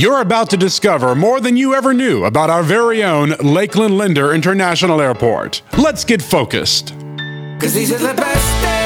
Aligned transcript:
You're 0.00 0.22
about 0.22 0.48
to 0.48 0.56
discover 0.56 1.14
more 1.14 1.42
than 1.42 1.58
you 1.58 1.74
ever 1.74 1.92
knew 1.92 2.24
about 2.24 2.48
our 2.48 2.62
very 2.62 3.04
own 3.04 3.32
Lakeland 3.32 3.98
Linder 3.98 4.32
International 4.32 4.98
Airport. 4.98 5.60
Let's 5.76 6.06
get 6.06 6.22
focused. 6.22 6.94
Cause 7.60 7.74
these 7.74 7.92
are 7.92 7.98
the 7.98 8.14
best 8.14 8.64
days. 8.64 8.79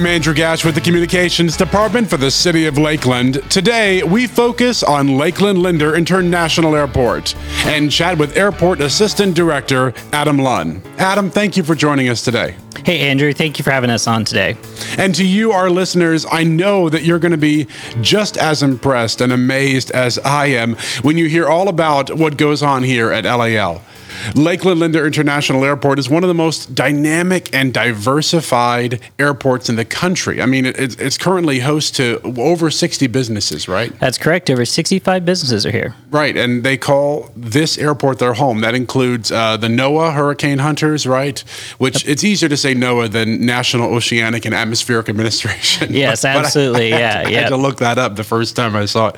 I'm 0.00 0.06
Andrew 0.06 0.32
Gash 0.32 0.64
with 0.64 0.74
the 0.74 0.80
Communications 0.80 1.58
Department 1.58 2.08
for 2.08 2.16
the 2.16 2.30
City 2.30 2.64
of 2.64 2.78
Lakeland. 2.78 3.42
Today, 3.50 4.02
we 4.02 4.26
focus 4.26 4.82
on 4.82 5.18
Lakeland 5.18 5.58
Linder 5.62 5.94
International 5.94 6.74
Airport 6.74 7.36
and 7.66 7.92
chat 7.92 8.16
with 8.16 8.34
Airport 8.34 8.80
Assistant 8.80 9.36
Director 9.36 9.92
Adam 10.14 10.38
Lunn. 10.38 10.82
Adam, 10.96 11.28
thank 11.28 11.58
you 11.58 11.62
for 11.62 11.74
joining 11.74 12.08
us 12.08 12.24
today. 12.24 12.56
Hey, 12.82 13.10
Andrew, 13.10 13.34
thank 13.34 13.58
you 13.58 13.62
for 13.62 13.72
having 13.72 13.90
us 13.90 14.06
on 14.06 14.24
today. 14.24 14.56
And 14.96 15.14
to 15.16 15.26
you, 15.26 15.52
our 15.52 15.68
listeners, 15.68 16.24
I 16.32 16.44
know 16.44 16.88
that 16.88 17.02
you're 17.02 17.18
going 17.18 17.32
to 17.32 17.36
be 17.36 17.66
just 18.00 18.38
as 18.38 18.62
impressed 18.62 19.20
and 19.20 19.30
amazed 19.30 19.90
as 19.90 20.18
I 20.20 20.46
am 20.46 20.76
when 21.02 21.18
you 21.18 21.28
hear 21.28 21.46
all 21.46 21.68
about 21.68 22.16
what 22.16 22.38
goes 22.38 22.62
on 22.62 22.84
here 22.84 23.12
at 23.12 23.24
LAL. 23.24 23.82
Lakeland 24.34 24.80
Linder 24.80 25.06
International 25.06 25.64
Airport 25.64 25.98
is 25.98 26.08
one 26.08 26.24
of 26.24 26.28
the 26.28 26.34
most 26.34 26.74
dynamic 26.74 27.52
and 27.54 27.72
diversified 27.74 29.00
airports 29.18 29.68
in 29.68 29.76
the 29.76 29.84
country. 29.84 30.40
I 30.42 30.46
mean, 30.46 30.66
it, 30.66 31.00
it's 31.00 31.16
currently 31.18 31.60
host 31.60 31.96
to 31.96 32.20
over 32.38 32.70
60 32.70 33.06
businesses, 33.08 33.68
right? 33.68 33.96
That's 33.98 34.18
correct. 34.18 34.50
Over 34.50 34.64
65 34.64 35.24
businesses 35.24 35.64
are 35.66 35.70
here. 35.70 35.94
Right, 36.10 36.36
and 36.36 36.64
they 36.64 36.76
call 36.76 37.30
this 37.36 37.78
airport 37.78 38.18
their 38.18 38.34
home. 38.34 38.60
That 38.60 38.74
includes 38.74 39.30
uh, 39.32 39.56
the 39.56 39.68
NOAA 39.68 40.14
Hurricane 40.14 40.58
Hunters, 40.58 41.06
right? 41.06 41.38
Which 41.78 42.06
it's 42.06 42.24
easier 42.24 42.48
to 42.48 42.56
say 42.56 42.74
NOAA 42.74 43.10
than 43.10 43.44
National 43.46 43.94
Oceanic 43.94 44.44
and 44.44 44.54
Atmospheric 44.54 45.08
Administration. 45.08 45.94
Yes, 46.00 46.22
But 46.22 46.36
I- 46.36 46.38
absolutely. 46.40 46.92
I, 46.94 46.98
Yeah, 46.98 47.12
had 47.12 47.22
to, 47.24 47.28
I 47.28 47.40
had 47.42 47.48
to 47.50 47.56
look 47.56 47.78
that 47.78 47.98
up 47.98 48.16
the 48.16 48.24
first 48.24 48.56
time 48.56 48.74
I 48.76 48.86
saw 48.86 49.08
it. 49.08 49.16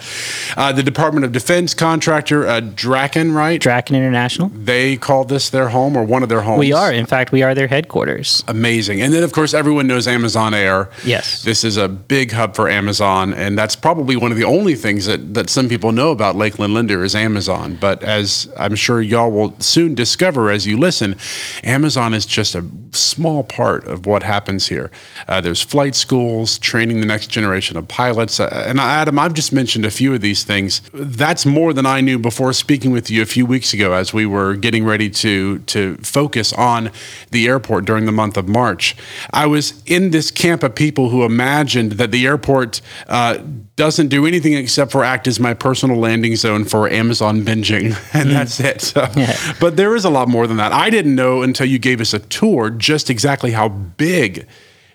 Uh, 0.56 0.72
the 0.72 0.82
Department 0.82 1.24
of 1.24 1.32
Defense 1.32 1.74
contractor 1.74 2.46
uh, 2.46 2.60
Draken, 2.60 3.32
right? 3.32 3.60
Draken 3.60 3.94
International. 3.96 4.48
they 4.48 4.91
call 4.96 5.24
this 5.24 5.50
their 5.50 5.68
home 5.68 5.96
or 5.96 6.04
one 6.04 6.22
of 6.22 6.28
their 6.28 6.42
homes. 6.42 6.58
We 6.58 6.72
are, 6.72 6.92
in 6.92 7.06
fact, 7.06 7.32
we 7.32 7.42
are 7.42 7.54
their 7.54 7.68
headquarters. 7.68 8.44
Amazing. 8.48 9.02
And 9.02 9.12
then, 9.12 9.22
of 9.22 9.32
course, 9.32 9.54
everyone 9.54 9.86
knows 9.86 10.06
Amazon 10.06 10.54
Air. 10.54 10.90
Yes. 11.04 11.42
This 11.42 11.64
is 11.64 11.76
a 11.76 11.88
big 11.88 12.32
hub 12.32 12.56
for 12.56 12.68
Amazon. 12.68 13.34
And 13.34 13.58
that's 13.58 13.76
probably 13.76 14.16
one 14.16 14.32
of 14.32 14.38
the 14.38 14.44
only 14.44 14.74
things 14.74 15.06
that, 15.06 15.34
that 15.34 15.50
some 15.50 15.68
people 15.68 15.92
know 15.92 16.10
about 16.10 16.36
Lakeland 16.36 16.74
Linder 16.74 17.04
is 17.04 17.14
Amazon. 17.14 17.76
But 17.80 18.02
as 18.02 18.52
I'm 18.58 18.74
sure 18.74 19.00
y'all 19.00 19.30
will 19.30 19.58
soon 19.60 19.94
discover 19.94 20.50
as 20.50 20.66
you 20.66 20.78
listen, 20.78 21.16
Amazon 21.62 22.14
is 22.14 22.26
just 22.26 22.54
a 22.54 22.64
small 22.92 23.44
part 23.44 23.86
of 23.86 24.06
what 24.06 24.22
happens 24.22 24.68
here. 24.68 24.90
Uh, 25.28 25.40
there's 25.40 25.62
flight 25.62 25.94
schools, 25.94 26.58
training 26.58 27.00
the 27.00 27.06
next 27.06 27.28
generation 27.28 27.76
of 27.76 27.88
pilots. 27.88 28.40
Uh, 28.40 28.64
and 28.66 28.80
Adam, 28.80 29.18
I've 29.18 29.34
just 29.34 29.52
mentioned 29.52 29.84
a 29.84 29.90
few 29.90 30.14
of 30.14 30.20
these 30.20 30.44
things. 30.44 30.80
That's 30.92 31.44
more 31.44 31.72
than 31.72 31.86
I 31.86 32.00
knew 32.00 32.18
before 32.18 32.52
speaking 32.52 32.90
with 32.90 33.10
you 33.10 33.22
a 33.22 33.26
few 33.26 33.46
weeks 33.46 33.74
ago 33.74 33.92
as 33.92 34.14
we 34.14 34.26
were 34.26 34.54
getting 34.54 34.71
ready 34.80 35.10
to, 35.10 35.58
to 35.58 35.96
focus 35.98 36.52
on 36.54 36.90
the 37.30 37.46
airport 37.46 37.84
during 37.84 38.06
the 38.06 38.12
month 38.12 38.38
of 38.38 38.48
March. 38.48 38.96
I 39.32 39.44
was 39.46 39.82
in 39.84 40.10
this 40.10 40.30
camp 40.30 40.62
of 40.62 40.74
people 40.74 41.10
who 41.10 41.24
imagined 41.24 41.92
that 41.92 42.10
the 42.10 42.26
airport 42.26 42.80
uh, 43.08 43.38
doesn't 43.76 44.08
do 44.08 44.24
anything 44.26 44.54
except 44.54 44.90
for 44.92 45.04
act 45.04 45.26
as 45.26 45.38
my 45.38 45.52
personal 45.52 45.96
landing 45.98 46.36
zone 46.36 46.64
for 46.64 46.88
Amazon 46.88 47.42
binging, 47.42 47.94
and 48.14 48.30
that's 48.30 48.58
it. 48.60 48.80
So, 48.80 49.06
Yeah. 49.14 49.36
But 49.60 49.76
there 49.76 49.94
is 49.94 50.04
a 50.06 50.10
lot 50.10 50.28
more 50.28 50.46
than 50.46 50.56
that. 50.56 50.72
I 50.72 50.88
didn't 50.88 51.14
know 51.14 51.42
until 51.42 51.66
you 51.66 51.78
gave 51.78 52.00
us 52.00 52.14
a 52.14 52.20
tour 52.20 52.70
just 52.70 53.10
exactly 53.10 53.50
how 53.50 53.68
big 53.68 54.46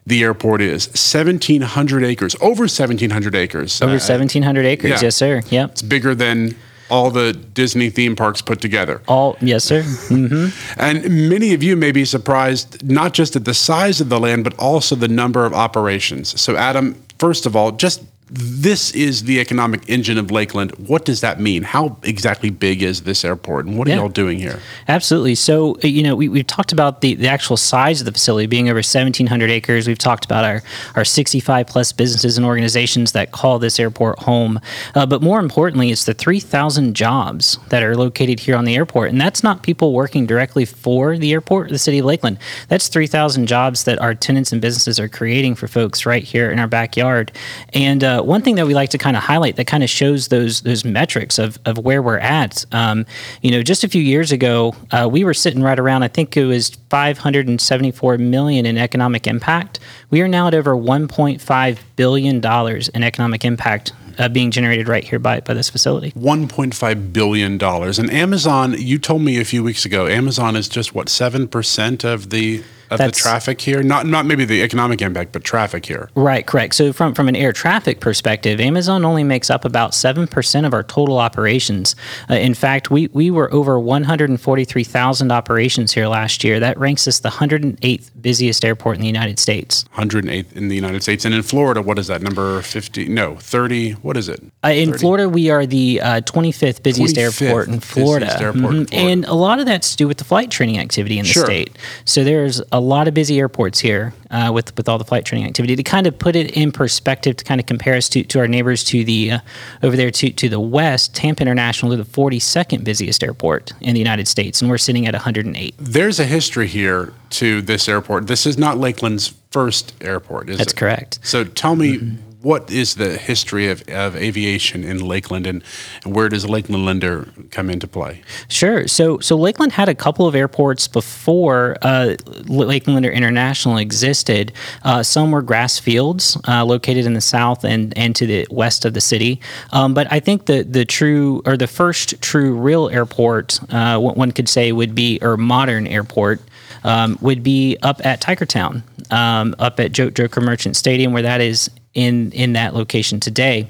the 0.06 0.24
airport 0.24 0.62
is 0.62 0.88
1,700 0.88 2.04
acres, 2.06 2.34
over 2.40 2.62
1,700 2.64 3.36
acres. 3.36 3.82
Over 3.82 3.92
Uh, 3.92 4.00
1,700 4.00 4.66
acres. 4.66 4.90
yeah. 4.90 5.00
Yes, 5.02 5.16
sir. 5.18 5.42
Yep. 5.50 5.72
It's 5.72 5.82
bigger 5.82 6.16
than 6.16 6.56
all 6.90 7.12
the 7.12 7.34
Disney 7.34 7.90
theme 7.90 8.16
parks 8.16 8.42
put 8.42 8.62
together. 8.62 9.02
All, 9.08 9.38
yes, 9.42 9.64
sir. 9.64 9.84
hmm 9.84 10.48
And 10.78 11.30
many 11.30 11.54
of 11.54 11.64
you 11.64 11.76
may 11.76 11.92
be 11.92 12.06
surprised 12.06 12.88
not 12.88 13.14
just 13.14 13.36
at 13.36 13.46
the 13.46 13.54
size 13.54 14.02
of 14.02 14.10
the 14.10 14.20
land, 14.20 14.44
but 14.44 14.58
also 14.60 14.96
the 14.96 15.08
number 15.08 15.46
of 15.46 15.54
operations. 15.54 16.40
So, 16.40 16.56
Adam, 16.56 16.96
first 17.20 17.46
of 17.46 17.56
all, 17.56 17.72
just 17.72 18.04
this 18.30 18.92
is 18.92 19.24
the 19.24 19.40
economic 19.40 19.88
engine 19.90 20.18
of 20.18 20.32
Lakeland. 20.32 20.72
What 20.78 21.06
does 21.06 21.22
that 21.22 21.40
mean? 21.40 21.64
How 21.64 21.98
exactly 22.04 22.50
big 22.50 22.84
is 22.84 23.04
this 23.04 23.24
airport, 23.24 23.66
and 23.66 23.78
what 23.78 23.88
are 23.88 23.92
Yeah. 23.92 23.98
y'all 23.98 24.10
doing 24.10 24.38
here? 24.38 24.60
Absolutely. 24.88 25.36
So, 25.36 25.78
uh, 25.84 25.88
you 25.88 26.04
know, 26.04 26.16
we, 26.16 26.28
we've 26.28 26.46
talked 26.46 26.72
about 26.74 27.00
the, 27.02 27.16
the 27.16 27.28
actual 27.30 27.56
size 27.56 28.02
of 28.02 28.06
the 28.06 28.12
facility 28.12 28.46
being 28.48 28.68
over 28.70 28.78
1,700 28.78 29.50
acres. 29.50 29.88
We've 29.88 29.98
talked 29.98 30.26
about 30.26 30.44
our, 30.44 30.62
our 30.96 31.06
65 31.06 31.68
plus 31.68 31.92
businesses 31.94 32.38
and 32.38 32.46
organizations 32.46 33.14
that 33.14 33.32
call 33.32 33.60
this 33.60 33.80
airport 33.80 34.20
home. 34.20 34.60
Uh, 34.94 35.06
but 35.06 35.22
more 35.22 35.40
importantly, 35.40 35.92
it's 35.92 36.04
the 36.06 36.14
3,000 36.14 36.96
jobs 36.96 37.60
that 37.70 37.82
are 37.82 37.96
located 37.96 38.42
here 38.42 38.58
on 38.58 38.66
the 38.66 38.76
airport. 38.76 39.10
And 39.10 39.22
that's 39.22 39.44
not 39.44 39.64
people 39.64 39.94
working 39.94 40.26
directly 40.26 40.66
for 40.66 41.18
the 41.18 41.32
airport, 41.32 41.70
the 41.70 41.80
city 41.80 42.00
of 42.00 42.06
Lakeland. 42.06 42.40
That's 42.68 42.90
3,000 42.90 43.48
jobs 43.48 43.86
that 43.86 44.00
our 44.00 44.14
tenants 44.14 44.52
and 44.52 44.62
businesses 44.62 45.00
are 45.00 45.08
creating 45.08 45.56
for 45.56 45.68
folks 45.68 46.06
right 46.06 46.24
here 46.24 46.52
in 46.52 46.60
our 46.60 46.68
backyard. 46.68 47.32
And 47.74 48.04
uh, 48.04 48.17
one 48.22 48.42
thing 48.42 48.56
that 48.56 48.68
we 48.68 48.74
like 48.74 48.90
to 48.92 48.98
kind 48.98 49.18
of 49.18 49.24
highlight 49.24 49.56
that 49.56 49.68
kind 49.68 49.84
of 49.84 49.90
shows 49.90 50.28
those 50.30 50.62
those 50.62 50.86
metrics 50.86 51.40
of, 51.40 51.60
of 51.66 51.78
where 51.78 52.02
we're 52.02 52.20
at. 52.20 52.66
Um, 52.72 53.06
you 53.42 53.52
know, 53.52 53.64
just 53.64 53.84
a 53.84 53.90
few 53.90 54.02
years 54.02 54.32
ago, 54.32 54.76
uh, 54.92 55.08
we 55.12 55.24
were 55.24 55.34
sitting 55.34 55.62
right 55.62 55.80
around, 55.80 56.04
I 56.04 56.08
think 56.08 56.36
it 56.38 56.46
was 56.46 56.70
574 56.90 58.18
million 58.18 58.66
in 58.66 58.78
economic 58.78 59.28
impact. 59.28 59.80
We 60.10 60.22
are 60.22 60.28
now 60.28 60.48
at 60.48 60.54
over 60.54 60.76
1.5 60.76 61.80
billion 61.96 62.40
dollars 62.40 62.90
in 62.90 63.04
economic 63.04 63.44
impact 63.46 63.94
uh, 64.18 64.30
being 64.30 64.52
generated 64.52 64.88
right 64.88 65.04
here 65.04 65.20
by 65.20 65.42
by 65.42 65.54
this 65.54 65.70
facility. 65.70 66.12
$1.5 66.12 67.14
billion. 67.14 67.62
And 67.62 68.12
Amazon, 68.12 68.76
you 68.78 68.98
told 68.98 69.22
me 69.22 69.40
a 69.40 69.46
few 69.46 69.64
weeks 69.64 69.86
ago, 69.86 70.08
Amazon 70.08 70.56
is 70.56 70.68
just 70.68 70.96
what, 70.96 71.08
7% 71.08 72.04
of 72.04 72.30
the 72.30 72.64
of 72.90 72.98
the 73.00 73.12
traffic 73.12 73.62
here? 73.62 73.84
Not 73.84 74.06
not 74.06 74.26
maybe 74.26 74.46
the 74.46 74.62
economic 74.62 75.02
impact, 75.02 75.32
but 75.32 75.44
traffic 75.44 75.86
here. 75.86 76.10
Right, 76.16 76.46
correct. 76.46 76.76
So 76.76 76.94
from 76.94 77.14
from 77.14 77.28
an 77.28 77.36
air 77.36 77.54
traffic 77.54 78.00
perspective, 78.00 78.60
Amazon 78.60 79.06
only 79.06 79.24
makes 79.24 79.50
up 79.50 79.66
about 79.66 79.94
seven 79.94 80.28
percent 80.28 80.66
of 80.66 80.74
our 80.74 80.84
total 80.84 81.18
operations. 81.18 81.96
Uh, 82.30 82.36
in 82.36 82.54
fact, 82.54 82.90
we 82.92 83.08
we 83.14 83.32
were 83.32 83.52
over 83.54 83.80
one 83.80 84.04
hundred 84.04 84.30
and 84.30 84.40
forty 84.40 84.66
three 84.66 84.84
thousand 84.84 85.32
operations 85.32 85.92
here 85.94 86.08
last 86.08 86.44
year. 86.44 86.60
That 86.60 86.78
ranks 86.78 87.08
us 87.08 87.20
the 87.20 87.30
hundred 87.30 87.64
and 87.64 87.78
eighth 87.82 88.12
busiest 88.20 88.64
airport 88.66 88.96
in 88.96 89.02
the 89.02 89.08
United 89.08 89.40
States. 89.40 89.86
108th 89.96 90.54
in 90.54 90.68
the 90.68 90.76
United 90.76 91.02
States. 91.04 91.24
And 91.26 91.34
in 91.34 91.42
Florida, 91.44 91.82
what 91.82 91.98
is 92.00 92.08
that? 92.08 92.22
Number 92.22 92.62
50? 92.62 93.08
No, 93.08 93.36
30. 93.36 93.92
What 93.94 94.18
is 94.18 94.28
it? 94.30 94.42
Uh, 94.64 94.70
in 94.70 94.90
30? 94.90 95.00
Florida, 95.00 95.30
we 95.30 95.50
are 95.50 95.66
the 95.66 96.02
uh, 96.02 96.22
25th 96.22 96.84
busiest 96.84 97.16
25th 97.16 97.42
airport 97.42 97.68
in 97.70 97.80
Florida. 97.80 98.26
busiest 98.26 98.44
airport 98.44 98.76
in. 98.76 98.86
Florida. 98.88 98.96
And 99.12 99.26
a 99.26 99.34
lot 99.34 99.60
of 99.60 99.66
that's 99.66 99.92
to 99.92 99.98
do 99.98 100.08
with 100.08 100.18
the 100.18 100.24
flight 100.24 100.52
training 100.52 100.78
activity 100.80 101.18
in 101.20 101.24
the 101.26 101.32
Sure. 101.32 101.46
state. 101.46 101.78
So 102.06 102.24
there's 102.24 102.62
a 102.72 102.77
lot 102.80 103.08
of 103.08 103.14
busy 103.14 103.40
airports 103.40 103.80
here 103.80 104.14
uh, 104.32 104.52
with 104.54 104.76
with 104.78 104.88
all 104.90 104.98
the 104.98 105.06
flight 105.06 105.26
training 105.26 105.48
activity. 105.48 105.76
To 105.76 105.84
kind 105.84 106.08
of 106.08 106.18
put 106.18 106.36
it 106.36 106.52
in 106.52 106.72
perspective, 106.72 107.38
to 107.38 107.44
kind 107.44 107.60
of 107.60 107.66
compare 107.66 107.96
us 107.96 108.10
to, 108.10 108.24
to 108.24 108.40
our 108.40 108.48
neighbors 108.48 108.84
to 108.86 109.04
the 109.04 109.32
uh, 109.32 109.40
over 109.84 109.96
there 109.96 110.12
to 110.12 110.30
to 110.30 110.50
the 110.50 110.60
west, 110.60 111.16
Tampa 111.16 111.42
International 111.42 111.92
is 111.94 112.00
the 112.00 112.06
42nd 112.06 112.84
busiest 112.84 113.24
airport 113.24 113.74
in 113.82 113.94
the 113.94 114.00
United 114.00 114.28
States, 114.28 114.62
and 114.62 114.70
we're 114.70 114.78
sitting 114.78 115.06
at 115.08 115.14
108. 115.14 115.76
There's 115.78 116.20
a 116.20 116.26
history 116.26 116.68
here 116.68 117.14
to 117.32 117.62
this 117.62 117.88
airport. 117.90 118.28
This 118.28 118.46
is 118.46 118.58
not 118.58 118.78
Lakeland's 118.78 119.34
first 119.52 119.94
airport, 120.02 120.50
is 120.50 120.58
That's 120.58 120.74
it? 120.74 120.76
correct. 120.76 121.20
So 121.24 121.44
tell 121.44 121.76
me, 121.76 122.18
what 122.42 122.70
is 122.70 122.96
the 122.96 123.18
history 123.18 123.68
of, 123.68 123.82
of 123.90 124.16
aviation 124.16 124.84
in 124.84 125.00
Lakeland 125.00 125.48
and, 125.48 125.64
and 126.04 126.16
where 126.16 126.30
does 126.30 126.48
Lakeland 126.48 126.86
Linder 126.86 127.28
come 127.52 127.70
into 127.70 127.88
play? 127.88 128.22
Sure. 128.48 128.88
So, 128.88 129.20
so 129.20 129.36
Lakeland 129.36 129.72
had 129.72 129.90
a 129.90 129.96
couple 129.96 130.28
of 130.28 130.36
airports 130.36 130.88
before 130.88 131.78
uh, 131.82 132.16
Lakeland 132.46 132.96
Linder 132.96 133.12
International 133.12 133.78
existed. 133.78 134.54
Uh, 134.84 135.02
some 135.02 135.32
were 135.32 135.42
grass 135.42 135.80
fields 135.80 136.38
uh, 136.48 136.64
located 136.64 137.06
in 137.06 137.14
the 137.14 137.22
south 137.22 137.66
and, 137.66 137.98
and 137.98 138.16
to 138.16 138.28
the 138.28 138.48
west 138.52 138.86
of 138.86 138.94
the 138.94 139.02
city. 139.02 139.42
Um, 139.72 139.94
but 139.94 140.12
I 140.12 140.20
think 140.20 140.46
the 140.46 140.64
the 140.64 140.86
true 140.86 141.42
or 141.46 141.58
the 141.58 141.68
first 141.68 142.22
true 142.22 142.56
real 142.56 142.90
airport 142.90 143.60
uh, 143.74 144.00
one 144.00 144.32
could 144.32 144.50
say 144.50 144.72
would 144.72 144.94
be 144.94 145.20
or 145.22 145.38
modern 145.38 145.88
airport. 145.88 146.42
Um, 146.84 147.18
would 147.22 147.44
be 147.44 147.76
up 147.82 148.06
at 148.06 148.22
Tigertown, 148.22 148.84
um, 149.12 149.56
up 149.60 149.80
at 149.80 149.92
Joke 149.92 150.14
Joker 150.14 150.40
Marchant 150.40 150.78
Stadium, 150.78 151.12
where 151.12 151.24
that 151.24 151.42
is 151.42 151.70
in 151.98 152.32
in 152.32 152.54
that 152.54 152.76
location 152.76 153.20
today. 153.20 153.68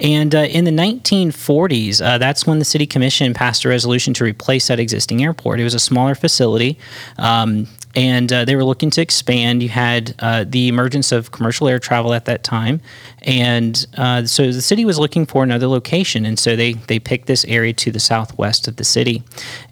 And 0.00 0.34
uh, 0.34 0.40
in 0.40 0.64
the 0.64 0.72
1940s, 0.72 2.04
uh, 2.04 2.18
that's 2.18 2.44
when 2.44 2.58
the 2.58 2.64
city 2.64 2.86
commission 2.86 3.32
passed 3.32 3.64
a 3.64 3.68
resolution 3.68 4.12
to 4.14 4.24
replace 4.24 4.66
that 4.66 4.80
existing 4.80 5.22
airport. 5.22 5.60
It 5.60 5.64
was 5.64 5.74
a 5.74 5.78
smaller 5.78 6.16
facility. 6.16 6.76
Um, 7.18 7.68
and 7.94 8.32
uh, 8.32 8.44
they 8.44 8.54
were 8.54 8.64
looking 8.64 8.90
to 8.90 9.00
expand. 9.00 9.62
You 9.62 9.70
had 9.70 10.14
uh, 10.18 10.44
the 10.46 10.68
emergence 10.68 11.10
of 11.10 11.30
commercial 11.30 11.68
air 11.68 11.78
travel 11.78 12.12
at 12.12 12.26
that 12.26 12.44
time, 12.44 12.80
and 13.22 13.86
uh, 13.96 14.24
so 14.26 14.52
the 14.52 14.62
city 14.62 14.84
was 14.84 14.98
looking 14.98 15.24
for 15.24 15.42
another 15.42 15.66
location, 15.66 16.26
and 16.26 16.38
so 16.38 16.54
they 16.54 16.74
they 16.74 16.98
picked 16.98 17.26
this 17.26 17.44
area 17.46 17.72
to 17.72 17.90
the 17.90 17.98
southwest 17.98 18.68
of 18.68 18.76
the 18.76 18.84
city. 18.84 19.22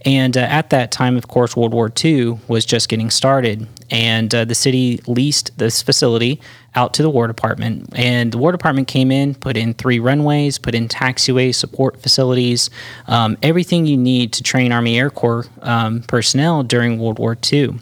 And 0.04 0.36
uh, 0.36 0.40
at 0.40 0.70
that 0.70 0.90
time, 0.90 1.16
of 1.16 1.28
course, 1.28 1.54
World 1.56 1.74
War 1.74 1.92
II 2.04 2.40
was 2.48 2.64
just 2.64 2.88
getting 2.88 3.10
started, 3.10 3.68
and 3.90 4.34
uh, 4.34 4.44
the 4.44 4.54
city 4.54 5.00
leased 5.06 5.56
this 5.58 5.82
facility 5.82 6.40
out 6.76 6.94
to 6.94 7.02
the 7.02 7.10
War 7.10 7.26
Department. 7.26 7.88
And 7.94 8.30
the 8.30 8.38
War 8.38 8.52
Department 8.52 8.86
came 8.86 9.10
in, 9.10 9.34
put 9.34 9.56
in 9.56 9.74
three 9.74 9.98
runways, 9.98 10.58
put 10.58 10.74
in 10.74 10.88
taxiways, 10.88 11.54
support 11.54 12.00
facilities, 12.02 12.70
um, 13.08 13.36
everything 13.42 13.86
you 13.86 13.96
need 13.96 14.32
to 14.34 14.42
train 14.42 14.72
Army 14.72 14.98
Air 14.98 15.10
Corps 15.10 15.46
um, 15.62 16.02
personnel 16.02 16.62
during 16.62 16.98
World 16.98 17.18
War 17.18 17.36
II. 17.52 17.78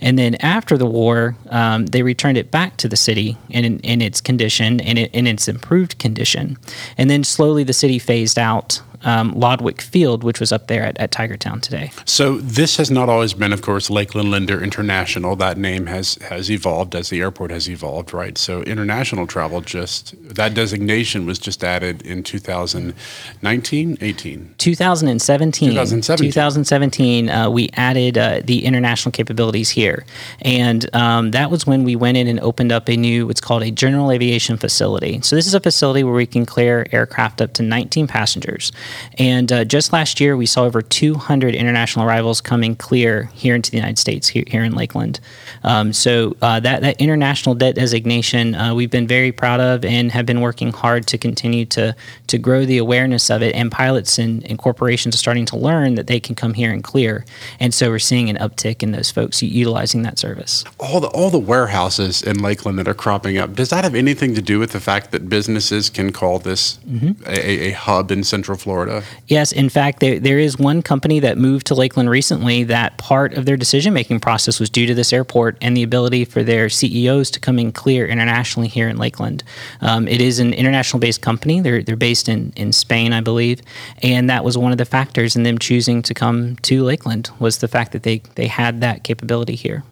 And 0.00 0.18
then 0.18 0.36
after 0.36 0.78
the 0.78 0.86
war, 0.86 1.36
um, 1.50 1.86
they 1.86 2.02
returned 2.02 2.38
it 2.38 2.50
back 2.50 2.76
to 2.78 2.88
the 2.88 2.96
city 2.96 3.36
in, 3.50 3.80
in 3.80 4.00
its 4.00 4.20
condition, 4.20 4.80
in, 4.80 4.96
in 4.96 5.26
its 5.26 5.48
improved 5.48 5.98
condition. 5.98 6.56
And 6.96 7.10
then 7.10 7.24
slowly 7.24 7.64
the 7.64 7.72
city 7.72 7.98
phased 7.98 8.38
out 8.38 8.80
um, 9.06 9.32
Lodwick 9.32 9.80
Field, 9.80 10.24
which 10.24 10.40
was 10.40 10.52
up 10.52 10.66
there 10.66 10.82
at, 10.82 10.98
at 10.98 11.12
Tigertown 11.12 11.62
today. 11.62 11.90
So 12.04 12.38
this 12.38 12.76
has 12.76 12.90
not 12.90 13.08
always 13.08 13.34
been, 13.34 13.52
of 13.52 13.62
course, 13.62 13.88
Lakeland 13.88 14.30
Linder 14.30 14.62
International. 14.62 15.36
That 15.36 15.56
name 15.56 15.86
has 15.86 16.16
has 16.28 16.50
evolved 16.50 16.94
as 16.94 17.08
the 17.08 17.20
airport 17.20 17.50
has 17.50 17.68
evolved, 17.68 18.12
right? 18.12 18.35
So 18.36 18.62
international 18.62 19.26
travel 19.26 19.60
just 19.60 20.14
that 20.34 20.54
designation 20.54 21.26
was 21.26 21.38
just 21.38 21.64
added 21.64 22.02
in 22.02 22.22
2019, 22.22 23.98
18. 24.00 24.54
2017. 24.58 25.70
2017. 25.70 26.30
2017, 26.30 27.30
uh, 27.30 27.50
we 27.50 27.70
added 27.74 28.18
uh, 28.18 28.40
the 28.44 28.64
international 28.64 29.12
capabilities 29.12 29.70
here. 29.70 30.04
And 30.42 30.94
um, 30.94 31.30
that 31.32 31.50
was 31.50 31.66
when 31.66 31.84
we 31.84 31.96
went 31.96 32.16
in 32.16 32.26
and 32.28 32.40
opened 32.40 32.72
up 32.72 32.88
a 32.88 32.96
new, 32.96 33.26
what's 33.26 33.40
called 33.40 33.62
a 33.62 33.70
general 33.70 34.10
aviation 34.10 34.56
facility. 34.56 35.20
So 35.22 35.36
this 35.36 35.46
is 35.46 35.54
a 35.54 35.60
facility 35.60 36.04
where 36.04 36.14
we 36.14 36.26
can 36.26 36.46
clear 36.46 36.86
aircraft 36.92 37.40
up 37.40 37.52
to 37.54 37.62
19 37.62 38.06
passengers. 38.06 38.72
And 39.18 39.50
uh, 39.52 39.64
just 39.64 39.92
last 39.92 40.20
year, 40.20 40.36
we 40.36 40.46
saw 40.46 40.64
over 40.64 40.82
200 40.82 41.54
international 41.54 42.04
arrivals 42.04 42.40
coming 42.40 42.76
clear 42.76 43.24
here 43.34 43.54
into 43.54 43.70
the 43.70 43.76
United 43.76 43.98
States, 43.98 44.28
here, 44.28 44.44
here 44.46 44.64
in 44.64 44.74
Lakeland. 44.74 45.20
Um, 45.64 45.92
so 45.92 46.36
uh, 46.42 46.60
that, 46.60 46.82
that 46.82 47.00
international 47.00 47.54
debt 47.54 47.74
designation, 47.74 48.15
uh, 48.22 48.74
we've 48.74 48.90
been 48.90 49.06
very 49.06 49.32
proud 49.32 49.60
of 49.60 49.84
and 49.84 50.12
have 50.12 50.26
been 50.26 50.40
working 50.40 50.72
hard 50.72 51.06
to 51.08 51.18
continue 51.18 51.64
to, 51.66 51.94
to 52.26 52.38
grow 52.38 52.64
the 52.64 52.78
awareness 52.78 53.30
of 53.30 53.42
it. 53.42 53.54
And 53.54 53.70
pilots 53.70 54.18
and, 54.18 54.44
and 54.48 54.58
corporations 54.58 55.14
are 55.14 55.18
starting 55.18 55.46
to 55.46 55.56
learn 55.56 55.94
that 55.96 56.06
they 56.06 56.20
can 56.20 56.34
come 56.34 56.54
here 56.54 56.72
and 56.72 56.82
clear. 56.82 57.24
And 57.60 57.72
so 57.72 57.90
we're 57.90 57.98
seeing 57.98 58.30
an 58.30 58.36
uptick 58.36 58.82
in 58.82 58.92
those 58.92 59.10
folks 59.10 59.42
utilizing 59.42 60.02
that 60.02 60.18
service. 60.18 60.64
All 60.78 61.00
the 61.00 61.08
all 61.08 61.30
the 61.30 61.38
warehouses 61.38 62.22
in 62.22 62.40
Lakeland 62.40 62.78
that 62.78 62.88
are 62.88 62.94
cropping 62.94 63.38
up. 63.38 63.54
Does 63.54 63.70
that 63.70 63.84
have 63.84 63.94
anything 63.94 64.34
to 64.34 64.42
do 64.42 64.58
with 64.58 64.72
the 64.72 64.80
fact 64.80 65.10
that 65.12 65.28
businesses 65.28 65.90
can 65.90 66.12
call 66.12 66.38
this 66.38 66.78
a, 67.26 67.68
a 67.68 67.70
hub 67.72 68.10
in 68.10 68.24
Central 68.24 68.56
Florida? 68.56 69.02
Yes, 69.26 69.52
in 69.52 69.68
fact, 69.68 70.00
there, 70.00 70.18
there 70.18 70.38
is 70.38 70.58
one 70.58 70.82
company 70.82 71.20
that 71.20 71.38
moved 71.38 71.66
to 71.68 71.74
Lakeland 71.74 72.10
recently 72.10 72.64
that 72.64 72.98
part 72.98 73.34
of 73.34 73.46
their 73.46 73.56
decision 73.56 73.92
making 73.92 74.20
process 74.20 74.60
was 74.60 74.70
due 74.70 74.86
to 74.86 74.94
this 74.94 75.12
airport 75.12 75.56
and 75.60 75.76
the 75.76 75.82
ability 75.82 76.24
for 76.24 76.42
their 76.42 76.68
CEOs 76.68 77.30
to 77.30 77.40
come 77.40 77.58
in 77.58 77.72
clear 77.72 78.05
internationally 78.06 78.68
here 78.68 78.88
in 78.88 78.96
Lakeland. 78.96 79.42
Um, 79.80 80.08
it 80.08 80.20
is 80.20 80.38
an 80.38 80.52
international 80.52 81.00
based 81.00 81.22
company. 81.22 81.60
They're, 81.60 81.82
they're 81.82 81.96
based 81.96 82.28
in, 82.28 82.52
in 82.56 82.72
Spain, 82.72 83.12
I 83.12 83.20
believe. 83.20 83.60
And 84.02 84.28
that 84.30 84.44
was 84.44 84.56
one 84.56 84.72
of 84.72 84.78
the 84.78 84.84
factors 84.84 85.36
in 85.36 85.42
them 85.42 85.58
choosing 85.58 86.02
to 86.02 86.14
come 86.14 86.56
to 86.56 86.82
Lakeland 86.82 87.30
was 87.38 87.58
the 87.58 87.68
fact 87.68 87.92
that 87.92 88.02
they, 88.02 88.18
they 88.34 88.46
had 88.46 88.80
that 88.80 89.04
capability 89.04 89.54
here. 89.54 89.84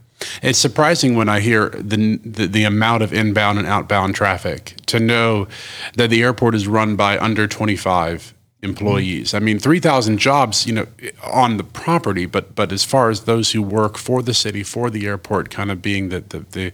It's 0.42 0.58
surprising 0.58 1.16
when 1.16 1.28
I 1.28 1.40
hear 1.40 1.70
the, 1.70 2.16
the 2.24 2.46
the 2.46 2.64
amount 2.64 3.02
of 3.02 3.12
inbound 3.12 3.58
and 3.58 3.66
outbound 3.66 4.14
traffic 4.14 4.74
to 4.86 5.00
know 5.00 5.48
that 5.96 6.08
the 6.10 6.22
airport 6.22 6.54
is 6.54 6.66
run 6.66 6.96
by 6.96 7.18
under 7.18 7.46
25 7.46 8.33
employees. 8.64 9.34
I 9.34 9.38
mean, 9.38 9.58
3,000 9.58 10.18
jobs, 10.18 10.66
you 10.66 10.72
know, 10.72 10.86
on 11.22 11.58
the 11.58 11.64
property, 11.64 12.26
but 12.26 12.54
but 12.54 12.72
as 12.72 12.84
far 12.84 13.10
as 13.10 13.20
those 13.20 13.52
who 13.52 13.62
work 13.62 13.98
for 13.98 14.22
the 14.22 14.34
city, 14.34 14.62
for 14.62 14.90
the 14.90 15.06
airport, 15.06 15.50
kind 15.50 15.70
of 15.70 15.82
being 15.82 16.08
the 16.08 16.20
the 16.20 16.40
the, 16.50 16.72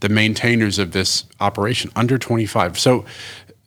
the 0.00 0.08
maintainers 0.08 0.78
of 0.78 0.92
this 0.92 1.24
operation, 1.40 1.90
under 1.96 2.18
25. 2.18 2.78
So, 2.78 3.04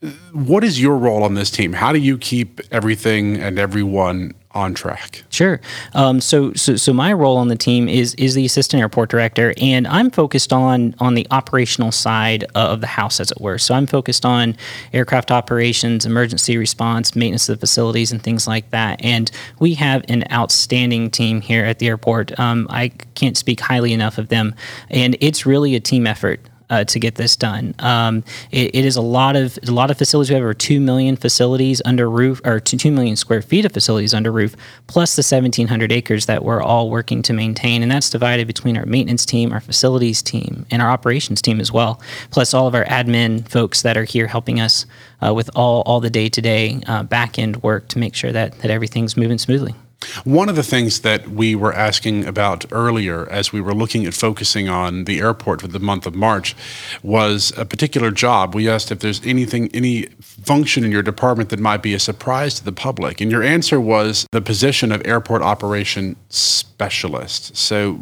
uh, 0.02 0.10
what 0.32 0.64
is 0.64 0.82
your 0.82 0.98
role 0.98 1.24
on 1.24 1.36
this 1.36 1.52
team? 1.52 1.74
How 1.74 1.92
do 1.92 2.00
you 2.00 2.18
keep 2.18 2.62
everything 2.72 3.38
and 3.38 3.60
everyone 3.60 4.34
on 4.56 4.74
track? 4.74 5.24
Sure. 5.30 5.60
Um, 5.94 6.22
so, 6.22 6.54
so, 6.54 6.76
so 6.78 6.94
my 6.94 7.14
role 7.14 7.38
on 7.38 7.50
the 7.50 7.56
team 7.56 7.88
is 7.88 8.16
is 8.16 8.34
the 8.34 8.46
assistant 8.46 8.82
airport 8.82 9.10
director, 9.10 9.54
and 9.62 9.86
I'm 9.88 10.10
focused 10.10 10.54
on 10.54 10.96
on 11.00 11.14
the 11.14 11.28
operational 11.30 11.92
side 11.92 12.46
of 12.56 12.82
the 12.82 12.88
house, 12.88 13.20
as 13.20 13.32
it 13.32 13.40
were. 13.40 13.58
So 13.58 13.76
I'm 13.76 13.86
focused 13.86 14.26
on 14.26 14.56
aircraft 14.94 15.32
operations, 15.32 16.06
emergency 16.06 16.58
response, 16.58 17.16
maintenance 17.16 17.50
of 17.50 17.60
the 17.60 17.68
facilities, 17.68 18.12
and 18.12 18.24
things 18.24 18.48
like 18.48 18.70
that. 18.72 19.04
And 19.04 19.30
we 19.60 19.74
have 19.76 20.04
an 20.08 20.24
outstanding 20.32 21.12
team 21.12 21.42
here 21.42 21.66
at 21.66 21.80
the 21.80 21.88
airport. 21.88 22.38
Um, 22.40 22.68
I 22.70 22.90
can't 23.16 23.38
speak 23.38 23.60
highly 23.60 23.94
enough 23.94 24.18
of 24.18 24.30
them, 24.30 24.56
and 24.90 25.18
it's 25.20 25.46
really 25.46 25.76
a 25.76 25.80
team 25.80 26.08
effort 26.08 26.40
uh, 26.70 26.84
to 26.86 27.00
get 27.00 27.16
this 27.16 27.36
done. 27.36 27.76
Um, 27.80 28.24
it, 28.52 28.76
it 28.76 28.86
is 28.86 28.96
a 28.96 29.02
lot 29.02 29.36
of 29.36 29.58
a 29.68 29.72
lot 29.72 29.92
of 29.92 29.98
facilities. 29.98 30.30
We 30.30 30.36
have 30.36 30.44
over 30.44 30.54
two 30.54 30.80
million 30.80 31.16
facilities 31.16 31.82
under 31.86 32.10
roof, 32.10 32.42
or 32.46 32.60
two, 32.60 32.92
million 32.92 33.16
square 33.16 33.42
feet 33.42 33.66
of 33.66 33.72
facilities 33.72 34.14
under 34.14 34.32
roof, 34.32 34.56
plus 34.88 35.16
the 35.16 35.24
seventeen 35.24 35.68
hundred 35.68 35.92
acres 35.92 36.26
that 36.26 36.44
we're 36.44 36.62
all 36.62 36.90
working 36.90 37.22
to 37.24 37.34
maintain, 37.34 37.84
and 37.84 37.92
that's 37.92 38.10
divided 38.10 38.48
between 38.48 38.78
our 38.78 38.86
maintenance 38.86 39.26
team, 39.26 39.52
our 39.52 39.62
facilities 39.62 40.22
team, 40.22 40.66
and 40.72 40.82
our 40.82 40.90
operations 40.90 41.42
team 41.42 41.60
as 41.60 41.72
well. 41.72 42.02
Plus 42.32 42.54
all 42.54 42.68
of 42.68 42.76
our 42.76 42.86
admin 42.86 43.48
folks 43.48 43.82
that 43.82 43.98
are 43.98 44.04
here 44.06 44.28
helping 44.28 44.60
us 44.60 44.86
uh, 45.26 45.34
with 45.34 45.50
all 45.56 45.82
all 45.86 46.00
the 46.00 46.10
day 46.10 46.30
to 46.30 46.42
day 46.42 46.80
back 47.10 47.38
end 47.40 47.62
work 47.64 47.88
to 47.90 48.00
make 48.00 48.16
sure 48.16 48.32
that 48.32 48.60
that 48.60 48.72
everything's 48.72 49.16
moving 49.18 49.38
smoothly. 49.38 49.76
One 50.24 50.50
of 50.50 50.56
the 50.56 50.64
things 50.64 51.02
that 51.02 51.30
we 51.30 51.56
were 51.56 51.74
asking 51.74 52.26
about 52.26 52.66
earlier 52.72 53.30
as 53.30 53.52
we 53.52 53.62
were 53.62 53.74
looking 53.74 54.06
at 54.06 54.14
focusing 54.14 54.70
on 54.70 55.06
the 55.06 55.20
airport 55.20 55.62
for 55.62 55.68
the 55.68 55.80
month 55.80 56.06
of 56.06 56.16
March 56.16 56.56
was 57.02 57.52
a 57.58 57.66
particular 57.66 58.12
job. 58.12 58.54
We 58.54 58.70
asked 58.70 58.92
if 58.92 59.00
there's 59.00 59.26
anything, 59.26 59.70
any 59.74 60.04
function 60.22 60.84
in 60.84 60.92
your 60.92 61.04
department 61.04 61.50
that 61.50 61.60
might 61.60 61.82
be 61.82 61.94
a 61.94 62.00
surprise 62.00 62.56
to 62.56 62.64
the 62.64 62.72
public. 62.72 63.22
And 63.22 63.32
your 63.32 63.44
answer 63.44 63.80
was 63.80 64.28
the 64.32 64.42
position 64.42 64.92
of 64.92 65.02
airport 65.06 65.42
operation 65.42 66.16
specialist. 66.30 67.56
So, 67.56 68.00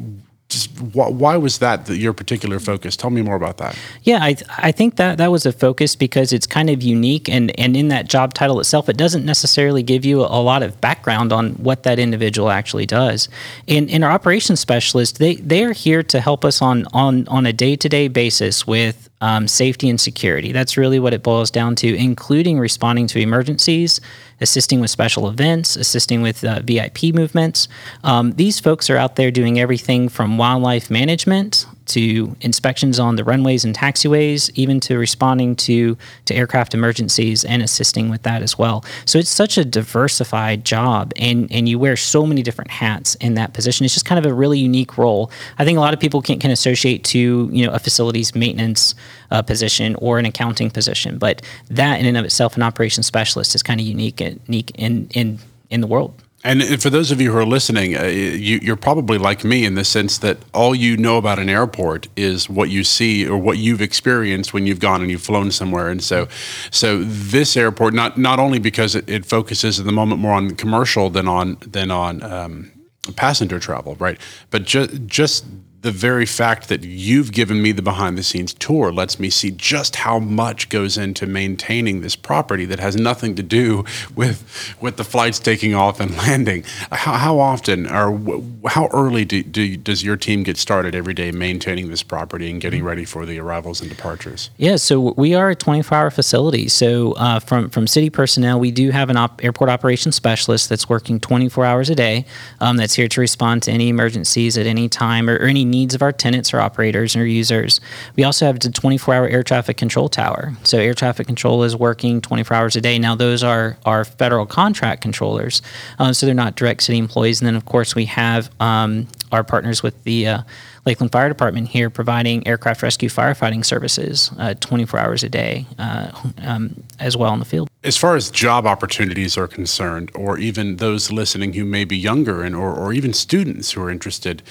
just 0.53 0.69
wh- 0.77 1.11
why 1.11 1.35
was 1.35 1.57
that 1.59 1.87
the, 1.87 1.97
your 1.97 2.13
particular 2.13 2.59
focus? 2.59 2.95
Tell 2.95 3.09
me 3.09 3.21
more 3.21 3.35
about 3.35 3.57
that. 3.57 3.77
Yeah, 4.03 4.19
I, 4.21 4.35
I 4.57 4.71
think 4.71 4.95
that 4.95 5.17
that 5.17 5.31
was 5.31 5.45
a 5.45 5.51
focus 5.51 5.95
because 5.95 6.31
it's 6.31 6.47
kind 6.47 6.69
of 6.69 6.81
unique, 6.81 7.27
and, 7.27 7.57
and 7.59 7.75
in 7.75 7.89
that 7.89 8.07
job 8.07 8.33
title 8.33 8.59
itself, 8.59 8.87
it 8.87 8.97
doesn't 8.97 9.25
necessarily 9.25 9.83
give 9.83 10.05
you 10.05 10.21
a, 10.21 10.43
lot 10.43 10.61
of 10.61 10.79
background 10.81 11.31
on 11.31 11.51
what 11.53 11.83
that 11.83 11.99
individual 11.99 12.49
actually 12.49 12.85
does. 12.85 13.29
In 13.65 13.87
in 13.87 14.03
our 14.03 14.11
operations 14.11 14.59
specialist, 14.59 15.19
they 15.19 15.35
they 15.35 15.63
are 15.63 15.71
here 15.71 16.03
to 16.03 16.19
help 16.19 16.43
us 16.43 16.61
on 16.61 16.85
on 16.93 17.27
on 17.29 17.45
a 17.45 17.53
day 17.53 17.75
to 17.77 17.89
day 17.89 18.09
basis 18.09 18.67
with 18.67 19.09
um, 19.23 19.47
safety 19.47 19.89
and 19.89 19.99
security. 20.01 20.51
That's 20.51 20.75
really 20.75 20.99
what 20.99 21.13
it 21.13 21.23
boils 21.23 21.49
down 21.49 21.75
to, 21.77 21.95
including 21.95 22.59
responding 22.59 23.07
to 23.07 23.19
emergencies, 23.19 24.01
assisting 24.41 24.81
with 24.81 24.89
special 24.89 25.29
events, 25.29 25.77
assisting 25.77 26.21
with 26.21 26.43
uh, 26.43 26.59
VIP 26.61 27.15
movements. 27.15 27.69
Um, 28.03 28.33
these 28.33 28.59
folks 28.59 28.89
are 28.89 28.97
out 28.97 29.15
there 29.15 29.31
doing 29.31 29.61
everything 29.61 30.09
from 30.09 30.37
wildlife 30.37 30.91
management 30.91 31.65
to 31.87 32.35
inspections 32.41 32.99
on 32.99 33.15
the 33.15 33.23
runways 33.23 33.65
and 33.65 33.75
taxiways, 33.75 34.49
even 34.55 34.79
to 34.81 34.97
responding 34.97 35.55
to 35.55 35.97
to 36.25 36.35
aircraft 36.35 36.73
emergencies 36.73 37.43
and 37.43 37.61
assisting 37.61 38.09
with 38.09 38.23
that 38.23 38.41
as 38.41 38.57
well. 38.57 38.83
So 39.05 39.19
it's 39.19 39.29
such 39.29 39.57
a 39.57 39.65
diversified 39.65 40.65
job, 40.65 41.13
and 41.17 41.51
and 41.51 41.67
you 41.67 41.79
wear 41.79 41.95
so 41.95 42.25
many 42.25 42.41
different 42.41 42.71
hats 42.71 43.15
in 43.15 43.33
that 43.35 43.53
position. 43.53 43.85
It's 43.85 43.93
just 43.93 44.05
kind 44.05 44.23
of 44.23 44.29
a 44.29 44.33
really 44.33 44.59
unique 44.59 44.97
role. 44.97 45.31
I 45.57 45.65
think 45.65 45.77
a 45.77 45.81
lot 45.81 45.93
of 45.93 45.99
people 45.99 46.21
can 46.21 46.39
can 46.39 46.51
associate 46.51 47.03
to 47.05 47.49
you 47.51 47.65
know 47.65 47.73
a 47.73 47.79
facilities 47.79 48.33
maintenance 48.35 48.95
uh, 49.31 49.41
position 49.41 49.95
or 49.95 50.19
an 50.19 50.25
accounting 50.25 50.69
position, 50.69 51.17
but 51.17 51.41
that 51.69 51.99
in 51.99 52.05
and 52.05 52.17
of 52.17 52.25
itself, 52.25 52.55
an 52.55 52.63
operations 52.63 53.07
specialist 53.07 53.55
is 53.55 53.63
kind 53.63 53.79
of 53.79 53.85
unique 53.85 54.21
unique 54.21 54.71
in 54.75 55.07
in 55.13 55.39
in 55.69 55.81
the 55.81 55.87
world. 55.87 56.22
And 56.43 56.81
for 56.81 56.89
those 56.89 57.09
of 57.09 57.21
you 57.21 57.31
who 57.31 57.37
are 57.37 57.45
listening, 57.45 57.95
uh, 57.95 58.03
you, 58.03 58.59
you're 58.61 58.75
probably 58.75 59.17
like 59.17 59.45
me 59.45 59.63
in 59.63 59.75
the 59.75 59.85
sense 59.85 60.17
that 60.17 60.37
all 60.53 60.75
you 60.75 60.97
know 60.97 61.17
about 61.17 61.39
an 61.39 61.49
airport 61.49 62.09
is 62.17 62.49
what 62.49 62.69
you 62.69 62.83
see 62.83 63.25
or 63.25 63.37
what 63.37 63.59
you've 63.59 63.81
experienced 63.81 64.53
when 64.53 64.67
you've 64.67 64.79
gone 64.79 65.01
and 65.01 65.09
you've 65.09 65.21
flown 65.21 65.51
somewhere. 65.51 65.89
And 65.89 66.03
so, 66.03 66.27
so 66.69 67.01
this 67.03 67.55
airport 67.55 67.93
not 67.93 68.17
not 68.17 68.39
only 68.39 68.59
because 68.59 68.93
it, 68.93 69.09
it 69.09 69.25
focuses 69.25 69.79
at 69.79 69.85
the 69.85 69.93
moment 69.93 70.19
more 70.19 70.33
on 70.33 70.55
commercial 70.55 71.09
than 71.09 71.29
on 71.29 71.57
than 71.61 71.91
on 71.91 72.21
um, 72.23 72.71
passenger 73.15 73.59
travel, 73.59 73.95
right? 73.95 74.19
But 74.49 74.63
just 74.63 75.05
just 75.07 75.45
the 75.83 75.91
very 75.91 76.25
fact 76.25 76.69
that 76.69 76.83
you've 76.83 77.33
given 77.33 77.61
me 77.61 77.73
the 77.73 77.81
behind 77.81 78.17
the 78.17 78.23
scenes 78.23 78.53
tour 78.53 78.91
lets 78.91 79.19
me 79.19 79.29
see 79.29 79.51
just 79.51 79.97
how 79.97 80.17
much 80.17 80.69
goes 80.69 80.97
into 80.97 81.27
maintaining 81.27 81.99
this 81.99 82.15
property 82.15 82.63
that 82.63 82.79
has 82.79 82.95
nothing 82.95 83.35
to 83.35 83.43
do 83.43 83.83
with 84.15 84.75
with 84.79 84.95
the 84.95 85.03
flights 85.03 85.39
taking 85.39 85.75
off 85.75 85.99
and 85.99 86.15
landing. 86.17 86.63
How, 86.89 87.13
how 87.13 87.39
often 87.39 87.85
or 87.87 88.41
how 88.69 88.87
early 88.93 89.25
do, 89.25 89.43
do, 89.43 89.75
does 89.75 90.03
your 90.03 90.15
team 90.15 90.43
get 90.43 90.57
started 90.57 90.95
every 90.95 91.13
day 91.13 91.31
maintaining 91.31 91.89
this 91.89 92.01
property 92.01 92.49
and 92.49 92.61
getting 92.61 92.81
ready 92.81 93.03
for 93.03 93.25
the 93.25 93.37
arrivals 93.37 93.81
and 93.81 93.89
departures? 93.89 94.49
Yeah, 94.55 94.77
so 94.77 95.13
we 95.17 95.35
are 95.35 95.49
a 95.49 95.55
24-hour 95.55 96.11
facility. 96.11 96.69
So 96.69 97.11
uh, 97.13 97.39
from 97.39 97.69
from 97.69 97.87
city 97.87 98.09
personnel, 98.09 98.57
we 98.57 98.71
do 98.71 98.91
have 98.91 99.09
an 99.09 99.17
op- 99.17 99.43
airport 99.43 99.69
operations 99.69 100.15
specialist 100.15 100.69
that's 100.69 100.87
working 100.87 101.19
24 101.19 101.65
hours 101.65 101.89
a 101.89 101.95
day. 101.95 102.25
Um, 102.61 102.77
that's 102.77 102.93
here 102.93 103.09
to 103.09 103.19
respond 103.19 103.63
to 103.63 103.71
any 103.71 103.89
emergencies 103.89 104.57
at 104.57 104.65
any 104.65 104.87
time 104.87 105.29
or, 105.29 105.35
or 105.35 105.47
any 105.47 105.72
needs 105.73 105.95
of 105.95 106.01
our 106.01 106.11
tenants 106.11 106.53
or 106.53 106.61
operators 106.61 107.15
or 107.15 107.25
users. 107.25 107.81
We 108.15 108.23
also 108.23 108.45
have 108.45 108.59
the 108.59 108.69
24 108.69 109.13
hour 109.13 109.27
air 109.27 109.43
traffic 109.43 109.77
control 109.77 110.07
tower. 110.07 110.53
So 110.63 110.77
air 110.77 110.93
traffic 110.93 111.27
control 111.27 111.63
is 111.63 111.75
working 111.75 112.21
24 112.21 112.55
hours 112.55 112.75
a 112.75 112.81
day. 112.81 112.99
Now, 112.99 113.15
those 113.15 113.43
are 113.43 113.77
our 113.85 114.05
federal 114.05 114.45
contract 114.45 115.01
controllers. 115.01 115.61
Uh, 115.99 116.13
so 116.13 116.25
they're 116.25 116.35
not 116.35 116.55
direct 116.55 116.83
city 116.83 116.97
employees. 116.97 117.41
And 117.41 117.47
then, 117.47 117.55
of 117.55 117.65
course, 117.65 117.95
we 117.95 118.05
have 118.05 118.49
um, 118.59 119.07
our 119.31 119.43
partners 119.43 119.81
with 119.81 120.01
the 120.03 120.27
uh, 120.27 120.41
Lakeland 120.85 121.11
Fire 121.11 121.29
Department 121.29 121.69
here 121.69 121.89
providing 121.89 122.45
aircraft 122.45 122.83
rescue 122.83 123.09
firefighting 123.09 123.63
services 123.63 124.31
uh, 124.37 124.53
24 124.55 124.99
hours 124.99 125.23
a 125.23 125.29
day 125.29 125.65
uh, 125.79 126.11
um, 126.41 126.83
as 126.99 127.15
well 127.15 127.33
in 127.33 127.39
the 127.39 127.45
field. 127.45 127.69
As 127.83 127.97
far 127.97 128.15
as 128.15 128.29
job 128.29 128.65
opportunities 128.65 129.37
are 129.37 129.47
concerned, 129.47 130.11
or 130.13 130.37
even 130.37 130.77
those 130.77 131.11
listening 131.11 131.53
who 131.53 131.65
may 131.65 131.85
be 131.85 131.97
younger 131.97 132.43
and 132.43 132.55
or, 132.55 132.73
or 132.73 132.93
even 132.93 133.13
students 133.13 133.71
who 133.71 133.81
are 133.81 133.89
interested 133.89 134.41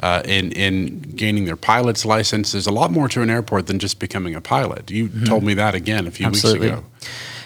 uh, 0.00 0.22
in, 0.24 0.52
in 0.52 1.00
gaining 1.00 1.44
their 1.44 1.56
pilot's 1.56 2.04
license, 2.04 2.52
there's 2.52 2.66
a 2.66 2.72
lot 2.72 2.90
more 2.90 3.08
to 3.08 3.22
an 3.22 3.30
airport 3.30 3.66
than 3.66 3.78
just 3.78 3.98
becoming 3.98 4.34
a 4.34 4.40
pilot. 4.40 4.90
You 4.90 5.08
told 5.26 5.42
me 5.44 5.54
that 5.54 5.74
again 5.74 6.06
a 6.06 6.10
few 6.10 6.26
Absolutely. 6.26 6.70
weeks 6.70 6.78
ago. 6.80 6.86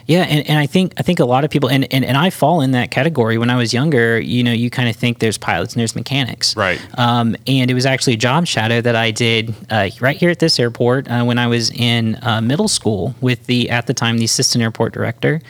Yeah, 0.07 0.23
and, 0.23 0.49
and 0.49 0.59
I 0.59 0.67
think 0.67 0.95
I 0.97 1.03
think 1.03 1.19
a 1.19 1.25
lot 1.25 1.45
of 1.45 1.51
people 1.51 1.69
and, 1.69 1.93
and, 1.93 2.05
and 2.05 2.17
I 2.17 2.31
fall 2.31 2.61
in 2.61 2.71
that 2.73 2.91
category. 2.91 3.39
When 3.39 3.51
I 3.51 3.57
was 3.57 3.75
younger, 3.75 4.21
you 4.21 4.43
know, 4.43 4.53
you 4.53 4.71
kind 4.71 4.89
of 4.89 4.97
think 4.97 5.19
there's 5.19 5.37
pilots 5.37 5.75
and 5.75 5.81
there's 5.81 5.97
mechanics. 5.97 6.57
Right. 6.57 6.81
Um, 6.97 7.37
and 7.47 7.71
it 7.71 7.75
was 7.75 7.87
actually 7.87 8.15
a 8.15 8.19
job 8.19 8.47
shadow 8.47 8.81
that 8.81 8.95
I 8.95 9.11
did 9.11 9.55
uh, 9.69 9.91
right 10.01 10.17
here 10.17 10.31
at 10.31 10.39
this 10.39 10.61
airport 10.61 11.09
uh, 11.09 11.25
when 11.25 11.39
I 11.39 11.49
was 11.49 11.71
in 11.71 12.19
uh, 12.23 12.41
middle 12.41 12.69
school 12.69 13.15
with 13.21 13.47
the 13.47 13.69
at 13.71 13.87
the 13.87 13.95
time 13.95 14.19
the 14.19 14.25
assistant 14.25 14.63
airport 14.63 14.93
director, 14.93 15.41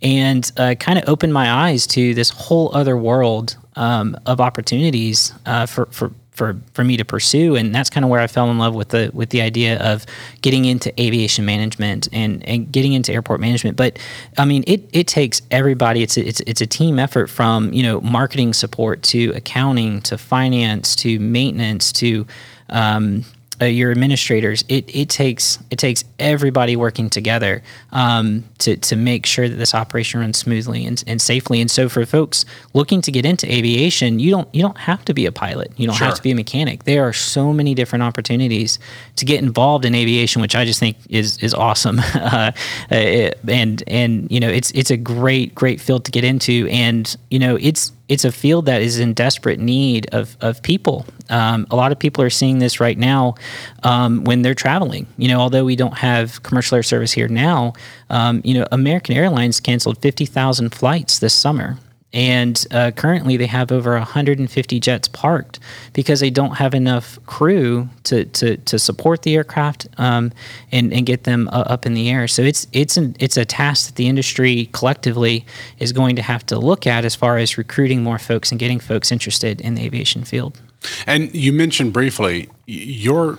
and 0.00 0.50
uh, 0.56 0.74
kind 0.78 0.98
of 0.98 1.08
opened 1.08 1.34
my 1.34 1.50
eyes 1.50 1.86
to 1.88 2.14
this 2.14 2.30
whole 2.30 2.74
other 2.74 2.96
world 2.96 3.56
um, 3.76 4.16
of 4.24 4.40
opportunities 4.40 5.34
uh, 5.44 5.66
for 5.66 5.86
for 5.86 6.10
for 6.36 6.60
for 6.74 6.84
me 6.84 6.96
to 6.96 7.04
pursue. 7.04 7.56
And 7.56 7.74
that's 7.74 7.90
kind 7.90 8.04
of 8.04 8.10
where 8.10 8.20
I 8.20 8.26
fell 8.26 8.50
in 8.50 8.58
love 8.58 8.74
with 8.74 8.90
the 8.90 9.10
with 9.12 9.30
the 9.30 9.40
idea 9.40 9.78
of 9.80 10.06
getting 10.42 10.66
into 10.66 10.92
aviation 11.00 11.44
management 11.44 12.08
and 12.12 12.46
and 12.46 12.70
getting 12.70 12.92
into 12.92 13.12
airport 13.12 13.40
management. 13.40 13.76
But 13.76 13.98
I 14.38 14.44
mean 14.44 14.62
it 14.66 14.88
it 14.92 15.08
takes 15.08 15.42
everybody 15.50 16.02
it's 16.02 16.16
a, 16.16 16.26
it's 16.26 16.40
it's 16.40 16.60
a 16.60 16.66
team 16.66 16.98
effort 16.98 17.28
from 17.28 17.72
you 17.72 17.82
know 17.82 18.00
marketing 18.02 18.52
support 18.52 19.02
to 19.04 19.32
accounting 19.34 20.02
to 20.02 20.18
finance 20.18 20.94
to 20.96 21.18
maintenance 21.18 21.90
to 21.92 22.26
um, 22.68 23.24
uh, 23.60 23.64
your 23.64 23.90
administrators, 23.90 24.64
it, 24.68 24.94
it 24.94 25.08
takes 25.08 25.58
it 25.70 25.78
takes 25.78 26.04
everybody 26.18 26.76
working 26.76 27.08
together 27.10 27.62
um, 27.92 28.44
to 28.58 28.76
to 28.76 28.96
make 28.96 29.26
sure 29.26 29.48
that 29.48 29.56
this 29.56 29.74
operation 29.74 30.20
runs 30.20 30.38
smoothly 30.38 30.84
and, 30.86 31.02
and 31.06 31.20
safely. 31.22 31.60
And 31.60 31.70
so, 31.70 31.88
for 31.88 32.04
folks 32.06 32.44
looking 32.74 33.00
to 33.02 33.10
get 33.12 33.24
into 33.24 33.50
aviation, 33.52 34.18
you 34.18 34.30
don't 34.30 34.48
you 34.54 34.62
don't 34.62 34.78
have 34.78 35.04
to 35.06 35.14
be 35.14 35.26
a 35.26 35.32
pilot. 35.32 35.72
You 35.76 35.86
don't 35.86 35.96
Sure. 35.96 36.06
have 36.06 36.16
to 36.16 36.22
be 36.22 36.30
a 36.32 36.34
mechanic. 36.34 36.84
There 36.84 37.04
are 37.04 37.12
so 37.12 37.52
many 37.52 37.74
different 37.74 38.02
opportunities 38.02 38.78
to 39.16 39.24
get 39.24 39.42
involved 39.42 39.84
in 39.84 39.94
aviation, 39.94 40.42
which 40.42 40.54
I 40.54 40.64
just 40.64 40.80
think 40.80 40.96
is 41.08 41.38
is 41.38 41.54
awesome. 41.54 41.98
uh, 42.14 42.52
it- 42.90 43.38
and 43.48 43.82
and 43.86 44.30
you 44.30 44.40
know, 44.40 44.48
it's 44.48 44.70
it's 44.72 44.90
a 44.90 44.96
great 44.96 45.54
great 45.54 45.80
field 45.80 46.04
to 46.04 46.10
get 46.10 46.24
into, 46.24 46.68
and 46.70 47.16
you 47.30 47.38
know, 47.38 47.56
it's 47.60 47.92
it's 48.08 48.24
a 48.24 48.30
field 48.32 48.66
that 48.66 48.82
is 48.82 48.98
in 49.00 49.12
desperate 49.14 49.58
need 49.58 50.06
of, 50.14 50.36
of 50.40 50.62
people. 50.62 51.04
Um, 51.28 51.66
a 51.70 51.76
lot 51.76 51.92
of 51.92 51.98
people 51.98 52.22
are 52.22 52.30
seeing 52.30 52.58
this 52.58 52.80
right 52.80 52.98
now 52.98 53.34
um, 53.82 54.24
when 54.24 54.42
they're 54.42 54.54
traveling. 54.54 55.06
You 55.16 55.28
know, 55.28 55.40
although 55.40 55.64
we 55.64 55.76
don't 55.76 55.98
have 55.98 56.42
commercial 56.42 56.76
air 56.76 56.82
service 56.82 57.12
here 57.12 57.28
now, 57.28 57.74
um, 58.10 58.40
you 58.44 58.54
know, 58.54 58.66
American 58.72 59.16
Airlines 59.16 59.60
canceled 59.60 59.98
50,000 59.98 60.74
flights 60.74 61.18
this 61.18 61.34
summer. 61.34 61.78
And 62.12 62.66
uh, 62.70 62.92
currently, 62.92 63.36
they 63.36 63.46
have 63.46 63.70
over 63.70 63.92
150 63.92 64.80
jets 64.80 65.06
parked 65.08 65.58
because 65.92 66.20
they 66.20 66.30
don't 66.30 66.54
have 66.54 66.72
enough 66.72 67.18
crew 67.26 67.90
to, 68.04 68.24
to, 68.24 68.56
to 68.56 68.78
support 68.78 69.20
the 69.20 69.34
aircraft 69.34 69.86
um, 69.98 70.32
and, 70.72 70.94
and 70.94 71.04
get 71.04 71.24
them 71.24 71.48
uh, 71.48 71.64
up 71.66 71.84
in 71.84 71.92
the 71.92 72.08
air. 72.08 72.26
So 72.26 72.40
it's 72.40 72.66
it's 72.72 72.96
an, 72.96 73.16
it's 73.18 73.36
a 73.36 73.44
task 73.44 73.88
that 73.88 73.96
the 73.96 74.08
industry 74.08 74.70
collectively 74.72 75.44
is 75.78 75.92
going 75.92 76.16
to 76.16 76.22
have 76.22 76.46
to 76.46 76.58
look 76.58 76.86
at 76.86 77.04
as 77.04 77.14
far 77.14 77.36
as 77.36 77.58
recruiting 77.58 78.02
more 78.02 78.18
folks 78.18 78.50
and 78.50 78.58
getting 78.58 78.80
folks 78.80 79.12
interested 79.12 79.60
in 79.60 79.74
the 79.74 79.84
aviation 79.84 80.24
field. 80.24 80.58
And 81.06 81.34
you 81.34 81.52
mentioned 81.52 81.92
briefly 81.92 82.48
your 82.66 83.38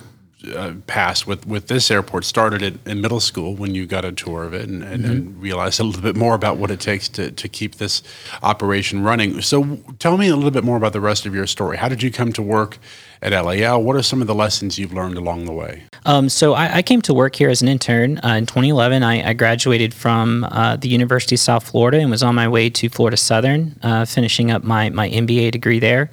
uh, 0.54 0.72
past 0.86 1.26
with, 1.26 1.46
with 1.46 1.66
this 1.66 1.90
airport 1.90 2.24
started 2.24 2.62
at, 2.62 2.74
in 2.86 3.00
middle 3.00 3.18
school 3.18 3.56
when 3.56 3.74
you 3.74 3.86
got 3.86 4.04
a 4.04 4.12
tour 4.12 4.44
of 4.44 4.54
it 4.54 4.68
and, 4.68 4.84
and, 4.84 5.04
and 5.04 5.42
realized 5.42 5.80
a 5.80 5.84
little 5.84 6.00
bit 6.00 6.14
more 6.14 6.34
about 6.34 6.58
what 6.58 6.70
it 6.70 6.78
takes 6.78 7.08
to, 7.08 7.32
to 7.32 7.48
keep 7.48 7.74
this 7.76 8.02
operation 8.42 9.02
running. 9.02 9.40
So 9.42 9.80
tell 9.98 10.16
me 10.16 10.28
a 10.28 10.36
little 10.36 10.52
bit 10.52 10.62
more 10.62 10.76
about 10.76 10.92
the 10.92 11.00
rest 11.00 11.26
of 11.26 11.34
your 11.34 11.46
story. 11.46 11.76
How 11.76 11.88
did 11.88 12.04
you 12.04 12.12
come 12.12 12.32
to 12.34 12.42
work 12.42 12.78
at 13.20 13.32
LAL? 13.32 13.82
What 13.82 13.96
are 13.96 14.02
some 14.02 14.20
of 14.20 14.28
the 14.28 14.34
lessons 14.34 14.78
you've 14.78 14.92
learned 14.92 15.16
along 15.16 15.46
the 15.46 15.52
way? 15.52 15.84
Um, 16.08 16.30
so 16.30 16.54
I, 16.54 16.76
I 16.76 16.82
came 16.82 17.02
to 17.02 17.12
work 17.12 17.36
here 17.36 17.50
as 17.50 17.60
an 17.60 17.68
intern 17.68 18.18
uh, 18.24 18.28
in 18.28 18.46
2011. 18.46 19.02
I, 19.02 19.28
I 19.28 19.32
graduated 19.34 19.92
from 19.92 20.42
uh, 20.44 20.76
the 20.76 20.88
University 20.88 21.34
of 21.34 21.40
South 21.40 21.68
Florida 21.68 21.98
and 21.98 22.10
was 22.10 22.22
on 22.22 22.34
my 22.34 22.48
way 22.48 22.70
to 22.70 22.88
Florida 22.88 23.18
Southern, 23.18 23.78
uh, 23.82 24.06
finishing 24.06 24.50
up 24.50 24.64
my, 24.64 24.88
my 24.88 25.10
MBA 25.10 25.50
degree 25.50 25.78
there. 25.78 26.10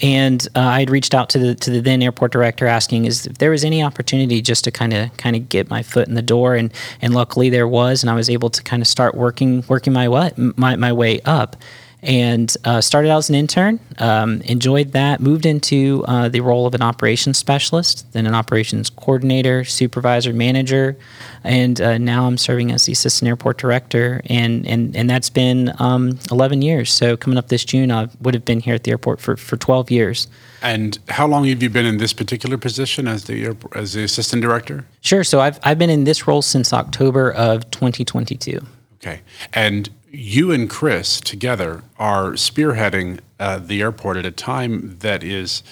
And 0.00 0.46
uh, 0.54 0.60
I 0.60 0.78
had 0.78 0.90
reached 0.90 1.12
out 1.12 1.28
to 1.30 1.40
the 1.40 1.54
to 1.56 1.70
the 1.70 1.80
then 1.80 2.02
airport 2.02 2.32
director 2.32 2.66
asking 2.66 3.04
is 3.04 3.26
if 3.26 3.38
there 3.38 3.50
was 3.50 3.64
any 3.64 3.82
opportunity 3.82 4.40
just 4.40 4.64
to 4.64 4.70
kind 4.70 4.92
of 4.92 5.16
kind 5.16 5.34
of 5.36 5.48
get 5.48 5.70
my 5.70 5.82
foot 5.82 6.08
in 6.08 6.14
the 6.14 6.22
door, 6.22 6.56
and 6.56 6.72
and 7.00 7.14
luckily 7.14 7.50
there 7.50 7.68
was, 7.68 8.02
and 8.02 8.10
I 8.10 8.14
was 8.14 8.28
able 8.28 8.50
to 8.50 8.62
kind 8.64 8.82
of 8.82 8.88
start 8.88 9.14
working 9.14 9.64
working 9.68 9.92
my 9.92 10.08
way 10.08 10.32
my, 10.36 10.74
my 10.74 10.92
way 10.92 11.20
up 11.20 11.54
and 12.02 12.56
uh, 12.64 12.80
started 12.80 13.10
out 13.10 13.18
as 13.18 13.28
an 13.28 13.36
intern. 13.36 13.78
Um, 13.98 14.40
enjoyed 14.42 14.92
that. 14.92 15.20
Moved 15.20 15.46
into 15.46 16.04
uh, 16.08 16.28
the 16.28 16.40
role 16.40 16.66
of 16.66 16.74
an 16.74 16.82
operations 16.82 17.38
specialist, 17.38 18.10
then 18.12 18.26
an 18.26 18.34
operations 18.34 18.90
coordinator, 18.90 19.64
supervisor, 19.64 20.32
manager, 20.32 20.96
and 21.44 21.80
uh, 21.80 21.98
now 21.98 22.26
I'm 22.26 22.38
serving 22.38 22.72
as 22.72 22.86
the 22.86 22.92
assistant 22.92 23.28
airport 23.28 23.58
director. 23.58 24.20
And 24.26 24.66
and 24.66 24.96
and 24.96 25.08
that's 25.08 25.30
been 25.30 25.72
um, 25.78 26.18
11 26.30 26.62
years. 26.62 26.92
So 26.92 27.16
coming 27.16 27.38
up 27.38 27.48
this 27.48 27.64
June, 27.64 27.92
I 27.92 28.08
would 28.20 28.34
have 28.34 28.44
been 28.44 28.60
here 28.60 28.74
at 28.74 28.82
the 28.82 28.90
airport 28.90 29.20
for 29.20 29.36
for 29.36 29.56
12 29.56 29.90
years. 29.90 30.26
And 30.60 30.98
how 31.08 31.26
long 31.26 31.44
have 31.46 31.62
you 31.62 31.70
been 31.70 31.86
in 31.86 31.98
this 31.98 32.12
particular 32.12 32.56
position 32.56 33.08
as 33.08 33.24
the 33.24 33.44
airport, 33.44 33.76
as 33.76 33.92
the 33.94 34.04
assistant 34.04 34.42
director? 34.42 34.86
Sure. 35.00 35.22
So 35.22 35.40
I've 35.40 35.60
I've 35.62 35.78
been 35.78 35.90
in 35.90 36.04
this 36.04 36.26
role 36.26 36.42
since 36.42 36.72
October 36.72 37.30
of 37.32 37.70
2022. 37.70 38.60
Okay. 38.96 39.20
And 39.52 39.88
you 40.12 40.52
and 40.52 40.68
Chris 40.68 41.20
together 41.20 41.82
are 41.98 42.32
spearheading 42.32 43.20
uh, 43.40 43.58
the 43.58 43.80
airport 43.80 44.18
at 44.18 44.26
a 44.26 44.30
time 44.30 44.98
that 45.00 45.24
is 45.24 45.62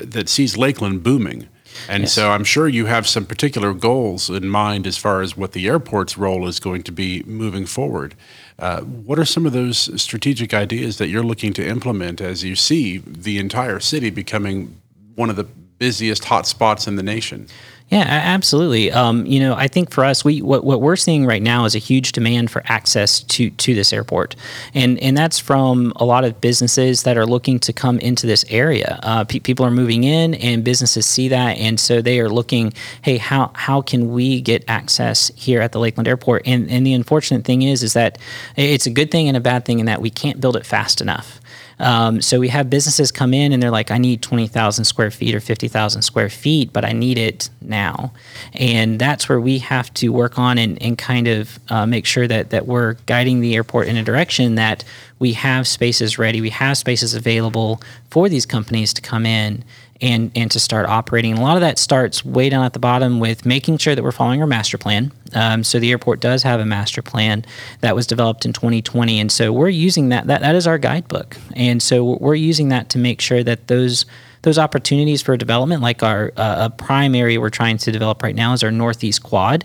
that 0.00 0.28
sees 0.28 0.56
Lakeland 0.56 1.02
booming. 1.02 1.48
And 1.88 2.08
so 2.08 2.30
I'm 2.30 2.44
sure 2.44 2.66
you 2.68 2.86
have 2.86 3.06
some 3.06 3.26
particular 3.26 3.72
goals 3.72 4.30
in 4.30 4.48
mind 4.48 4.86
as 4.86 4.96
far 4.96 5.20
as 5.20 5.36
what 5.36 5.52
the 5.52 5.68
airport's 5.68 6.16
role 6.16 6.46
is 6.46 6.60
going 6.60 6.82
to 6.84 6.92
be 6.92 7.22
moving 7.24 7.66
forward. 7.66 8.14
Uh, 8.58 8.80
what 8.80 9.18
are 9.18 9.24
some 9.24 9.46
of 9.46 9.52
those 9.52 10.00
strategic 10.00 10.52
ideas 10.54 10.98
that 10.98 11.08
you're 11.08 11.22
looking 11.22 11.52
to 11.54 11.66
implement 11.66 12.20
as 12.20 12.42
you 12.42 12.56
see 12.56 12.98
the 12.98 13.38
entire 13.38 13.80
city 13.80 14.10
becoming 14.10 14.80
one 15.14 15.30
of 15.30 15.36
the 15.36 15.46
busiest 15.78 16.24
hotspots 16.24 16.88
in 16.88 16.96
the 16.96 17.02
nation? 17.02 17.48
Yeah, 17.90 18.04
absolutely. 18.06 18.92
Um, 18.92 19.24
you 19.24 19.40
know, 19.40 19.54
I 19.54 19.66
think 19.66 19.90
for 19.90 20.04
us, 20.04 20.22
we 20.22 20.42
what, 20.42 20.62
what 20.62 20.82
we're 20.82 20.94
seeing 20.94 21.24
right 21.24 21.40
now 21.40 21.64
is 21.64 21.74
a 21.74 21.78
huge 21.78 22.12
demand 22.12 22.50
for 22.50 22.62
access 22.66 23.20
to 23.20 23.48
to 23.48 23.74
this 23.74 23.94
airport, 23.94 24.36
and 24.74 24.98
and 24.98 25.16
that's 25.16 25.38
from 25.38 25.94
a 25.96 26.04
lot 26.04 26.24
of 26.24 26.38
businesses 26.38 27.04
that 27.04 27.16
are 27.16 27.24
looking 27.24 27.58
to 27.60 27.72
come 27.72 27.98
into 28.00 28.26
this 28.26 28.44
area. 28.50 29.00
Uh, 29.02 29.24
pe- 29.24 29.38
people 29.38 29.64
are 29.64 29.70
moving 29.70 30.04
in, 30.04 30.34
and 30.34 30.64
businesses 30.64 31.06
see 31.06 31.28
that, 31.28 31.56
and 31.56 31.80
so 31.80 32.02
they 32.02 32.20
are 32.20 32.28
looking, 32.28 32.74
hey, 33.00 33.16
how 33.16 33.52
how 33.54 33.80
can 33.80 34.12
we 34.12 34.42
get 34.42 34.64
access 34.68 35.32
here 35.34 35.62
at 35.62 35.72
the 35.72 35.78
Lakeland 35.78 36.08
Airport? 36.08 36.42
And 36.44 36.70
and 36.70 36.84
the 36.84 36.92
unfortunate 36.92 37.46
thing 37.46 37.62
is, 37.62 37.82
is 37.82 37.94
that 37.94 38.18
it's 38.54 38.84
a 38.84 38.90
good 38.90 39.10
thing 39.10 39.28
and 39.28 39.36
a 39.36 39.40
bad 39.40 39.64
thing 39.64 39.78
in 39.78 39.86
that 39.86 40.02
we 40.02 40.10
can't 40.10 40.42
build 40.42 40.56
it 40.56 40.66
fast 40.66 41.00
enough. 41.00 41.40
Um, 41.80 42.20
so 42.20 42.40
we 42.40 42.48
have 42.48 42.68
businesses 42.68 43.12
come 43.12 43.32
in 43.32 43.52
and 43.52 43.62
they're 43.62 43.70
like, 43.70 43.90
I 43.90 43.98
need 43.98 44.22
20,000 44.22 44.84
square 44.84 45.10
feet 45.10 45.34
or 45.34 45.40
50,000 45.40 46.02
square 46.02 46.28
feet, 46.28 46.72
but 46.72 46.84
I 46.84 46.92
need 46.92 47.18
it 47.18 47.50
now. 47.60 48.12
And 48.54 48.98
that's 48.98 49.28
where 49.28 49.40
we 49.40 49.58
have 49.58 49.92
to 49.94 50.08
work 50.08 50.38
on 50.38 50.58
and, 50.58 50.80
and 50.82 50.98
kind 50.98 51.28
of 51.28 51.58
uh, 51.68 51.86
make 51.86 52.06
sure 52.06 52.26
that, 52.26 52.50
that 52.50 52.66
we're 52.66 52.94
guiding 53.06 53.40
the 53.40 53.54
airport 53.54 53.88
in 53.88 53.96
a 53.96 54.02
direction 54.02 54.56
that 54.56 54.84
we 55.18 55.32
have 55.32 55.66
spaces 55.66 56.18
ready, 56.18 56.40
we 56.40 56.50
have 56.50 56.78
spaces 56.78 57.14
available 57.14 57.80
for 58.10 58.28
these 58.28 58.46
companies 58.46 58.94
to 58.94 59.02
come 59.02 59.26
in 59.26 59.64
and 60.00 60.30
and 60.34 60.50
to 60.50 60.60
start 60.60 60.86
operating. 60.86 61.32
And 61.32 61.40
a 61.40 61.42
lot 61.42 61.56
of 61.56 61.60
that 61.60 61.78
starts 61.78 62.24
way 62.24 62.48
down 62.48 62.64
at 62.64 62.72
the 62.72 62.78
bottom 62.78 63.20
with 63.20 63.44
making 63.44 63.78
sure 63.78 63.94
that 63.94 64.02
we're 64.02 64.12
following 64.12 64.40
our 64.40 64.46
master 64.46 64.78
plan. 64.78 65.12
Um, 65.34 65.64
so 65.64 65.78
the 65.78 65.90
airport 65.90 66.20
does 66.20 66.42
have 66.42 66.60
a 66.60 66.66
master 66.66 67.02
plan 67.02 67.44
that 67.80 67.94
was 67.94 68.06
developed 68.06 68.44
in 68.44 68.52
2020, 68.52 69.20
and 69.20 69.30
so 69.30 69.52
we're 69.52 69.68
using 69.68 70.08
that. 70.10 70.26
That 70.26 70.40
that 70.40 70.54
is 70.54 70.66
our 70.66 70.78
guidebook, 70.78 71.36
and 71.54 71.82
so 71.82 72.16
we're 72.20 72.34
using 72.34 72.68
that 72.68 72.88
to 72.90 72.98
make 72.98 73.20
sure 73.20 73.42
that 73.42 73.66
those 73.68 74.06
those 74.48 74.58
opportunities 74.58 75.20
for 75.20 75.36
development, 75.36 75.82
like 75.82 76.02
our 76.02 76.32
uh, 76.38 76.68
a 76.68 76.70
prime 76.70 77.14
area 77.14 77.38
we're 77.38 77.50
trying 77.50 77.76
to 77.76 77.92
develop 77.92 78.22
right 78.22 78.34
now 78.34 78.54
is 78.54 78.62
our 78.62 78.70
Northeast 78.70 79.22
Quad, 79.22 79.62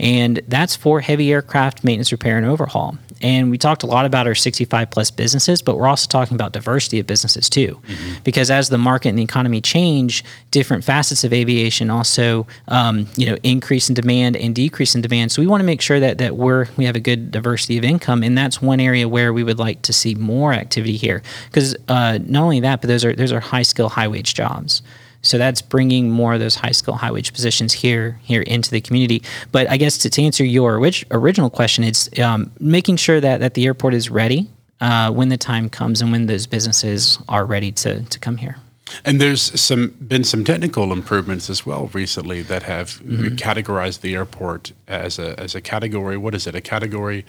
and 0.00 0.40
that's 0.48 0.74
for 0.74 1.00
heavy 1.00 1.32
aircraft 1.32 1.84
maintenance, 1.84 2.10
repair, 2.10 2.36
and 2.36 2.44
overhaul. 2.44 2.98
And 3.22 3.50
we 3.50 3.58
talked 3.58 3.82
a 3.82 3.86
lot 3.86 4.04
about 4.04 4.26
our 4.26 4.34
65 4.34 4.90
plus 4.90 5.10
businesses, 5.10 5.62
but 5.62 5.78
we're 5.78 5.86
also 5.86 6.08
talking 6.08 6.34
about 6.34 6.52
diversity 6.52 6.98
of 6.98 7.06
businesses 7.06 7.48
too. 7.48 7.80
Because 8.22 8.50
as 8.50 8.68
the 8.68 8.76
market 8.76 9.10
and 9.10 9.18
the 9.18 9.22
economy 9.22 9.60
change, 9.60 10.24
different 10.50 10.84
facets 10.84 11.24
of 11.24 11.32
aviation 11.32 11.90
also, 11.90 12.46
um, 12.68 13.06
you 13.16 13.26
know, 13.26 13.36
increase 13.42 13.88
in 13.88 13.94
demand 13.94 14.36
and 14.36 14.54
decrease 14.54 14.94
in 14.94 15.00
demand. 15.00 15.32
So 15.32 15.40
we 15.40 15.46
want 15.46 15.60
to 15.60 15.64
make 15.64 15.80
sure 15.80 16.00
that, 16.00 16.18
that 16.18 16.36
we're, 16.36 16.66
we 16.76 16.84
have 16.84 16.96
a 16.96 17.00
good 17.00 17.30
diversity 17.30 17.78
of 17.78 17.84
income. 17.84 18.22
And 18.22 18.36
that's 18.36 18.60
one 18.60 18.80
area 18.80 19.08
where 19.08 19.32
we 19.32 19.42
would 19.42 19.58
like 19.58 19.82
to 19.82 19.92
see 19.92 20.14
more 20.14 20.52
activity 20.52 20.96
here. 20.96 21.22
Because 21.46 21.74
uh, 21.88 22.18
not 22.26 22.42
only 22.42 22.60
that, 22.60 22.80
but 22.80 22.88
those 22.88 23.04
are, 23.04 23.14
those 23.14 23.32
are 23.32 23.40
high 23.40 23.62
skill, 23.62 23.88
high 23.88 24.08
wage 24.08 24.23
jobs. 24.32 24.82
So 25.22 25.38
that's 25.38 25.62
bringing 25.62 26.10
more 26.10 26.34
of 26.34 26.40
those 26.40 26.54
high 26.54 26.72
skill, 26.72 26.94
high 26.94 27.10
wage 27.10 27.32
positions 27.32 27.72
here 27.72 28.20
here 28.22 28.42
into 28.42 28.70
the 28.70 28.80
community. 28.80 29.22
But 29.52 29.68
I 29.70 29.78
guess 29.78 29.98
to, 29.98 30.10
to 30.10 30.22
answer 30.22 30.44
your 30.44 30.76
orig- 30.76 31.06
original 31.10 31.50
question, 31.50 31.82
it's 31.82 32.18
um, 32.18 32.52
making 32.60 32.96
sure 32.96 33.20
that, 33.20 33.40
that 33.40 33.54
the 33.54 33.64
airport 33.64 33.94
is 33.94 34.10
ready 34.10 34.48
uh, 34.80 35.10
when 35.10 35.30
the 35.30 35.38
time 35.38 35.70
comes 35.70 36.02
and 36.02 36.12
when 36.12 36.26
those 36.26 36.46
businesses 36.46 37.18
are 37.28 37.46
ready 37.46 37.72
to, 37.72 38.02
to 38.02 38.18
come 38.18 38.36
here. 38.36 38.56
And 39.04 39.18
there's 39.18 39.58
some 39.58 39.94
been 40.06 40.24
some 40.24 40.44
technical 40.44 40.92
improvements 40.92 41.48
as 41.48 41.64
well 41.64 41.88
recently 41.94 42.42
that 42.42 42.64
have 42.64 43.00
categorized 43.02 44.02
the 44.02 44.14
airport 44.14 44.72
as 44.86 45.18
a 45.18 45.40
as 45.40 45.54
a 45.54 45.62
category. 45.62 46.18
What 46.18 46.34
is 46.34 46.46
it? 46.46 46.54
A 46.54 46.60
category 46.60 47.24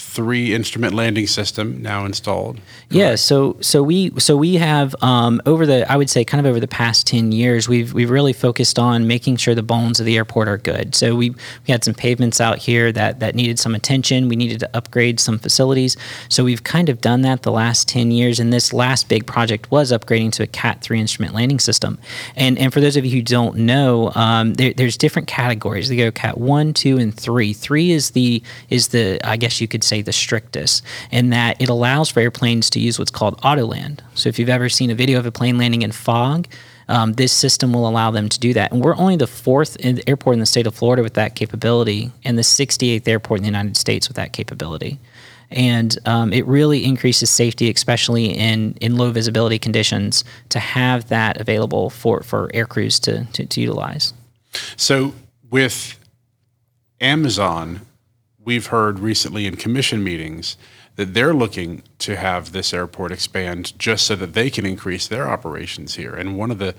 three 0.00 0.54
instrument 0.54 0.94
landing 0.94 1.26
system 1.26 1.82
now 1.82 2.04
installed. 2.04 2.60
Yeah, 2.90 3.16
so 3.16 3.56
so 3.60 3.82
we 3.82 4.12
so 4.18 4.36
we 4.36 4.54
have 4.54 4.94
um, 5.02 5.42
over 5.44 5.66
the 5.66 5.90
I 5.90 5.96
would 5.96 6.08
say 6.08 6.24
kind 6.24 6.44
of 6.44 6.48
over 6.48 6.60
the 6.60 6.68
past 6.68 7.06
ten 7.06 7.32
years 7.32 7.68
we've 7.68 7.92
we've 7.92 8.10
really 8.10 8.32
focused 8.32 8.78
on 8.78 9.06
making 9.06 9.36
sure 9.36 9.54
the 9.54 9.62
bones 9.62 10.00
of 10.00 10.06
the 10.06 10.16
airport 10.16 10.48
are 10.48 10.58
good. 10.58 10.94
So 10.94 11.14
we 11.14 11.30
we 11.30 11.68
had 11.68 11.84
some 11.84 11.94
pavements 11.94 12.40
out 12.40 12.58
here 12.58 12.92
that 12.92 13.20
that 13.20 13.34
needed 13.34 13.58
some 13.58 13.74
attention. 13.74 14.28
We 14.28 14.36
needed 14.36 14.60
to 14.60 14.70
upgrade 14.76 15.20
some 15.20 15.38
facilities. 15.38 15.96
So 16.28 16.44
we've 16.44 16.64
kind 16.64 16.88
of 16.88 17.00
done 17.00 17.22
that 17.22 17.42
the 17.42 17.52
last 17.52 17.88
ten 17.88 18.10
years. 18.10 18.40
And 18.40 18.52
this 18.52 18.72
last 18.72 19.08
big 19.08 19.26
project 19.26 19.70
was 19.70 19.92
upgrading 19.92 20.32
to 20.32 20.42
a 20.42 20.46
Cat 20.46 20.80
three 20.80 21.00
instrument 21.00 21.34
landing 21.34 21.58
system. 21.58 21.98
And 22.36 22.58
and 22.58 22.72
for 22.72 22.80
those 22.80 22.96
of 22.96 23.04
you 23.04 23.10
who 23.10 23.22
don't 23.22 23.56
know, 23.56 24.12
um, 24.14 24.54
there, 24.54 24.72
there's 24.72 24.96
different 24.96 25.28
categories. 25.28 25.88
They 25.88 25.96
go 25.96 26.10
Cat 26.10 26.38
one, 26.38 26.72
two, 26.72 26.98
and 26.98 27.14
three. 27.14 27.52
Three 27.52 27.90
is 27.90 28.10
the 28.10 28.42
is 28.70 28.88
the 28.88 29.20
I 29.24 29.36
guess 29.36 29.60
you 29.60 29.68
could 29.68 29.84
say 29.88 30.02
the 30.02 30.12
strictest 30.12 30.84
in 31.10 31.30
that 31.30 31.60
it 31.60 31.68
allows 31.68 32.10
for 32.10 32.20
airplanes 32.20 32.70
to 32.70 32.80
use 32.80 32.98
what's 32.98 33.10
called 33.10 33.40
autoland. 33.42 34.00
So 34.14 34.28
if 34.28 34.38
you've 34.38 34.48
ever 34.48 34.68
seen 34.68 34.90
a 34.90 34.94
video 34.94 35.18
of 35.18 35.26
a 35.26 35.32
plane 35.32 35.58
landing 35.58 35.82
in 35.82 35.92
fog, 35.92 36.46
um, 36.88 37.14
this 37.14 37.32
system 37.32 37.72
will 37.72 37.88
allow 37.88 38.10
them 38.10 38.28
to 38.28 38.40
do 38.40 38.54
that. 38.54 38.72
And 38.72 38.82
we're 38.82 38.96
only 38.96 39.16
the 39.16 39.26
fourth 39.26 39.76
in- 39.76 40.00
airport 40.06 40.34
in 40.34 40.40
the 40.40 40.46
state 40.46 40.66
of 40.66 40.74
Florida 40.74 41.02
with 41.02 41.14
that 41.14 41.34
capability, 41.34 42.10
and 42.24 42.38
the 42.38 42.42
68th 42.42 43.06
airport 43.06 43.38
in 43.38 43.42
the 43.42 43.48
United 43.48 43.76
States 43.76 44.08
with 44.08 44.16
that 44.16 44.32
capability. 44.32 44.98
And 45.50 45.96
um, 46.04 46.32
it 46.32 46.46
really 46.46 46.84
increases 46.84 47.30
safety, 47.30 47.70
especially 47.70 48.26
in, 48.26 48.74
in 48.80 48.96
low 48.96 49.10
visibility 49.10 49.58
conditions, 49.58 50.24
to 50.50 50.58
have 50.58 51.08
that 51.08 51.40
available 51.40 51.90
for, 51.90 52.22
for 52.22 52.50
air 52.52 52.66
crews 52.66 52.98
to, 53.00 53.24
to, 53.32 53.46
to 53.46 53.60
utilize. 53.60 54.12
So 54.76 55.14
with 55.50 55.98
Amazon, 57.00 57.80
we've 58.48 58.68
heard 58.68 58.98
recently 58.98 59.44
in 59.44 59.56
commission 59.56 60.02
meetings 60.02 60.56
that 60.96 61.12
they're 61.12 61.34
looking 61.34 61.82
to 61.98 62.16
have 62.16 62.52
this 62.52 62.72
airport 62.72 63.12
expand 63.12 63.78
just 63.78 64.06
so 64.06 64.16
that 64.16 64.32
they 64.32 64.48
can 64.48 64.64
increase 64.64 65.06
their 65.06 65.28
operations 65.28 65.96
here. 65.96 66.14
And 66.14 66.34
one 66.38 66.50
of 66.50 66.58
the 66.58 66.74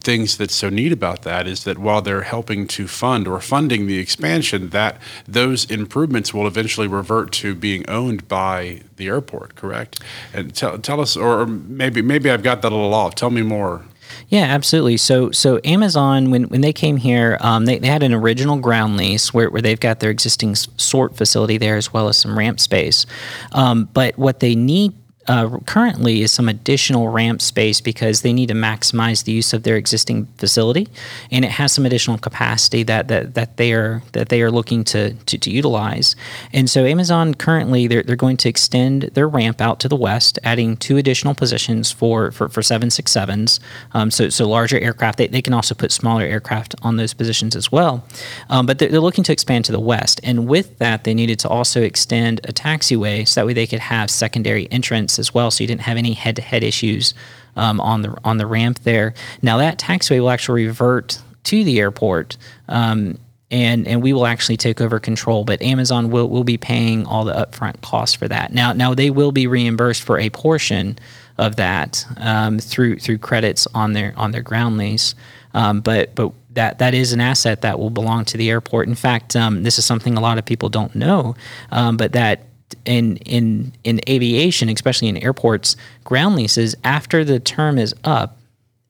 things 0.00 0.36
that's 0.36 0.54
so 0.54 0.68
neat 0.68 0.92
about 0.92 1.22
that 1.22 1.48
is 1.48 1.64
that 1.64 1.76
while 1.76 2.00
they're 2.00 2.22
helping 2.22 2.68
to 2.68 2.86
fund 2.86 3.26
or 3.26 3.40
funding 3.40 3.88
the 3.88 3.98
expansion, 3.98 4.70
that 4.70 4.96
those 5.26 5.68
improvements 5.68 6.32
will 6.32 6.46
eventually 6.46 6.86
revert 6.86 7.32
to 7.32 7.56
being 7.56 7.84
owned 7.90 8.28
by 8.28 8.82
the 8.94 9.08
airport, 9.08 9.56
correct? 9.56 10.00
And 10.32 10.54
tell, 10.54 10.78
tell 10.78 11.00
us, 11.00 11.16
or 11.16 11.46
maybe 11.46 12.00
maybe 12.00 12.30
I've 12.30 12.44
got 12.44 12.62
that 12.62 12.70
a 12.70 12.76
little 12.76 12.94
off. 12.94 13.16
Tell 13.16 13.30
me 13.30 13.42
more. 13.42 13.84
Yeah, 14.28 14.44
absolutely. 14.44 14.98
So, 14.98 15.30
so 15.30 15.58
Amazon, 15.64 16.30
when, 16.30 16.44
when 16.44 16.60
they 16.60 16.72
came 16.72 16.98
here, 16.98 17.38
um, 17.40 17.64
they, 17.64 17.78
they 17.78 17.88
had 17.88 18.02
an 18.02 18.12
original 18.12 18.58
ground 18.58 18.98
lease 18.98 19.32
where, 19.32 19.48
where 19.48 19.62
they've 19.62 19.80
got 19.80 20.00
their 20.00 20.10
existing 20.10 20.54
sort 20.54 21.16
facility 21.16 21.56
there 21.56 21.76
as 21.76 21.92
well 21.94 22.08
as 22.08 22.18
some 22.18 22.36
ramp 22.36 22.60
space. 22.60 23.06
Um, 23.52 23.88
but 23.94 24.18
what 24.18 24.40
they 24.40 24.54
need 24.54 24.94
uh, 25.28 25.58
currently 25.66 26.22
is 26.22 26.32
some 26.32 26.48
additional 26.48 27.08
ramp 27.08 27.42
space 27.42 27.80
because 27.80 28.22
they 28.22 28.32
need 28.32 28.48
to 28.48 28.54
maximize 28.54 29.24
the 29.24 29.32
use 29.32 29.52
of 29.52 29.62
their 29.62 29.76
existing 29.76 30.26
facility, 30.38 30.88
and 31.30 31.44
it 31.44 31.50
has 31.50 31.72
some 31.72 31.84
additional 31.84 32.16
capacity 32.16 32.82
that 32.84 33.08
that, 33.08 33.34
that 33.34 33.58
they 33.58 33.72
are 33.72 34.02
that 34.12 34.30
they 34.30 34.40
are 34.40 34.50
looking 34.50 34.84
to, 34.84 35.12
to 35.12 35.36
to 35.36 35.50
utilize. 35.50 36.16
And 36.52 36.70
so 36.70 36.84
Amazon 36.86 37.34
currently 37.34 37.86
they're 37.86 38.02
they're 38.02 38.16
going 38.16 38.38
to 38.38 38.48
extend 38.48 39.02
their 39.14 39.28
ramp 39.28 39.60
out 39.60 39.80
to 39.80 39.88
the 39.88 39.96
west, 39.96 40.38
adding 40.44 40.76
two 40.78 40.96
additional 40.96 41.34
positions 41.34 41.92
for 41.92 42.30
for 42.32 42.48
for 42.48 42.62
seven 42.62 42.90
six 42.90 43.12
sevens. 43.12 43.60
Um, 43.92 44.10
so 44.10 44.30
so 44.30 44.48
larger 44.48 44.78
aircraft. 44.78 45.18
They, 45.18 45.26
they 45.26 45.42
can 45.42 45.52
also 45.52 45.74
put 45.74 45.92
smaller 45.92 46.22
aircraft 46.22 46.74
on 46.82 46.96
those 46.96 47.12
positions 47.12 47.54
as 47.54 47.70
well. 47.70 48.02
Um, 48.48 48.64
but 48.64 48.78
they're, 48.78 48.88
they're 48.88 49.00
looking 49.00 49.24
to 49.24 49.32
expand 49.32 49.66
to 49.66 49.72
the 49.72 49.80
west, 49.80 50.20
and 50.22 50.48
with 50.48 50.78
that 50.78 51.04
they 51.04 51.12
needed 51.12 51.38
to 51.40 51.48
also 51.48 51.82
extend 51.82 52.40
a 52.44 52.52
taxiway 52.52 53.28
so 53.28 53.40
that 53.40 53.46
way 53.46 53.52
they 53.52 53.66
could 53.66 53.80
have 53.80 54.10
secondary 54.10 54.70
entrance 54.72 55.17
as 55.18 55.34
well, 55.34 55.50
so 55.50 55.62
you 55.62 55.68
didn't 55.68 55.82
have 55.82 55.96
any 55.96 56.12
head-to-head 56.12 56.62
issues 56.62 57.14
um, 57.56 57.80
on 57.80 58.02
the 58.02 58.16
on 58.24 58.38
the 58.38 58.46
ramp 58.46 58.80
there. 58.80 59.14
Now 59.42 59.58
that 59.58 59.78
taxiway 59.78 60.20
will 60.20 60.30
actually 60.30 60.66
revert 60.66 61.20
to 61.44 61.64
the 61.64 61.80
airport. 61.80 62.36
Um, 62.68 63.18
and, 63.50 63.88
and 63.88 64.02
we 64.02 64.12
will 64.12 64.26
actually 64.26 64.58
take 64.58 64.78
over 64.80 65.00
control, 65.00 65.44
but 65.44 65.62
Amazon 65.62 66.10
will, 66.10 66.28
will 66.28 66.44
be 66.44 66.58
paying 66.58 67.06
all 67.06 67.24
the 67.24 67.32
upfront 67.32 67.80
costs 67.80 68.14
for 68.14 68.28
that. 68.28 68.52
Now, 68.52 68.74
now 68.74 68.92
they 68.92 69.08
will 69.08 69.32
be 69.32 69.46
reimbursed 69.46 70.02
for 70.02 70.18
a 70.18 70.28
portion 70.28 70.98
of 71.38 71.56
that 71.56 72.04
um, 72.18 72.58
through 72.58 72.98
through 72.98 73.18
credits 73.18 73.66
on 73.72 73.92
their 73.92 74.12
on 74.16 74.32
their 74.32 74.42
ground 74.42 74.76
lease. 74.76 75.14
Um, 75.54 75.80
but 75.80 76.14
but 76.14 76.32
that 76.50 76.78
that 76.80 76.94
is 76.94 77.12
an 77.12 77.20
asset 77.20 77.62
that 77.62 77.78
will 77.78 77.90
belong 77.90 78.24
to 78.26 78.36
the 78.36 78.50
airport. 78.50 78.88
In 78.88 78.94
fact, 78.94 79.36
um, 79.36 79.62
this 79.62 79.78
is 79.78 79.84
something 79.84 80.16
a 80.16 80.20
lot 80.20 80.36
of 80.36 80.44
people 80.44 80.68
don't 80.68 80.94
know, 80.94 81.36
um, 81.70 81.96
but 81.96 82.12
that 82.12 82.47
in 82.84 83.16
in 83.18 83.72
in 83.84 84.00
aviation, 84.08 84.68
especially 84.68 85.08
in 85.08 85.16
airports, 85.18 85.76
ground 86.04 86.36
leases 86.36 86.74
after 86.84 87.24
the 87.24 87.40
term 87.40 87.78
is 87.78 87.94
up, 88.04 88.36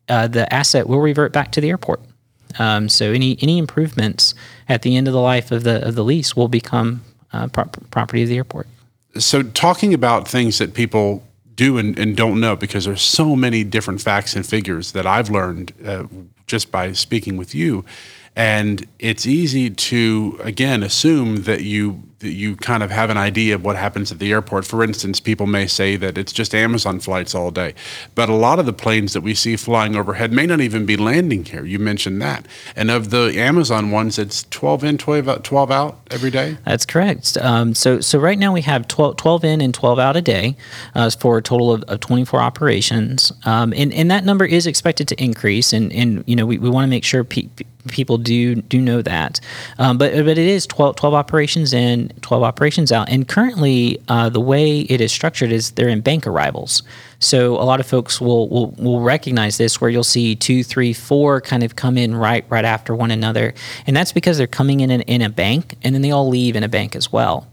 uh, 0.09 0.27
the 0.27 0.53
asset 0.53 0.89
will 0.89 1.01
revert 1.01 1.33
back 1.33 1.53
to 1.53 1.61
the 1.61 1.69
airport. 1.69 2.01
Um, 2.59 2.89
so 2.89 3.13
any 3.13 3.39
any 3.41 3.59
improvements 3.59 4.35
at 4.69 4.83
the 4.83 4.97
end 4.97 5.07
of 5.07 5.13
the 5.13 5.21
life 5.21 5.51
of 5.53 5.65
the 5.65 5.87
of 5.87 5.95
the 5.95 6.05
lease 6.05 6.37
will 6.37 6.49
become 6.49 7.03
uh, 7.33 7.49
pro- 7.49 7.67
property 7.91 8.23
of 8.23 8.29
the 8.29 8.37
airport. 8.37 8.67
so 9.19 9.43
talking 9.43 9.93
about 9.93 10.27
things 10.29 10.59
that 10.59 10.75
people 10.75 11.23
do 11.55 11.77
and, 11.77 11.99
and 11.99 12.17
don't 12.17 12.41
know 12.41 12.55
because 12.55 12.85
there's 12.85 13.03
so 13.03 13.35
many 13.35 13.65
different 13.65 14.01
facts 14.01 14.37
and 14.37 14.47
figures 14.47 14.93
that 14.93 15.07
I've 15.07 15.29
learned 15.29 15.73
uh, 15.85 16.05
just 16.47 16.71
by 16.71 16.93
speaking 16.93 17.37
with 17.37 17.55
you 17.55 17.85
and 18.39 18.87
it's 19.01 19.27
easy 19.27 19.69
to 19.69 20.39
again 20.43 20.85
assume 20.85 21.43
that 21.43 21.63
you 21.63 22.03
you 22.21 22.57
kind 22.57 22.83
of 22.83 22.91
have 22.91 23.11
an 23.11 23.17
idea 23.17 23.55
of 23.55 23.65
what 23.65 23.77
happens 23.77 24.11
at 24.11 24.19
the 24.19 24.33
airport 24.33 24.65
for 24.65 24.83
instance 24.83 25.21
people 25.21 25.47
may 25.47 25.67
say 25.67 25.97
that 25.97 26.19
it's 26.19 26.33
just 26.33 26.55
Amazon 26.55 26.99
flights 27.01 27.35
all 27.35 27.51
day 27.51 27.75
but 28.15 28.29
a 28.29 28.35
lot 28.35 28.59
of 28.59 28.67
the 28.67 28.73
planes 28.73 29.13
that 29.13 29.21
we 29.21 29.35
see 29.35 29.57
flying 29.57 29.97
overhead 29.97 30.33
may 30.33 30.47
not 30.47 30.61
even 30.61 30.85
be 30.87 30.97
landing 30.97 31.45
here 31.45 31.65
you 31.65 31.79
mentioned 31.79 32.21
that 32.21 32.47
and 32.75 32.91
of 32.91 33.11
the 33.11 33.39
Amazon 33.39 33.91
ones 33.91 34.19
it's 34.19 34.45
12 34.51 34.85
in 34.85 34.99
12 34.99 35.29
out, 35.29 35.45
12 35.45 35.71
out 35.71 36.01
every 36.11 36.31
day 36.31 36.57
That's 36.65 36.87
correct. 36.87 37.37
Um, 37.39 37.75
so, 37.75 38.01
so 38.01 38.19
right 38.19 38.39
now 38.39 38.53
we 38.53 38.63
have 38.63 38.89
12, 38.89 39.17
12 39.17 39.45
in 39.45 39.61
and 39.61 39.75
12 39.75 39.99
out 39.99 40.17
a 40.17 40.23
day 40.23 40.57
uh, 40.95 41.11
for 41.11 41.39
a 41.39 41.43
total 41.43 41.73
of, 41.73 41.83
of 41.85 42.01
24 42.01 42.41
operations. 42.41 43.33
Um, 43.45 43.73
and, 43.77 43.93
and 43.93 44.11
that 44.11 44.25
number 44.25 44.45
is 44.45 44.67
expected 44.67 45.09
to 45.09 45.23
increase. 45.23 45.73
And, 45.73 45.93
and 45.93 46.25
you 46.27 46.37
know, 46.37 46.47
we, 46.47 46.59
we 46.59 46.69
want 46.69 46.85
to 46.85 46.91
make 46.91 47.05
sure 47.05 47.25
pe- 47.25 47.49
pe- 47.49 47.65
people 47.89 48.19
do 48.19 48.57
do 48.57 48.81
know 48.81 49.01
that. 49.03 49.41
Um, 49.79 49.99
but, 49.99 50.13
but 50.13 50.29
it 50.29 50.39
is 50.39 50.67
12, 50.67 50.97
12 50.97 51.15
operations 51.15 51.73
in, 51.73 52.08
12 52.21 52.43
operations 52.43 52.93
out. 52.93 53.09
And 53.09 53.27
currently, 53.27 54.01
uh, 54.09 54.29
the 54.29 54.41
way 54.41 54.81
it 54.81 55.01
is 55.01 55.13
structured 55.13 55.53
is 55.53 55.73
they're 55.73 55.89
in 55.89 56.01
bank 56.01 56.27
arrivals. 56.27 56.83
So 57.21 57.55
a 57.55 57.65
lot 57.65 57.81
of 57.81 57.87
folks 57.87 58.21
will, 58.21 58.49
will 58.49 58.71
will 58.79 59.01
recognize 59.01 59.59
this, 59.59 59.81
where 59.81 59.91
you'll 59.91 60.05
see 60.05 60.37
two, 60.37 60.63
three, 60.63 60.93
four 60.93 61.41
kind 61.41 61.63
of 61.63 61.75
come 61.75 61.99
in 61.99 62.15
right 62.15 62.45
right 62.49 62.65
after 62.65 62.95
one 62.95 63.11
another, 63.11 63.55
and 63.87 63.97
that's 63.97 64.13
because 64.13 64.39
they're 64.39 64.47
coming 64.47 64.81
in 64.81 64.91
in, 64.91 65.01
in 65.03 65.23
a 65.23 65.29
bank, 65.29 65.75
and 65.83 65.95
then 65.95 66.03
they 66.03 66.13
all 66.13 66.29
leave 66.29 66.55
in 66.55 66.63
a 66.63 66.69
bank 66.69 66.95
as 66.95 67.13
well. 67.13 67.49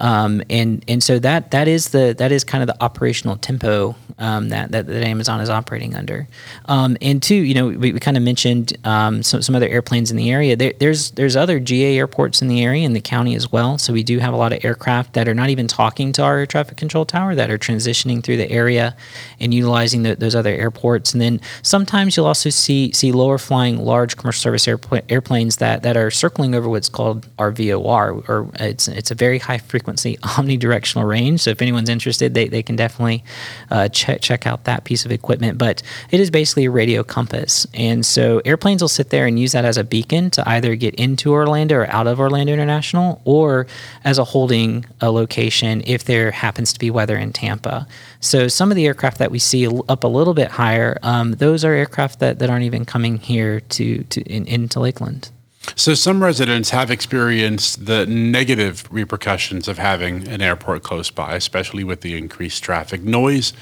Um, 0.00 0.42
and 0.50 0.84
and 0.88 1.02
so 1.02 1.18
that 1.18 1.50
that 1.50 1.68
is 1.68 1.90
the 1.90 2.14
that 2.18 2.32
is 2.32 2.44
kind 2.44 2.62
of 2.62 2.66
the 2.66 2.82
operational 2.82 3.36
tempo 3.36 3.94
um, 4.20 4.50
that, 4.50 4.70
that 4.70 4.86
that 4.86 5.02
Amazon 5.02 5.40
is 5.40 5.48
operating 5.48 5.96
under. 5.96 6.28
Um, 6.66 6.96
and 7.00 7.22
two, 7.22 7.34
you 7.34 7.54
know, 7.54 7.68
we, 7.68 7.92
we 7.92 8.00
kind 8.00 8.16
of 8.16 8.22
mentioned 8.22 8.76
um, 8.84 9.22
some 9.22 9.42
some 9.42 9.54
other 9.54 9.68
airplanes 9.68 10.10
in 10.10 10.16
the 10.16 10.30
area. 10.30 10.56
There, 10.56 10.74
there's 10.78 11.10
there's 11.12 11.36
other 11.36 11.58
GA 11.58 11.96
airports 11.96 12.42
in 12.42 12.48
the 12.48 12.62
area 12.62 12.84
in 12.84 12.92
the 12.92 13.00
county 13.00 13.34
as 13.34 13.50
well. 13.50 13.78
So 13.78 13.92
we 13.92 14.02
do 14.02 14.18
have 14.18 14.34
a 14.34 14.36
lot 14.36 14.52
of 14.52 14.64
aircraft 14.64 15.14
that 15.14 15.26
are 15.26 15.34
not 15.34 15.48
even 15.48 15.66
talking 15.66 16.12
to 16.12 16.22
our 16.22 16.38
air 16.38 16.46
traffic 16.46 16.76
control 16.76 17.04
tower 17.04 17.34
that 17.34 17.50
are 17.50 17.58
transitioning 17.58 18.22
through 18.22 18.36
the 18.36 18.50
area 18.50 18.94
and 19.40 19.54
utilizing 19.54 20.02
the, 20.02 20.14
those 20.14 20.34
other 20.34 20.50
airports. 20.50 21.12
And 21.12 21.20
then 21.20 21.40
sometimes 21.62 22.16
you'll 22.16 22.26
also 22.26 22.50
see 22.50 22.92
see 22.92 23.12
lower 23.12 23.38
flying 23.38 23.78
large 23.78 24.16
commercial 24.16 24.40
service 24.40 24.66
airpla- 24.66 25.02
airplanes 25.08 25.56
that 25.56 25.82
that 25.82 25.96
are 25.96 26.10
circling 26.10 26.54
over 26.54 26.68
what's 26.68 26.90
called 26.90 27.26
our 27.38 27.50
VOR, 27.50 28.22
or 28.28 28.50
it's 28.56 28.86
it's 28.86 29.10
a 29.10 29.14
very 29.14 29.38
high 29.38 29.58
frequency 29.60 30.16
omnidirectional 30.22 31.08
range. 31.08 31.40
So 31.40 31.50
if 31.50 31.62
anyone's 31.62 31.88
interested, 31.88 32.34
they, 32.34 32.48
they 32.48 32.62
can 32.62 32.76
definitely 32.76 33.24
uh, 33.70 33.88
check 33.88 34.20
check 34.20 34.46
out 34.46 34.64
that 34.64 34.84
piece 34.84 35.04
of 35.04 35.12
equipment. 35.12 35.58
But 35.58 35.82
it 36.10 36.20
is 36.20 36.30
basically 36.30 36.66
a 36.66 36.70
radio 36.70 37.02
compass, 37.02 37.66
and 37.74 38.04
so 38.04 38.40
airplanes 38.44 38.82
will 38.82 38.88
sit 38.88 39.10
there 39.10 39.26
and 39.26 39.38
use 39.38 39.52
that 39.52 39.64
as 39.64 39.76
a 39.76 39.84
beacon 39.84 40.30
to 40.30 40.48
either 40.48 40.76
get 40.76 40.94
into 40.94 41.32
Orlando 41.32 41.76
or 41.76 41.86
out 41.90 42.06
of 42.06 42.20
Orlando 42.20 42.52
International, 42.52 43.20
or 43.24 43.66
as 44.04 44.18
a 44.18 44.24
holding 44.24 44.84
a 45.00 45.10
location 45.10 45.82
if 45.86 46.04
there 46.04 46.30
happens 46.30 46.72
to 46.72 46.78
be 46.78 46.90
weather 46.90 47.16
in 47.16 47.32
Tampa. 47.32 47.86
So 48.20 48.48
some 48.48 48.70
of 48.70 48.76
the 48.76 48.86
aircraft 48.86 49.18
that 49.18 49.30
we 49.30 49.38
see 49.38 49.66
up 49.88 50.04
a 50.04 50.08
little 50.08 50.34
bit 50.34 50.50
higher, 50.52 50.98
um, 51.02 51.32
those 51.32 51.64
are 51.64 51.72
aircraft 51.72 52.20
that, 52.20 52.38
that 52.38 52.50
aren't 52.50 52.64
even 52.64 52.84
coming 52.84 53.18
here 53.18 53.60
to, 53.60 54.02
to 54.04 54.22
in, 54.22 54.46
into 54.46 54.80
Lakeland. 54.80 55.30
So 55.76 55.94
some 55.94 56.22
residents 56.22 56.70
have 56.70 56.90
experienced 56.90 57.86
the 57.86 58.06
negative 58.06 58.88
repercussions 58.90 59.68
of 59.68 59.78
having 59.78 60.26
an 60.28 60.42
airport 60.42 60.82
close 60.82 61.10
by, 61.10 61.34
especially 61.34 61.84
with 61.84 62.00
the 62.00 62.16
increased 62.16 62.62
traffic. 62.62 63.02
Noise 63.02 63.52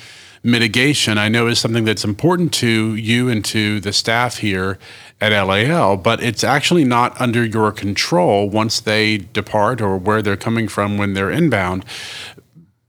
mitigation, 0.43 1.19
I 1.19 1.29
know, 1.29 1.49
is 1.49 1.59
something 1.59 1.85
that's 1.85 2.05
important 2.05 2.53
to 2.55 2.95
you 2.95 3.29
and 3.29 3.45
to 3.47 3.81
the 3.81 3.93
staff 3.93 4.39
here 4.39 4.79
at 5.21 5.33
LAL, 5.33 5.97
but 5.97 6.23
it's 6.23 6.45
actually 6.45 6.85
not 6.85 7.21
under 7.21 7.45
your 7.45 7.73
control 7.73 8.49
once 8.49 8.81
they 8.81 9.19
depart 9.19 9.81
or 9.81 9.97
where 9.97 10.23
they're 10.23 10.37
coming 10.37 10.69
from 10.69 10.97
when 10.97 11.15
they're 11.15 11.31
inbound 11.31 11.85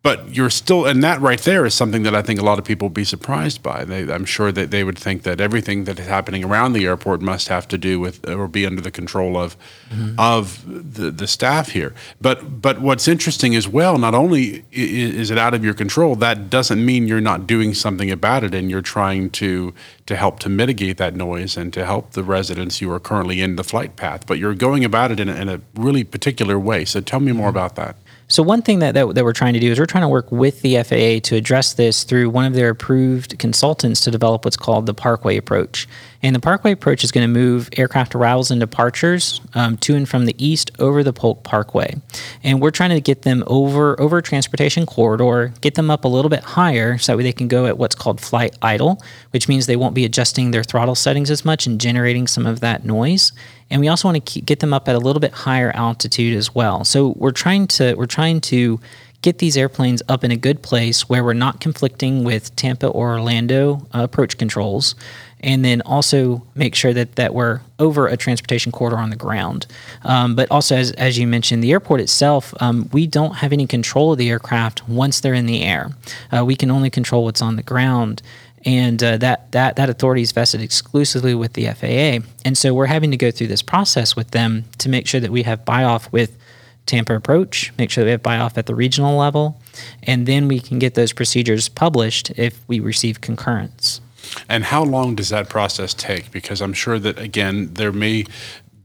but 0.02 0.34
you're 0.34 0.50
still, 0.50 0.86
and 0.86 1.04
that 1.04 1.20
right 1.20 1.42
there 1.42 1.66
is 1.66 1.74
something 1.74 2.04
that 2.04 2.16
I 2.16 2.22
think 2.22 2.40
a 2.40 2.44
lot 2.44 2.58
of 2.58 2.64
people 2.64 2.88
would 2.88 2.94
be 2.94 3.04
surprised 3.04 3.62
by. 3.62 3.84
They, 3.84 4.10
I'm 4.10 4.24
sure 4.24 4.50
that 4.50 4.72
they 4.72 4.86
would 4.86 4.98
think 4.98 5.24
that 5.24 5.42
everything 5.42 5.84
that 5.84 6.00
is 6.00 6.08
happening 6.08 6.46
around 6.46 6.72
the 6.72 6.86
airport 6.86 7.22
must 7.22 7.50
have 7.50 7.68
to 7.68 7.78
do 7.78 8.00
with 8.00 8.28
or 8.30 8.48
be 8.48 8.66
under 8.66 8.82
the 8.82 8.92
control 8.92 9.36
of 9.38 9.58
mm-hmm. 9.90 10.16
of 10.18 10.64
the, 10.66 11.12
the 11.12 11.28
staff 11.28 11.72
here. 11.72 11.94
But 12.22 12.62
but 12.62 12.80
what's 12.80 13.10
interesting 13.10 13.56
as 13.56 13.68
well, 13.68 13.98
not 13.98 14.16
only 14.16 14.64
is 14.72 15.32
it 15.32 15.38
out 15.38 15.54
of 15.54 15.66
your 15.66 15.74
control, 15.74 16.16
that 16.16 16.50
doesn't 16.50 16.84
mean 16.86 17.06
you're 17.06 17.20
not 17.20 17.46
doing 17.46 17.74
something 17.74 18.10
about 18.10 18.46
it, 18.46 18.54
and 18.54 18.72
you're 18.72 18.82
trying 18.82 19.30
to 19.32 19.74
to 20.06 20.16
help 20.16 20.40
to 20.40 20.50
mitigate 20.50 20.96
that 20.96 21.14
noise 21.14 21.58
and 21.58 21.74
to 21.74 21.86
help 21.86 22.12
the 22.12 22.24
residents 22.24 22.80
who 22.80 22.90
are 22.90 23.02
currently 23.02 23.42
in 23.42 23.58
the 23.58 23.66
flight 23.66 23.98
path. 23.98 24.26
But 24.26 24.40
you're 24.40 24.56
going 24.56 24.86
about 24.86 25.12
it 25.12 25.20
in 25.20 25.28
a, 25.28 25.36
in 25.36 25.50
a 25.50 25.60
really 25.76 26.06
particular 26.06 26.58
way. 26.58 26.86
So 26.86 27.02
tell 27.02 27.20
me 27.20 27.34
more 27.34 27.50
mm-hmm. 27.50 27.58
about 27.58 27.76
that. 27.76 27.98
So 28.32 28.44
one 28.44 28.62
thing 28.62 28.78
that, 28.80 28.94
that, 28.94 29.16
that 29.16 29.24
we're 29.24 29.34
trying 29.34 29.56
to 29.56 29.60
do 29.60 29.72
is 29.72 29.80
we're 29.80 29.88
trying 29.88 30.04
to 30.04 30.08
work 30.08 30.32
with 30.32 30.62
the 30.62 30.76
FAA 30.84 31.28
to 31.28 31.36
address 31.36 31.74
this 31.74 32.04
through 32.04 32.30
one 32.30 32.46
of 32.46 32.54
their 32.54 32.70
approved 32.70 33.40
consultants 33.40 34.02
to 34.02 34.12
develop 34.12 34.46
what's 34.46 34.56
called 34.56 34.86
the 34.86 34.94
Parkway 34.94 35.36
approach. 35.36 35.88
And 36.22 36.36
the 36.36 36.40
Parkway 36.40 36.74
approach 36.74 37.04
is 37.04 37.12
going 37.12 37.28
to 37.28 37.34
move 37.34 37.70
aircraft 37.76 38.14
arrivals 38.14 38.52
and 38.52 38.60
departures 38.60 39.42
um, 39.56 39.78
to 39.78 39.96
and 39.96 40.08
from 40.08 40.26
the 40.26 40.36
east 40.38 40.70
over 40.78 41.04
the 41.04 41.12
Polk 41.12 41.44
Parkway. 41.44 41.96
And 42.44 42.62
we're 42.62 42.70
trying 42.70 42.92
to 42.92 43.02
get 43.02 43.24
them 43.24 43.44
over 43.48 44.00
over 44.00 44.20
a 44.20 44.22
transportation 44.22 44.86
corridor, 44.86 45.52
get 45.62 45.74
them 45.74 45.90
up 45.90 46.06
a 46.06 46.08
little 46.08 46.30
bit 46.30 46.44
higher 46.44 47.00
so 47.00 47.12
that 47.12 47.18
way 47.18 47.24
they 47.24 47.34
can 47.34 47.48
go 47.48 47.66
at 47.66 47.80
what's 47.80 47.96
called 47.96 48.22
flight 48.22 48.56
idle, 48.62 49.02
which 49.32 49.48
means 49.48 49.66
they 49.66 49.76
won't 49.76 49.96
be 49.96 50.06
adjusting 50.06 50.52
their 50.52 50.64
throttle 50.64 50.96
settings 50.96 51.32
as 51.32 51.44
much 51.44 51.66
and 51.66 51.82
generating 51.82 52.28
some 52.28 52.46
of 52.46 52.60
that 52.60 52.86
noise. 52.86 53.32
And 53.70 53.82
we 53.82 53.88
also 53.88 54.08
want 54.08 54.16
to 54.16 54.32
keep, 54.32 54.46
get 54.46 54.60
them 54.60 54.74
up 54.74 54.88
at 54.90 54.96
a 54.96 55.00
little 55.00 55.20
bit 55.20 55.32
higher 55.32 55.72
altitude 55.76 56.36
as 56.36 56.54
well. 56.56 56.84
So 56.84 57.10
we're 57.18 57.32
trying 57.32 57.68
to 57.68 57.94
we're 57.96 58.06
trying 58.06 58.42
to 58.42 58.80
get 59.22 59.40
these 59.40 59.58
airplanes 59.58 60.02
up 60.08 60.24
in 60.24 60.32
a 60.32 60.38
good 60.38 60.62
place 60.62 61.10
where 61.10 61.24
we're 61.24 61.34
not 61.34 61.60
conflicting 61.60 62.24
with 62.24 62.56
Tampa 62.56 62.88
or 62.88 63.14
Orlando 63.14 63.86
uh, 63.94 64.04
approach 64.04 64.38
controls 64.38 64.96
and 65.42 65.64
then 65.64 65.82
also 65.82 66.46
make 66.56 66.76
sure 66.76 66.94
that, 66.94 67.16
that 67.16 67.34
we're 67.34 67.62
over 67.80 68.08
a 68.08 68.18
transportation 68.18 68.72
corridor 68.72 68.98
on 68.98 69.10
the 69.10 69.16
ground. 69.16 69.68
Um, 70.04 70.36
but 70.36 70.50
also, 70.52 70.76
as, 70.76 70.92
as 70.94 71.18
you 71.18 71.28
mentioned, 71.28 71.64
the 71.64 71.72
airport 71.72 72.02
itself, 72.02 72.54
um, 72.60 72.90
we 72.92 73.08
don't 73.08 73.36
have 73.36 73.54
any 73.54 73.66
control 73.66 74.12
of 74.12 74.18
the 74.18 74.30
aircraft 74.30 74.88
once 74.90 75.22
they're 75.22 75.34
in 75.34 75.46
the 75.46 75.64
air. 75.64 75.92
Uh, 76.36 76.44
we 76.44 76.56
can 76.56 76.70
only 76.72 76.90
control 76.90 77.24
what's 77.24 77.42
on 77.42 77.56
the 77.56 77.64
ground. 77.64 78.22
And 78.70 79.04
uh, 79.04 79.18
that, 79.18 79.52
that, 79.54 79.78
that 79.78 79.90
authority 79.90 80.22
is 80.22 80.32
vested 80.32 80.62
exclusively 80.62 81.34
with 81.34 81.54
the 81.54 81.66
FAA. 81.66 82.24
And 82.46 82.56
so 82.56 82.72
we're 82.72 82.86
having 82.86 83.10
to 83.10 83.18
go 83.18 83.32
through 83.32 83.48
this 83.48 83.64
process 83.64 84.16
with 84.16 84.30
them 84.30 84.66
to 84.78 84.90
make 84.90 85.08
sure 85.08 85.20
that 85.20 85.32
we 85.32 85.42
have 85.42 85.66
buy 85.66 85.84
off 85.84 86.12
with 86.14 86.38
Tampa 86.86 87.16
approach, 87.16 87.74
make 87.80 87.90
sure 87.90 88.04
that 88.04 88.08
we 88.08 88.12
have 88.12 88.22
buy 88.22 88.38
off 88.38 88.60
at 88.60 88.68
the 88.68 88.76
regional 88.76 89.18
level, 89.18 89.60
and 90.04 90.28
then 90.28 90.48
we 90.48 90.60
can 90.60 90.78
get 90.78 90.94
those 90.94 91.14
procedures 91.14 91.68
published 91.68 92.30
if 92.38 92.62
we 92.68 92.80
receive 92.80 93.22
concurrence. 93.22 94.02
And 94.48 94.66
how 94.66 94.84
long 94.84 95.16
does 95.16 95.30
that 95.30 95.50
process 95.50 95.96
take? 95.96 96.30
Because 96.30 96.62
I'm 96.62 96.74
sure 96.74 97.00
that, 97.00 97.18
again, 97.18 97.74
there 97.74 97.92
may 97.92 98.26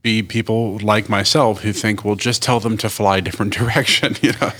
be 0.04 0.22
people 0.22 0.78
like 0.80 1.08
myself 1.08 1.62
who 1.62 1.72
think, 1.72 2.04
well, 2.04 2.14
just 2.14 2.42
tell 2.42 2.60
them 2.60 2.76
to 2.76 2.90
fly 2.90 3.16
a 3.16 3.20
different 3.22 3.52
direction, 3.58 4.14
you 4.20 4.32
know. 4.40 4.52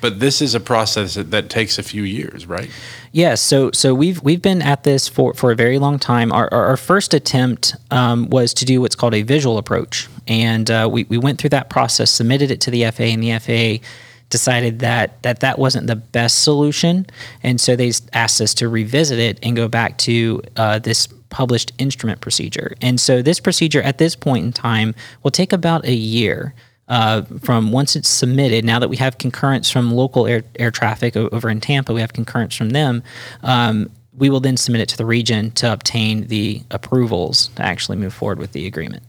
But 0.00 0.20
this 0.20 0.40
is 0.40 0.54
a 0.54 0.60
process 0.60 1.14
that, 1.14 1.30
that 1.32 1.50
takes 1.50 1.76
a 1.76 1.82
few 1.82 2.04
years, 2.04 2.46
right? 2.46 2.70
Yes. 3.10 3.42
So 3.42 3.70
so 3.72 3.94
we've 3.94 4.22
we've 4.22 4.40
been 4.40 4.62
at 4.62 4.84
this 4.84 5.08
for, 5.08 5.34
for 5.34 5.50
a 5.50 5.56
very 5.56 5.78
long 5.78 5.98
time. 5.98 6.32
Our, 6.32 6.48
our, 6.54 6.66
our 6.66 6.76
first 6.78 7.12
attempt 7.12 7.74
um, 7.90 8.30
was 8.30 8.54
to 8.54 8.64
do 8.64 8.80
what's 8.80 8.94
called 8.94 9.12
a 9.12 9.22
visual 9.22 9.58
approach, 9.58 10.08
and 10.26 10.70
uh, 10.70 10.88
we 10.90 11.04
we 11.04 11.18
went 11.18 11.38
through 11.38 11.50
that 11.50 11.68
process, 11.68 12.10
submitted 12.10 12.50
it 12.50 12.60
to 12.62 12.70
the 12.70 12.84
FAA, 12.90 13.02
and 13.02 13.22
the 13.22 13.38
FAA 13.38 13.86
decided 14.32 14.80
that 14.80 15.22
that 15.22 15.40
that 15.40 15.58
wasn't 15.58 15.86
the 15.86 15.94
best 15.94 16.42
solution, 16.42 17.06
and 17.42 17.60
so 17.60 17.76
they 17.76 17.92
asked 18.12 18.40
us 18.40 18.54
to 18.54 18.68
revisit 18.68 19.18
it 19.18 19.38
and 19.42 19.54
go 19.54 19.68
back 19.68 19.98
to 19.98 20.42
uh, 20.56 20.78
this 20.80 21.06
published 21.28 21.72
instrument 21.78 22.20
procedure. 22.20 22.74
And 22.80 22.98
so 22.98 23.22
this 23.22 23.40
procedure 23.40 23.82
at 23.82 23.98
this 23.98 24.16
point 24.16 24.44
in 24.44 24.52
time 24.52 24.94
will 25.22 25.30
take 25.30 25.52
about 25.52 25.84
a 25.84 25.94
year. 25.94 26.54
Uh, 26.88 27.22
from 27.40 27.72
once 27.72 27.96
it's 27.96 28.08
submitted, 28.08 28.64
now 28.64 28.78
that 28.78 28.90
we 28.90 28.96
have 28.96 29.16
concurrence 29.16 29.70
from 29.70 29.92
local 29.92 30.26
air, 30.26 30.42
air 30.58 30.70
traffic 30.70 31.16
over 31.16 31.48
in 31.48 31.60
Tampa, 31.60 31.94
we 31.94 32.00
have 32.00 32.12
concurrence 32.12 32.54
from 32.54 32.70
them. 32.70 33.02
Um, 33.42 33.88
we 34.18 34.28
will 34.28 34.40
then 34.40 34.56
submit 34.56 34.82
it 34.82 34.88
to 34.90 34.96
the 34.96 35.06
region 35.06 35.52
to 35.52 35.72
obtain 35.72 36.26
the 36.26 36.62
approvals 36.70 37.48
to 37.56 37.62
actually 37.62 37.96
move 37.96 38.12
forward 38.12 38.38
with 38.38 38.52
the 38.52 38.66
agreement. 38.66 39.02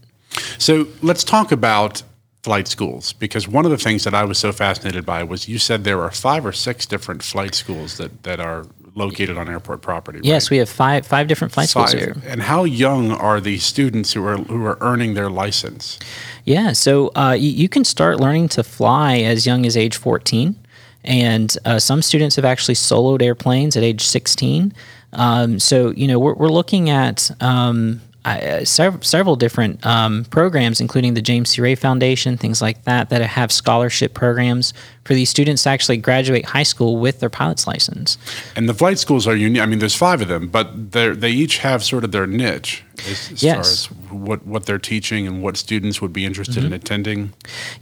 So 0.58 0.86
let's 1.02 1.24
talk 1.24 1.52
about 1.52 2.02
flight 2.44 2.68
schools 2.68 3.14
because 3.14 3.48
one 3.48 3.64
of 3.64 3.70
the 3.70 3.78
things 3.78 4.04
that 4.04 4.12
I 4.12 4.22
was 4.22 4.36
so 4.36 4.52
fascinated 4.52 5.06
by 5.06 5.22
was 5.22 5.48
you 5.48 5.58
said 5.58 5.84
there 5.84 6.02
are 6.02 6.10
five 6.10 6.44
or 6.44 6.52
six 6.52 6.84
different 6.84 7.22
flight 7.22 7.54
schools 7.54 7.96
that, 7.96 8.22
that 8.24 8.38
are 8.38 8.66
located 8.94 9.38
on 9.38 9.48
airport 9.48 9.80
property. 9.80 10.18
Right? 10.18 10.26
Yes, 10.26 10.50
we 10.50 10.58
have 10.58 10.68
five 10.68 11.06
five 11.06 11.26
different 11.26 11.54
flight 11.54 11.70
five. 11.70 11.88
schools 11.88 12.04
here. 12.04 12.14
And 12.26 12.42
how 12.42 12.64
young 12.64 13.12
are 13.12 13.40
the 13.40 13.56
students 13.56 14.12
who 14.12 14.26
are 14.26 14.36
who 14.36 14.62
are 14.66 14.76
earning 14.82 15.14
their 15.14 15.30
license? 15.30 15.98
Yeah, 16.44 16.72
so 16.72 17.10
uh, 17.16 17.32
you, 17.32 17.48
you, 17.48 17.70
can 17.70 17.84
start 17.84 18.20
learning 18.20 18.48
to 18.48 18.62
fly 18.62 19.16
as 19.16 19.46
young 19.46 19.64
as 19.64 19.74
age 19.74 19.96
fourteen, 19.96 20.54
and 21.02 21.56
uh, 21.64 21.78
some 21.78 22.02
students 22.02 22.36
have 22.36 22.44
actually 22.44 22.74
soloed 22.74 23.22
airplanes 23.22 23.74
at 23.74 23.82
age 23.82 24.02
sixteen. 24.02 24.74
Um, 25.14 25.58
so 25.58 25.92
you 25.92 26.06
know 26.06 26.18
we're, 26.18 26.34
we're 26.34 26.48
looking 26.48 26.90
at 26.90 27.30
um, 27.40 28.02
uh, 28.24 28.64
several, 28.64 29.02
several 29.02 29.36
different 29.36 29.84
um, 29.84 30.24
programs, 30.26 30.80
including 30.80 31.14
the 31.14 31.20
James 31.22 31.50
C. 31.50 31.60
Ray 31.60 31.74
Foundation, 31.74 32.36
things 32.36 32.62
like 32.62 32.84
that, 32.84 33.10
that 33.10 33.20
have 33.22 33.52
scholarship 33.52 34.14
programs 34.14 34.72
for 35.04 35.14
these 35.14 35.28
students 35.28 35.64
to 35.64 35.68
actually 35.68 35.98
graduate 35.98 36.46
high 36.46 36.62
school 36.62 36.96
with 36.96 37.20
their 37.20 37.28
pilot's 37.28 37.66
license. 37.66 38.16
And 38.56 38.68
the 38.68 38.74
flight 38.74 38.98
schools 38.98 39.26
are 39.26 39.36
unique. 39.36 39.62
I 39.62 39.66
mean, 39.66 39.78
there's 39.78 39.94
five 39.94 40.22
of 40.22 40.28
them, 40.28 40.48
but 40.48 40.92
they 40.92 41.30
each 41.30 41.58
have 41.58 41.84
sort 41.84 42.04
of 42.04 42.12
their 42.12 42.26
niche 42.26 42.82
as, 43.08 43.26
far 43.26 43.34
as 43.34 43.42
yes. 43.42 43.88
What, 44.14 44.46
what 44.46 44.66
they're 44.66 44.78
teaching 44.78 45.26
and 45.26 45.42
what 45.42 45.56
students 45.56 46.00
would 46.00 46.12
be 46.12 46.24
interested 46.24 46.58
mm-hmm. 46.58 46.66
in 46.66 46.72
attending. 46.72 47.32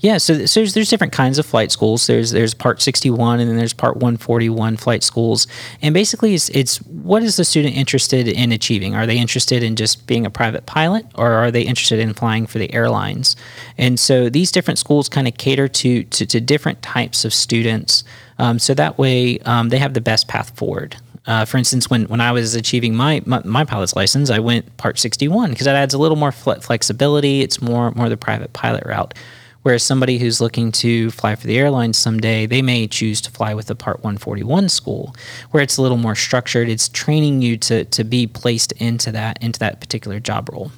Yeah, 0.00 0.18
so, 0.18 0.46
so 0.46 0.60
there's, 0.60 0.74
there's 0.74 0.88
different 0.88 1.12
kinds 1.12 1.38
of 1.38 1.46
flight 1.46 1.70
schools. 1.70 2.06
There's 2.06 2.30
there's 2.30 2.54
Part 2.54 2.82
61 2.82 3.40
and 3.40 3.48
then 3.48 3.56
there's 3.56 3.72
Part 3.72 3.96
141 3.96 4.76
flight 4.76 5.02
schools. 5.02 5.46
And 5.80 5.94
basically, 5.94 6.34
it's, 6.34 6.48
it's 6.50 6.78
what 6.82 7.22
is 7.22 7.36
the 7.36 7.44
student 7.44 7.76
interested 7.76 8.28
in 8.28 8.52
achieving? 8.52 8.94
Are 8.94 9.06
they 9.06 9.18
interested 9.18 9.62
in 9.62 9.76
just 9.76 10.06
being 10.06 10.26
a 10.26 10.30
private 10.30 10.66
pilot 10.66 11.06
or 11.14 11.32
are 11.32 11.50
they 11.50 11.62
interested 11.62 11.98
in 11.98 12.14
flying 12.14 12.46
for 12.46 12.58
the 12.58 12.72
airlines? 12.72 13.36
And 13.78 13.98
so 13.98 14.28
these 14.28 14.50
different 14.52 14.78
schools 14.78 15.08
kind 15.08 15.28
of 15.28 15.36
cater 15.36 15.68
to, 15.68 16.04
to, 16.04 16.26
to 16.26 16.40
different 16.40 16.82
types 16.82 17.24
of 17.24 17.34
students. 17.34 18.04
Um, 18.38 18.58
so 18.58 18.74
that 18.74 18.98
way 18.98 19.38
um, 19.40 19.68
they 19.68 19.78
have 19.78 19.94
the 19.94 20.00
best 20.00 20.28
path 20.28 20.56
forward. 20.56 20.96
Uh, 21.26 21.44
for 21.44 21.56
instance, 21.56 21.88
when, 21.88 22.04
when 22.04 22.20
I 22.20 22.32
was 22.32 22.54
achieving 22.54 22.94
my, 22.94 23.22
my, 23.26 23.40
my 23.44 23.64
pilot's 23.64 23.94
license, 23.94 24.28
I 24.28 24.40
went 24.40 24.76
Part 24.76 24.98
61 24.98 25.50
because 25.50 25.66
that 25.66 25.76
adds 25.76 25.94
a 25.94 25.98
little 25.98 26.16
more 26.16 26.32
flexibility. 26.32 27.42
It's 27.42 27.62
more 27.62 27.92
more 27.92 28.08
the 28.08 28.16
private 28.16 28.52
pilot 28.52 28.84
route. 28.84 29.14
Whereas 29.62 29.84
somebody 29.84 30.18
who's 30.18 30.40
looking 30.40 30.72
to 30.72 31.12
fly 31.12 31.36
for 31.36 31.46
the 31.46 31.56
airline 31.56 31.92
someday, 31.92 32.46
they 32.46 32.62
may 32.62 32.88
choose 32.88 33.20
to 33.20 33.30
fly 33.30 33.54
with 33.54 33.70
a 33.70 33.76
Part 33.76 33.98
141 33.98 34.68
school, 34.68 35.14
where 35.52 35.62
it's 35.62 35.76
a 35.76 35.82
little 35.82 35.96
more 35.96 36.16
structured. 36.16 36.68
It's 36.68 36.88
training 36.88 37.42
you 37.42 37.56
to 37.58 37.84
to 37.84 38.04
be 38.04 38.26
placed 38.26 38.72
into 38.72 39.12
that 39.12 39.40
into 39.40 39.60
that 39.60 39.80
particular 39.80 40.18
job 40.18 40.48
role. 40.50 40.72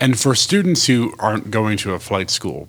And 0.00 0.18
for 0.18 0.34
students 0.34 0.86
who 0.86 1.14
aren't 1.18 1.50
going 1.50 1.76
to 1.78 1.94
a 1.94 1.98
flight 1.98 2.30
school, 2.30 2.68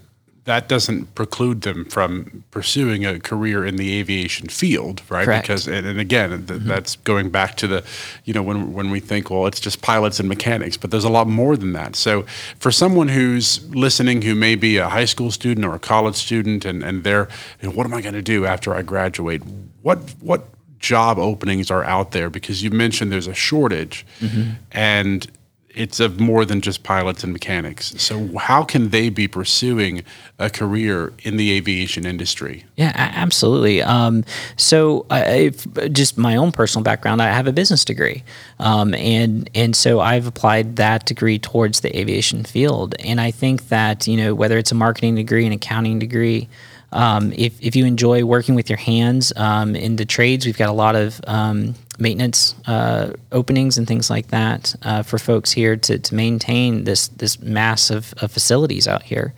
that 0.50 0.68
doesn't 0.68 1.14
preclude 1.14 1.62
them 1.62 1.86
from 1.86 2.44
pursuing 2.50 3.06
a 3.06 3.20
career 3.20 3.64
in 3.64 3.76
the 3.76 4.00
aviation 4.00 4.50
field, 4.50 5.04
right? 5.08 5.24
Correct. 5.24 5.44
Because 5.44 5.68
and, 5.68 5.86
and 5.86 6.00
again, 6.00 6.30
th- 6.30 6.42
mm-hmm. 6.42 6.68
that's 6.68 6.96
going 6.96 7.30
back 7.30 7.56
to 7.58 7.68
the, 7.68 7.84
you 8.26 8.34
know, 8.34 8.42
when 8.42 8.74
when 8.74 8.90
we 8.90 9.00
think, 9.00 9.30
well, 9.30 9.46
it's 9.46 9.60
just 9.60 9.84
pilots 9.84 10.20
and 10.20 10.28
mechanics, 10.28 10.76
but 10.76 10.90
there's 10.90 11.04
a 11.04 11.10
lot 11.10 11.28
more 11.28 11.56
than 11.56 11.74
that. 11.74 11.96
So 11.96 12.24
for 12.58 12.72
someone 12.72 13.10
who's 13.10 13.64
listening, 13.76 14.24
who 14.24 14.34
may 14.34 14.56
be 14.56 14.78
a 14.78 14.90
high 14.90 15.06
school 15.06 15.30
student 15.30 15.68
or 15.68 15.76
a 15.76 15.80
college 15.80 16.16
student, 16.16 16.66
and 16.66 16.82
and 16.82 17.04
they're, 17.04 17.30
you 17.62 17.70
know, 17.70 17.76
what 17.76 17.86
am 17.86 17.94
I 17.94 18.02
going 18.02 18.16
to 18.16 18.24
do 18.24 18.48
after 18.48 18.74
I 18.74 18.82
graduate? 18.82 19.44
What 19.84 20.00
what 20.20 20.48
job 20.80 21.20
openings 21.20 21.70
are 21.70 21.84
out 21.84 22.10
there? 22.10 22.32
Because 22.32 22.64
you 22.64 22.72
mentioned 22.72 23.12
there's 23.12 23.28
a 23.28 23.36
shortage, 23.36 24.04
mm-hmm. 24.20 24.54
and 24.72 25.30
it's 25.76 26.00
of 26.00 26.20
more 26.20 26.46
than 26.46 26.62
just 26.62 26.84
pilots 26.84 27.24
and 27.24 27.32
mechanics. 27.32 27.94
So 28.02 28.38
how 28.38 28.64
can 28.64 28.90
they 28.90 29.10
be 29.10 29.28
pursuing 29.28 30.04
a 30.38 30.50
career 30.50 31.14
in 31.24 31.38
the 31.38 31.52
aviation 31.52 32.06
industry? 32.06 32.66
Yeah, 32.76 32.92
absolutely. 32.96 33.82
Um, 33.82 34.26
so, 34.58 35.06
I, 35.10 35.52
just 35.92 36.18
my 36.18 36.36
own 36.36 36.52
personal 36.52 36.84
background, 36.84 37.22
I 37.22 37.32
have 37.32 37.48
a 37.48 37.54
business 37.54 37.86
degree, 37.86 38.24
um, 38.60 38.94
and 38.96 39.50
and 39.54 39.76
so 39.76 40.00
I've 40.00 40.28
applied 40.28 40.78
that 40.78 41.06
degree 41.06 41.40
towards 41.40 41.82
the 41.82 41.98
aviation 41.98 42.44
field. 42.44 42.96
And 43.00 43.22
I 43.22 43.32
think 43.32 43.70
that 43.70 44.08
you 44.08 44.18
know 44.18 44.34
whether 44.34 44.58
it's 44.58 44.72
a 44.72 44.76
marketing 44.76 45.16
degree, 45.16 45.46
an 45.46 45.52
accounting 45.52 46.00
degree, 46.00 46.50
um, 46.92 47.32
if 47.34 47.60
if 47.62 47.76
you 47.76 47.86
enjoy 47.86 48.24
working 48.26 48.56
with 48.56 48.70
your 48.70 48.78
hands 48.78 49.32
um, 49.36 49.76
in 49.76 49.98
the 49.98 50.06
trades, 50.06 50.46
we've 50.46 50.58
got 50.58 50.70
a 50.70 50.74
lot 50.74 50.96
of 50.96 51.22
um, 51.28 51.76
maintenance 52.00 52.56
uh, 52.68 53.14
openings 53.32 53.78
and 53.78 53.88
things 53.88 54.10
like 54.10 54.28
that 54.28 54.76
uh, 54.84 55.04
for 55.04 55.18
folks 55.18 55.52
here 55.52 55.76
to, 55.76 56.00
to 56.00 56.16
maintain 56.16 56.84
this 56.84 57.08
this 57.10 57.40
mass 57.42 57.90
of, 57.90 58.14
of 58.22 58.32
facilities 58.32 58.88
out 58.88 59.04
here, 59.04 59.34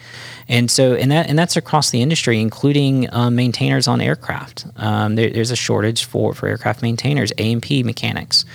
and 0.48 0.70
so 0.70 0.94
and 0.94 1.12
that 1.12 1.28
and 1.28 1.38
that's 1.38 1.58
across 1.58 1.92
the 1.92 2.02
industry, 2.02 2.40
including 2.40 3.12
um, 3.14 3.36
maintainers 3.36 3.88
on 3.88 4.02
aircraft. 4.02 4.66
Um, 4.78 5.16
there, 5.16 5.30
there's 5.30 5.52
a 5.52 5.56
shortage 5.56 6.06
for 6.06 6.34
for 6.34 6.48
aircraft 6.48 6.82
maintainers, 6.82 7.32
A 7.38 7.52
and 7.52 7.62
P 7.62 7.84
mechanics. 7.84 8.46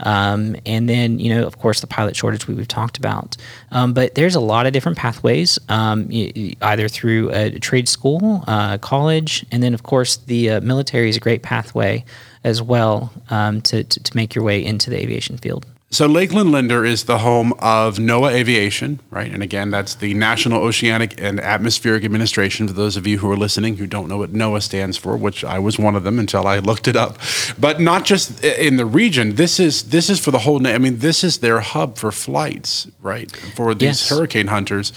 Um, 0.00 0.56
and 0.66 0.88
then, 0.88 1.18
you 1.18 1.32
know, 1.32 1.46
of 1.46 1.58
course, 1.58 1.80
the 1.80 1.86
pilot 1.86 2.16
shortage 2.16 2.48
we, 2.48 2.54
we've 2.54 2.68
talked 2.68 2.98
about. 2.98 3.36
Um, 3.70 3.92
but 3.92 4.14
there's 4.14 4.34
a 4.34 4.40
lot 4.40 4.66
of 4.66 4.72
different 4.72 4.98
pathways, 4.98 5.58
um, 5.68 6.08
either 6.10 6.88
through 6.88 7.30
a 7.30 7.58
trade 7.60 7.88
school, 7.88 8.42
uh, 8.46 8.78
college, 8.78 9.46
and 9.52 9.62
then, 9.62 9.74
of 9.74 9.82
course, 9.82 10.16
the 10.16 10.50
uh, 10.50 10.60
military 10.60 11.08
is 11.08 11.16
a 11.16 11.20
great 11.20 11.42
pathway 11.42 12.04
as 12.44 12.62
well 12.62 13.12
um, 13.30 13.60
to, 13.62 13.82
to, 13.84 14.02
to 14.02 14.16
make 14.16 14.34
your 14.34 14.44
way 14.44 14.64
into 14.64 14.90
the 14.90 15.00
aviation 15.00 15.36
field. 15.38 15.66
So 15.90 16.06
Lakeland 16.06 16.50
Linder 16.50 16.84
is 16.84 17.04
the 17.04 17.18
home 17.18 17.52
of 17.60 17.98
NOAA 17.98 18.32
Aviation, 18.32 18.98
right? 19.10 19.32
And 19.32 19.44
again, 19.44 19.70
that's 19.70 19.94
the 19.94 20.12
National 20.14 20.60
Oceanic 20.64 21.20
and 21.22 21.38
Atmospheric 21.38 22.04
Administration. 22.04 22.66
For 22.66 22.74
those 22.74 22.96
of 22.96 23.06
you 23.06 23.18
who 23.18 23.30
are 23.30 23.36
listening 23.36 23.76
who 23.76 23.86
don't 23.86 24.08
know 24.08 24.16
what 24.18 24.32
NOAA 24.32 24.60
stands 24.62 24.96
for, 24.96 25.16
which 25.16 25.44
I 25.44 25.60
was 25.60 25.78
one 25.78 25.94
of 25.94 26.02
them 26.02 26.18
until 26.18 26.48
I 26.48 26.58
looked 26.70 26.88
it 26.88 26.96
up, 26.96 27.18
but 27.60 27.80
not 27.80 28.04
just 28.04 28.42
in 28.42 28.76
the 28.76 28.86
region. 28.86 29.36
This 29.36 29.60
is 29.60 29.84
this 29.90 30.10
is 30.10 30.18
for 30.18 30.32
the 30.32 30.40
whole. 30.40 30.66
I 30.66 30.78
mean, 30.78 30.98
this 30.98 31.22
is 31.22 31.38
their 31.38 31.60
hub 31.60 31.96
for 31.96 32.10
flights, 32.10 32.88
right? 33.00 33.30
For 33.54 33.72
these 33.72 34.00
Yes. 34.00 34.08
hurricane 34.08 34.48
hunters 34.48 34.92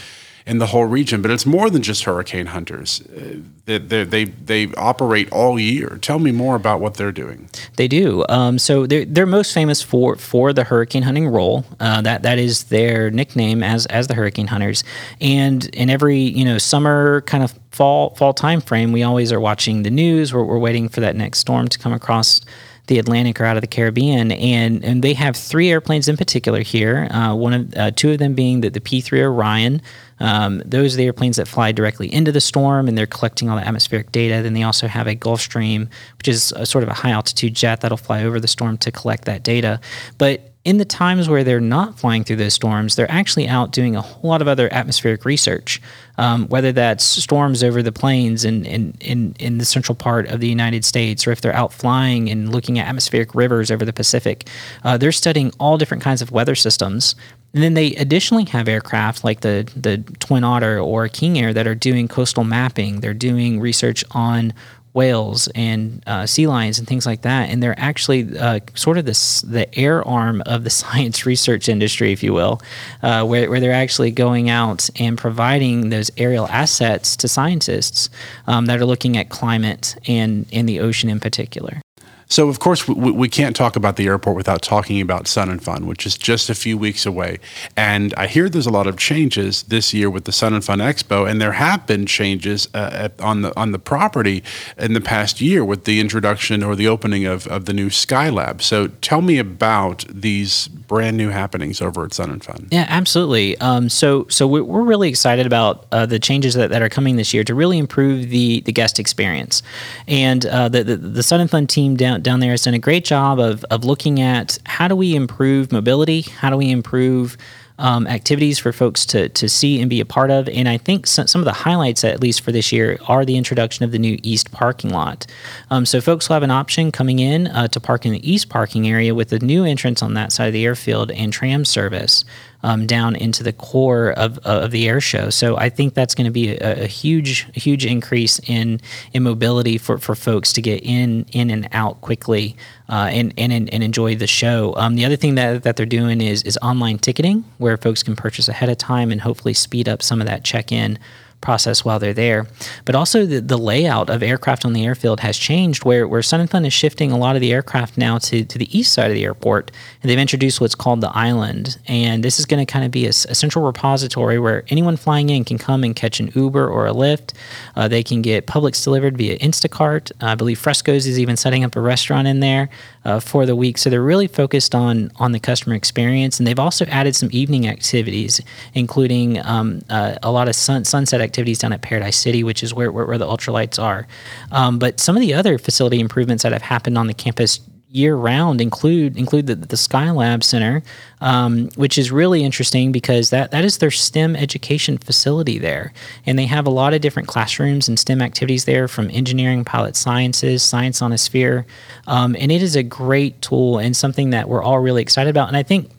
in 0.48 0.58
the 0.60 0.68
whole 0.68 0.86
region. 0.86 1.22
But 1.22 1.32
it's 1.32 1.46
more 1.46 1.70
than 1.70 1.82
just 1.82 2.06
hurricane 2.06 2.48
hunters. 2.48 3.02
Uh, 3.02 3.42
They 3.66 3.80
they 3.80 4.06
they, 4.06 4.26
they 4.46 4.74
operate 4.78 5.28
all 5.32 5.60
year. 5.60 5.98
Tell 6.02 6.20
me 6.20 6.32
more 6.32 6.56
about 6.56 6.80
what 6.80 6.94
they're 6.94 7.12
doing. 7.12 7.50
They 7.76 7.88
do. 7.88 8.24
Um, 8.30 8.60
so 8.60 8.88
they're, 8.88 9.06
they're 9.06 9.26
most 9.40 9.54
famous 9.54 9.84
for 9.84 10.16
for 10.16 10.54
the 10.54 10.64
hurricane 10.64 11.04
hunting 11.04 11.28
role. 11.28 11.66
Uh, 11.80 12.02
that 12.02 12.22
that 12.24 12.38
is 12.38 12.64
their 12.66 13.12
nickname 13.12 13.62
as 13.64 13.86
as 13.88 14.08
the 14.08 14.14
hurricane 14.14 14.48
hunters. 14.48 14.84
And 15.20 15.66
in 15.76 15.90
every 15.90 16.22
you 16.40 16.46
know 16.46 16.58
summer 16.60 17.22
kind 17.22 17.44
of 17.44 17.52
fall 17.72 18.16
fall 18.16 18.34
time 18.34 18.62
frame, 18.62 18.94
we 18.94 19.04
always 19.04 19.32
are 19.32 19.42
watching 19.42 19.84
the 19.84 19.92
news. 19.92 20.34
We're, 20.34 20.46
we're 20.46 20.64
waiting 20.68 20.90
for 20.90 21.02
that 21.02 21.16
next 21.16 21.40
storm 21.40 21.68
to 21.68 21.78
come 21.78 21.96
across 21.96 22.42
the 22.88 23.00
Atlantic 23.00 23.42
or 23.42 23.46
out 23.46 23.58
of 23.58 23.62
the 23.62 23.76
Caribbean, 23.76 24.32
and 24.32 24.86
and 24.86 25.04
they 25.04 25.14
have 25.14 25.36
three 25.36 25.70
airplanes 25.70 26.08
in 26.08 26.16
particular 26.16 26.64
here. 26.64 27.08
Uh, 27.12 27.36
one 27.36 27.54
of 27.54 27.62
uh, 27.76 27.92
two 27.92 28.12
of 28.12 28.18
them 28.18 28.34
being 28.34 28.62
the 28.62 28.70
the 28.70 28.82
P 28.82 29.02
three 29.02 29.22
Orion. 29.22 29.82
Um, 30.20 30.62
those 30.66 30.94
are 30.94 30.98
the 30.98 31.06
airplanes 31.06 31.38
that 31.38 31.48
fly 31.48 31.72
directly 31.72 32.12
into 32.14 32.32
the 32.32 32.42
storm, 32.42 32.88
and 32.88 32.98
they're 32.98 33.08
collecting 33.08 33.50
all 33.50 33.58
the 33.58 33.68
atmospheric 33.68 34.12
data. 34.12 34.42
Then 34.42 34.54
they 34.54 34.64
also 34.64 34.88
have 34.88 35.08
a 35.08 35.16
Gulfstream, 35.16 35.90
which 36.18 36.28
is 36.28 36.52
a 36.54 36.66
sort 36.66 36.84
of 36.84 36.90
a 36.90 36.94
high 36.94 37.12
altitude 37.12 37.54
jet 37.54 37.82
that'll 37.82 37.98
fly 37.98 38.24
over 38.24 38.40
the 38.40 38.48
storm 38.48 38.78
to 38.80 38.92
collect 38.92 39.26
that 39.26 39.44
data. 39.44 39.80
But 40.18 40.54
in 40.68 40.80
the 40.80 40.86
times 40.86 41.30
where 41.30 41.46
they're 41.46 41.62
not 41.62 41.98
flying 41.98 42.26
through 42.26 42.36
those 42.36 42.54
storms, 42.54 42.98
they're 42.98 43.10
actually 43.10 43.48
out 43.48 43.72
doing 43.72 43.96
a 43.96 44.02
whole 44.02 44.30
lot 44.30 44.42
of 44.42 44.50
other 44.50 44.68
atmospheric 44.74 45.24
research, 45.24 45.82
um, 46.18 46.46
whether 46.50 46.74
that's 46.74 47.06
storms 47.06 47.64
over 47.64 47.82
the 47.82 47.94
plains 47.94 48.44
in, 48.44 48.66
in, 48.66 48.94
in, 49.00 49.34
in 49.40 49.60
the 49.60 49.64
central 49.64 49.96
part 49.96 50.28
of 50.28 50.42
the 50.42 50.48
United 50.50 50.84
States, 50.84 51.26
or 51.26 51.32
if 51.32 51.40
they're 51.40 51.56
out 51.56 51.72
flying 51.72 52.30
and 52.30 52.52
looking 52.52 52.80
at 52.80 52.86
atmospheric 52.86 53.34
rivers 53.34 53.72
over 53.72 53.86
the 53.86 53.94
Pacific. 53.94 54.50
Uh, 54.84 54.98
they're 54.98 55.14
studying 55.14 55.54
all 55.58 55.78
different 55.78 56.04
kinds 56.04 56.22
of 56.22 56.32
weather 56.32 56.54
systems. 56.54 57.16
And 57.54 57.64
then 57.64 57.74
they 57.74 57.96
additionally 57.96 58.46
have 58.46 58.68
aircraft 58.68 59.24
like 59.24 59.42
the, 59.42 59.70
the 59.76 59.98
Twin 60.20 60.44
Otter 60.44 60.80
or 60.80 61.08
King 61.08 61.40
Air 61.40 61.54
that 61.54 61.66
are 61.66 61.76
doing 61.76 62.08
coastal 62.08 62.44
mapping. 62.44 63.00
They're 63.00 63.14
doing 63.14 63.60
research 63.60 64.04
on 64.12 64.54
whales 64.98 65.48
and 65.54 66.02
uh, 66.08 66.26
sea 66.26 66.48
lions 66.48 66.80
and 66.80 66.88
things 66.88 67.06
like 67.06 67.22
that. 67.22 67.50
And 67.50 67.62
they're 67.62 67.80
actually 67.80 68.38
uh, 68.38 68.60
sort 68.74 68.98
of 68.98 69.06
this, 69.06 69.42
the 69.42 69.74
air 69.78 70.06
arm 70.06 70.42
of 70.46 70.64
the 70.64 70.70
science 70.82 71.26
research 71.26 71.70
industry, 71.70 72.12
if 72.12 72.24
you 72.24 72.34
will, 72.34 72.62
uh, 73.04 73.24
where, 73.24 73.50
where 73.50 73.60
they're 73.60 73.72
actually 73.72 74.12
going 74.12 74.50
out 74.50 74.90
and 75.00 75.18
providing 75.18 75.90
those 75.90 76.10
aerial 76.18 76.48
assets 76.48 77.16
to 77.18 77.28
scientists 77.28 78.10
um, 78.48 78.66
that 78.66 78.80
are 78.80 78.86
looking 78.86 79.18
at 79.18 79.30
climate 79.30 79.96
and, 80.08 80.48
and 80.52 80.68
the 80.68 80.80
ocean 80.80 81.10
in 81.10 81.20
particular. 81.20 81.82
So, 82.30 82.50
of 82.50 82.60
course, 82.60 82.88
we, 82.88 83.12
we 83.12 83.30
can't 83.30 83.56
talk 83.56 83.76
about 83.76 83.96
the 83.96 84.06
airport 84.08 84.36
without 84.36 84.62
talking 84.62 85.00
about 85.00 85.28
Sun 85.28 85.50
and 85.50 85.64
Fun, 85.64 85.86
which 85.86 86.06
is 86.06 86.18
just 86.18 86.50
a 86.50 86.56
few 86.56 86.78
weeks 86.78 87.06
away. 87.06 87.40
And 87.76 88.14
I 88.16 88.28
hear 88.28 88.50
there's 88.50 88.66
a 88.66 88.72
lot 88.72 88.88
of 88.88 88.98
changes 88.98 89.64
this 89.64 89.94
year 89.94 90.10
with 90.10 90.26
the 90.26 90.32
Sun 90.32 90.54
and 90.54 90.64
Fun 90.64 90.80
Expo, 90.80 91.30
and 91.30 91.42
there 91.42 91.54
have 91.54 91.88
been 91.88 92.06
changes 92.06 92.68
uh, 92.74 93.10
on 93.20 93.42
the 93.42 93.58
on 93.58 93.72
the 93.72 93.80
property 93.80 94.44
in 94.78 94.94
the 94.94 95.02
past 95.02 95.40
year 95.40 95.64
with 95.64 95.86
the 95.86 96.00
introduction 96.00 96.64
or 96.64 96.76
the 96.76 96.88
opening 96.88 97.26
of, 97.26 97.48
of 97.48 97.66
the 97.66 97.74
new 97.74 97.90
Skylab. 97.90 98.62
So, 98.62 98.88
tell 99.02 99.22
me 99.22 99.38
about 99.38 100.06
these 100.10 100.68
brand 100.68 101.18
new 101.18 101.30
happenings 101.30 101.82
over 101.82 102.04
at 102.04 102.14
Sun 102.14 102.30
and 102.30 102.44
Fun. 102.44 102.68
Yeah, 102.72 102.86
absolutely. 102.90 103.58
Um, 103.60 103.90
so, 103.90 104.28
so 104.30 104.48
we're, 104.48 104.88
really 104.88 105.10
excited 105.10 105.46
about 105.46 105.86
uh, 105.92 106.06
the 106.06 106.18
changes 106.18 106.54
that, 106.54 106.70
that 106.70 106.82
are 106.82 106.88
coming 106.88 107.18
this 107.18 107.34
year 107.34 107.44
to 107.44 107.54
really 107.54 107.78
improve 107.78 108.30
the 108.30 108.62
the 108.62 108.72
guest 108.72 109.00
experience. 109.00 109.62
And 110.08 110.46
uh, 110.46 110.70
the, 110.70 110.84
the 110.84 110.96
the 110.96 111.24
Sun 111.24 111.42
and 111.42 111.50
Fun 111.50 111.68
team 111.68 111.98
down 111.98 112.17
down 112.18 112.40
there 112.40 112.52
has 112.52 112.64
done 112.64 112.74
a 112.74 112.80
great 112.80 113.06
job 113.06 113.40
of 113.40 113.64
of 113.66 113.84
looking 113.84 114.22
at 114.22 114.58
how 114.66 114.88
do 114.88 114.96
we 114.96 115.16
improve 115.16 115.72
mobility, 115.72 116.22
how 116.22 116.50
do 116.50 116.58
we 116.58 116.72
improve 116.72 117.38
um, 117.80 118.08
activities 118.08 118.58
for 118.58 118.74
folks 118.74 119.06
to, 119.08 119.30
to 119.30 119.48
see 119.48 119.80
and 119.80 119.90
be 119.90 120.00
a 120.00 120.06
part 120.06 120.32
of. 120.32 120.50
And 120.50 120.68
I 120.68 120.78
think 120.78 121.06
some, 121.06 121.28
some 121.28 121.42
of 121.42 121.46
the 121.46 121.54
highlights, 121.54 122.04
at 122.04 122.22
least 122.22 122.42
for 122.42 122.52
this 122.52 122.72
year, 122.72 122.98
are 123.08 123.26
the 123.26 123.38
introduction 123.38 123.86
of 123.86 123.92
the 123.92 124.00
new 124.00 124.18
East 124.24 124.52
parking 124.52 124.92
lot. 124.92 125.28
Um, 125.70 125.86
so 125.86 126.02
folks 126.02 126.28
will 126.28 126.36
have 126.36 126.44
an 126.44 126.52
option 126.52 126.92
coming 126.92 127.20
in 127.20 127.48
uh, 127.48 127.68
to 127.70 127.80
park 127.80 128.06
in 128.06 128.14
the 128.14 128.30
East 128.30 128.50
parking 128.50 128.88
area 128.88 129.14
with 129.14 129.32
a 129.32 129.40
new 129.40 129.64
entrance 129.64 130.02
on 130.02 130.14
that 130.16 130.32
side 130.32 130.48
of 130.48 130.54
the 130.54 130.66
airfield 130.66 131.12
and 131.12 131.32
tram 131.32 131.66
service. 131.66 132.26
Um, 132.68 132.86
down 132.86 133.16
into 133.16 133.44
the 133.44 133.54
core 133.54 134.12
of, 134.18 134.40
of 134.40 134.72
the 134.72 134.90
air 134.90 135.00
show. 135.00 135.30
So 135.30 135.56
I 135.56 135.70
think 135.70 135.94
that's 135.94 136.16
going 136.16 136.26
to 136.26 136.32
be 136.42 136.50
a, 136.50 136.84
a 136.84 136.88
huge, 136.88 137.48
huge 137.54 137.86
increase 137.86 138.42
in 138.46 138.82
in 139.14 139.24
mobility 139.24 139.78
for, 139.78 139.98
for 140.00 140.16
folks 140.16 140.52
to 140.54 140.62
get 140.62 140.84
in 140.84 141.26
in 141.32 141.50
and 141.50 141.70
out 141.72 142.02
quickly 142.02 142.56
uh, 142.90 143.10
and, 143.18 143.34
and 143.38 143.52
and 143.54 143.84
enjoy 143.84 144.16
the 144.18 144.28
show. 144.28 144.74
Um, 144.76 144.96
the 144.98 145.06
other 145.06 145.16
thing 145.18 145.36
that, 145.36 145.64
that 145.64 145.76
they're 145.78 145.86
doing 146.02 146.20
is 146.20 146.44
is 146.44 146.58
online 146.62 146.98
ticketing, 146.98 147.46
where 147.58 147.78
folks 147.78 148.04
can 148.04 148.16
purchase 148.16 148.52
ahead 148.52 148.70
of 148.70 148.78
time 148.78 149.12
and 149.14 149.22
hopefully 149.22 149.54
speed 149.54 149.88
up 149.88 150.02
some 150.02 150.20
of 150.22 150.28
that 150.28 150.44
check 150.44 150.72
in 150.72 151.00
process 151.42 151.86
while 151.86 152.00
they're 152.00 152.14
there. 152.14 152.48
But 152.86 152.96
also 152.96 153.26
the, 153.26 153.40
the 153.40 153.58
layout 153.58 154.10
of 154.10 154.24
aircraft 154.24 154.66
on 154.66 154.74
the 154.74 154.86
airfield 154.86 155.20
has 155.22 155.38
changed 155.38 155.86
where, 155.86 156.08
where 156.08 156.22
Sun 156.22 156.42
and 156.42 156.50
Fun 156.50 156.66
is 156.66 156.74
shifting 156.74 157.12
a 157.12 157.18
lot 157.18 157.36
of 157.36 157.42
the 157.42 157.54
aircraft 157.54 157.98
now 157.98 158.18
to, 158.20 158.44
to 158.44 158.58
the 158.58 158.78
east 158.78 158.94
side 158.94 159.10
of 159.10 159.16
the 159.16 159.24
airport. 159.24 159.72
And 160.02 160.10
they've 160.10 160.20
introduced 160.20 160.60
what's 160.60 160.76
called 160.76 161.02
the 161.02 161.16
island. 161.16 161.80
And 161.88 162.24
this 162.24 162.40
is 162.40 162.46
going 162.46 162.66
to 162.66 162.72
kind 162.72 162.86
of 162.86 162.92
be 162.92 163.06
a 163.06 163.14
central 163.14 163.66
repository 163.66 164.40
where 164.40 164.64
anyone 164.70 164.98
flying 164.98 165.30
in 165.30 165.46
can 165.46 165.58
come 165.58 165.84
and 165.84 165.96
catch 165.96 166.20
an 166.20 166.32
Uber 166.36 166.68
or 166.68 166.88
a 166.88 166.94
Lyft. 166.94 167.34
Uh, 167.76 167.88
they 167.88 168.04
can 168.04 168.22
get 168.22 168.48
Publix 168.48 168.84
delivered 168.84 169.18
via 169.18 169.38
Instacart. 169.40 170.12
I 170.22 170.36
believe 170.36 170.60
Fresco's 170.60 171.06
is 171.06 171.20
even 171.20 171.38
setting 171.38 171.64
up 171.64 171.76
a 171.76 171.82
restaurant 171.82 172.28
in 172.28 172.40
there. 172.40 172.70
Uh, 173.08 173.22
for 173.22 173.46
the 173.46 173.56
week. 173.56 173.78
So 173.78 173.90
they're 173.90 174.04
really 174.04 174.28
focused 174.28 174.76
on 174.76 175.10
on 175.16 175.32
the 175.32 175.40
customer 175.40 175.76
experience, 175.76 176.40
and 176.40 176.46
they've 176.46 176.60
also 176.60 176.86
added 176.86 177.16
some 177.16 177.30
evening 177.32 177.68
activities, 177.68 178.42
including 178.74 179.44
um, 179.46 179.82
uh, 179.90 180.18
a 180.22 180.32
lot 180.32 180.50
of 180.50 180.56
sun, 180.56 180.84
sunset 180.84 181.22
activities 181.22 181.60
down 181.60 181.72
at 181.72 181.82
Paradise 181.82 182.18
City, 182.18 182.44
which 182.44 182.62
is 182.62 182.74
where 182.74 182.92
where, 182.92 183.06
where 183.06 183.18
the 183.18 183.26
ultralights 183.26 183.82
are. 183.82 184.06
Um, 184.52 184.78
but 184.78 185.00
some 185.00 185.16
of 185.16 185.22
the 185.22 185.34
other 185.34 185.58
facility 185.58 186.00
improvements 186.00 186.44
that 186.44 186.52
have 186.52 186.62
happened 186.62 186.98
on 186.98 187.08
the 187.08 187.14
campus 187.14 187.62
year 187.90 188.16
round 188.16 188.60
include 188.60 189.18
include 189.18 189.48
the, 189.48 189.56
the 189.56 189.76
Skylab 189.76 190.44
Center, 190.44 190.84
um, 191.22 191.70
which 191.76 191.98
is 191.98 192.12
really 192.12 192.44
interesting 192.44 192.92
because 192.92 193.30
that 193.30 193.52
that 193.52 193.64
is 193.64 193.78
their 193.78 193.92
STEM 193.92 194.36
education 194.36 194.98
facility 194.98 195.58
there, 195.58 195.94
and 196.26 196.38
they 196.38 196.46
have 196.46 196.68
a 196.68 196.72
lot 196.72 196.94
of 196.94 197.02
different 197.02 197.28
classrooms 197.28 197.88
and 197.88 198.00
STEM 198.00 198.22
activities 198.22 198.66
there, 198.66 198.88
from 198.88 199.10
engineering, 199.12 199.64
pilot 199.64 199.96
sciences, 199.96 200.64
science 200.64 201.02
on 201.02 201.12
a 201.12 201.18
sphere, 201.18 201.66
um, 202.08 202.36
and 202.40 202.52
it 202.52 202.62
is 202.62 202.76
a 202.76 202.84
great 202.84 203.42
tool 203.42 203.78
and 203.78 203.96
something 203.96 204.32
that 204.32 204.50
we're 204.50 204.64
all 204.64 204.80
really 204.80 205.02
excited 205.02 205.30
about. 205.30 205.48
And 205.48 205.58
I 205.58 205.64
think 205.64 205.90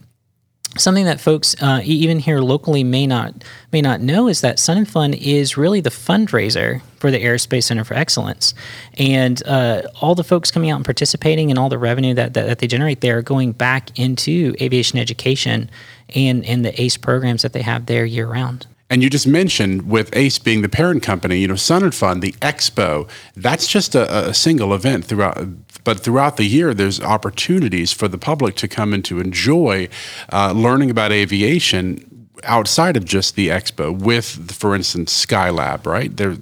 something 0.80 1.04
that 1.04 1.20
folks 1.20 1.54
uh, 1.62 1.80
even 1.84 2.18
here 2.18 2.40
locally 2.40 2.84
may 2.84 3.06
not 3.06 3.44
may 3.72 3.80
not 3.80 4.00
know 4.00 4.28
is 4.28 4.40
that 4.40 4.58
Sun 4.58 4.78
and 4.78 4.88
Fun 4.88 5.14
is 5.14 5.56
really 5.56 5.80
the 5.80 5.90
fundraiser 5.90 6.80
for 6.96 7.10
the 7.10 7.22
Aerospace 7.22 7.64
Center 7.64 7.84
for 7.84 7.94
Excellence, 7.94 8.54
and 8.94 9.42
uh, 9.46 9.82
all 10.00 10.14
the 10.14 10.24
folks 10.24 10.50
coming 10.50 10.70
out 10.70 10.76
and 10.76 10.84
participating 10.84 11.50
and 11.50 11.58
all 11.58 11.68
the 11.68 11.78
revenue 11.78 12.14
that, 12.14 12.34
that, 12.34 12.46
that 12.46 12.58
they 12.58 12.66
generate 12.66 13.00
there 13.00 13.18
are 13.18 13.22
going 13.22 13.52
back 13.52 13.98
into 13.98 14.54
aviation 14.60 14.98
education 14.98 15.70
and 16.14 16.44
and 16.44 16.64
the 16.64 16.80
ACE 16.80 16.96
programs 16.96 17.42
that 17.42 17.52
they 17.52 17.62
have 17.62 17.86
there 17.86 18.04
year 18.04 18.26
round. 18.26 18.66
And 18.90 19.02
you 19.02 19.10
just 19.10 19.26
mentioned 19.26 19.88
with 19.88 20.14
ACE 20.16 20.38
being 20.38 20.62
the 20.62 20.68
parent 20.68 21.02
company, 21.02 21.38
you 21.38 21.48
know, 21.48 21.56
Sun 21.56 21.82
and 21.82 21.94
Fun, 21.94 22.20
the 22.20 22.32
expo, 22.40 23.08
that's 23.36 23.68
just 23.68 23.94
a, 23.94 24.28
a, 24.28 24.32
single 24.32 24.72
event 24.72 25.04
throughout. 25.04 25.46
But 25.84 26.00
throughout 26.00 26.38
the 26.38 26.44
year, 26.44 26.72
there's 26.72 27.00
opportunities 27.00 27.92
for 27.92 28.08
the 28.08 28.16
public 28.16 28.56
to 28.56 28.68
come 28.68 28.94
and 28.94 29.04
to 29.04 29.20
enjoy 29.20 29.88
uh, 30.32 30.52
learning 30.52 30.90
about 30.90 31.12
aviation 31.12 32.28
outside 32.44 32.96
of 32.96 33.04
just 33.04 33.34
the 33.34 33.48
expo 33.48 33.96
with, 33.96 34.52
for 34.52 34.74
instance, 34.74 35.26
Skylab, 35.26 35.84
right? 35.84 36.16
There, 36.16 36.36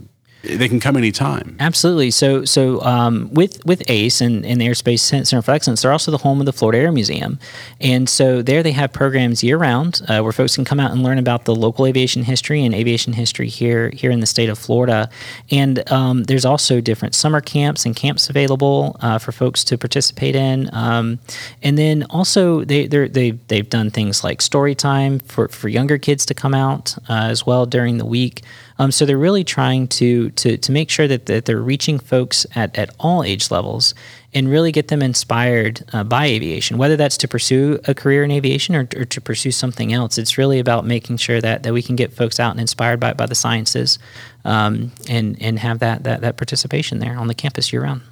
they 0.46 0.68
can 0.68 0.80
come 0.80 0.96
anytime. 0.96 1.56
Absolutely. 1.60 2.10
So, 2.10 2.44
so 2.44 2.80
um, 2.82 3.28
with 3.32 3.64
with 3.64 3.82
ACE 3.88 4.20
and, 4.20 4.44
and 4.44 4.60
the 4.60 4.66
Aerospace 4.66 5.00
Center 5.00 5.42
for 5.42 5.52
Excellence, 5.52 5.82
they're 5.82 5.92
also 5.92 6.10
the 6.10 6.18
home 6.18 6.40
of 6.40 6.46
the 6.46 6.52
Florida 6.52 6.78
Air 6.78 6.92
Museum, 6.92 7.38
and 7.80 8.08
so 8.08 8.42
there 8.42 8.62
they 8.62 8.72
have 8.72 8.92
programs 8.92 9.42
year 9.42 9.56
round 9.56 10.00
uh, 10.08 10.20
where 10.20 10.32
folks 10.32 10.54
can 10.54 10.64
come 10.64 10.80
out 10.80 10.90
and 10.92 11.02
learn 11.02 11.18
about 11.18 11.44
the 11.44 11.54
local 11.54 11.86
aviation 11.86 12.24
history 12.24 12.64
and 12.64 12.74
aviation 12.74 13.12
history 13.12 13.48
here 13.48 13.90
here 13.90 14.10
in 14.10 14.20
the 14.20 14.26
state 14.26 14.48
of 14.48 14.58
Florida. 14.58 15.08
And 15.50 15.90
um, 15.90 16.24
there's 16.24 16.44
also 16.44 16.80
different 16.80 17.14
summer 17.14 17.40
camps 17.40 17.86
and 17.86 17.94
camps 17.94 18.28
available 18.30 18.96
uh, 19.00 19.18
for 19.18 19.32
folks 19.32 19.64
to 19.64 19.78
participate 19.78 20.36
in. 20.36 20.70
Um, 20.72 21.18
and 21.62 21.76
then 21.78 22.04
also 22.10 22.64
they 22.64 22.86
they 22.86 23.30
they've 23.48 23.68
done 23.68 23.90
things 23.90 24.22
like 24.22 24.42
story 24.42 24.74
time 24.74 25.20
for 25.20 25.48
for 25.48 25.68
younger 25.68 25.98
kids 25.98 26.26
to 26.26 26.34
come 26.34 26.54
out 26.54 26.96
uh, 27.08 27.28
as 27.30 27.46
well 27.46 27.66
during 27.66 27.98
the 27.98 28.06
week. 28.06 28.42
Um, 28.78 28.90
so 28.90 29.06
they're 29.06 29.18
really 29.18 29.44
trying 29.44 29.88
to 29.88 30.30
to 30.30 30.56
to 30.56 30.72
make 30.72 30.90
sure 30.90 31.08
that, 31.08 31.26
that 31.26 31.44
they're 31.46 31.60
reaching 31.60 31.98
folks 31.98 32.46
at, 32.54 32.76
at 32.76 32.90
all 32.98 33.24
age 33.24 33.50
levels 33.50 33.94
and 34.36 34.50
really 34.50 34.70
get 34.70 34.88
them 34.88 35.00
inspired 35.00 35.82
uh, 35.94 36.04
by 36.04 36.26
aviation, 36.26 36.76
whether 36.76 36.94
that's 36.94 37.16
to 37.16 37.26
pursue 37.26 37.80
a 37.86 37.94
career 37.94 38.22
in 38.22 38.30
aviation 38.30 38.76
or, 38.76 38.86
or, 38.94 39.06
to 39.06 39.18
pursue 39.18 39.50
something 39.50 39.94
else. 39.94 40.18
It's 40.18 40.36
really 40.36 40.58
about 40.58 40.84
making 40.84 41.16
sure 41.16 41.40
that, 41.40 41.62
that 41.62 41.72
we 41.72 41.82
can 41.82 41.96
get 41.96 42.12
folks 42.12 42.38
out 42.38 42.50
and 42.50 42.60
inspired 42.60 43.00
by, 43.00 43.14
by 43.14 43.24
the 43.24 43.34
sciences 43.34 43.98
um, 44.44 44.92
and, 45.08 45.40
and 45.40 45.58
have 45.58 45.78
that, 45.78 46.04
that, 46.04 46.20
that 46.20 46.36
participation 46.36 46.98
there 46.98 47.16
on 47.16 47.28
the 47.28 47.34
campus 47.34 47.72
year 47.72 47.84
round. 47.84 48.02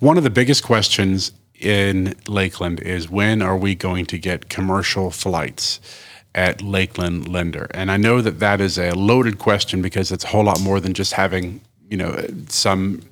One 0.00 0.18
of 0.18 0.24
the 0.24 0.28
biggest 0.28 0.64
questions 0.64 1.32
in 1.58 2.14
Lakeland 2.28 2.80
is 2.80 3.08
when 3.08 3.40
are 3.40 3.56
we 3.56 3.74
going 3.74 4.04
to 4.06 4.18
get 4.18 4.50
commercial 4.50 5.10
flights? 5.10 5.80
At 6.34 6.62
Lakeland 6.62 7.28
Linder? 7.28 7.68
And 7.72 7.90
I 7.90 7.96
know 7.96 8.20
that 8.22 8.38
that 8.40 8.60
is 8.60 8.78
a 8.78 8.92
loaded 8.92 9.38
question 9.38 9.82
because 9.82 10.10
it's 10.10 10.24
a 10.24 10.28
whole 10.28 10.44
lot 10.44 10.60
more 10.60 10.80
than 10.80 10.94
just 10.94 11.12
having, 11.12 11.60
you 11.90 11.96
know, 11.96 12.24
some 12.48 13.02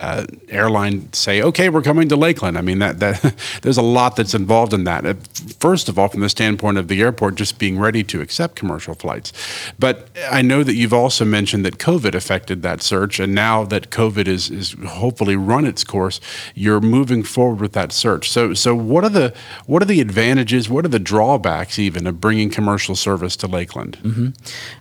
uh, 0.00 0.26
airline 0.48 1.12
say, 1.12 1.42
"Okay, 1.42 1.68
we're 1.68 1.82
coming 1.82 2.08
to 2.08 2.16
Lakeland." 2.16 2.58
I 2.58 2.60
mean, 2.60 2.78
that 2.80 3.00
that 3.00 3.34
there's 3.62 3.78
a 3.78 3.82
lot 3.82 4.16
that's 4.16 4.34
involved 4.34 4.72
in 4.72 4.84
that. 4.84 5.06
Uh, 5.06 5.14
first 5.58 5.88
of 5.88 5.98
all, 5.98 6.08
from 6.08 6.20
the 6.20 6.28
standpoint 6.28 6.78
of 6.78 6.88
the 6.88 7.00
airport 7.00 7.36
just 7.36 7.58
being 7.58 7.78
ready 7.78 8.02
to 8.04 8.20
accept 8.20 8.56
commercial 8.56 8.94
flights, 8.94 9.32
but 9.78 10.08
I 10.30 10.42
know 10.42 10.62
that 10.62 10.74
you've 10.74 10.92
also 10.92 11.24
mentioned 11.24 11.64
that 11.64 11.78
COVID 11.78 12.14
affected 12.14 12.62
that 12.62 12.82
search, 12.82 13.20
and 13.20 13.34
now 13.34 13.64
that 13.64 13.90
COVID 13.90 14.26
is 14.26 14.50
is 14.50 14.76
hopefully 14.86 15.36
run 15.36 15.64
its 15.64 15.84
course, 15.84 16.20
you're 16.54 16.80
moving 16.80 17.22
forward 17.22 17.60
with 17.60 17.72
that 17.72 17.92
search. 17.92 18.30
So, 18.30 18.54
so 18.54 18.74
what 18.74 19.04
are 19.04 19.10
the 19.10 19.34
what 19.66 19.82
are 19.82 19.86
the 19.86 20.00
advantages? 20.00 20.68
What 20.68 20.84
are 20.84 20.88
the 20.88 20.98
drawbacks 20.98 21.78
even 21.78 22.06
of 22.06 22.20
bringing 22.20 22.50
commercial 22.50 22.96
service 22.96 23.36
to 23.36 23.46
Lakeland? 23.46 23.98
Mm-hmm. 24.02 24.28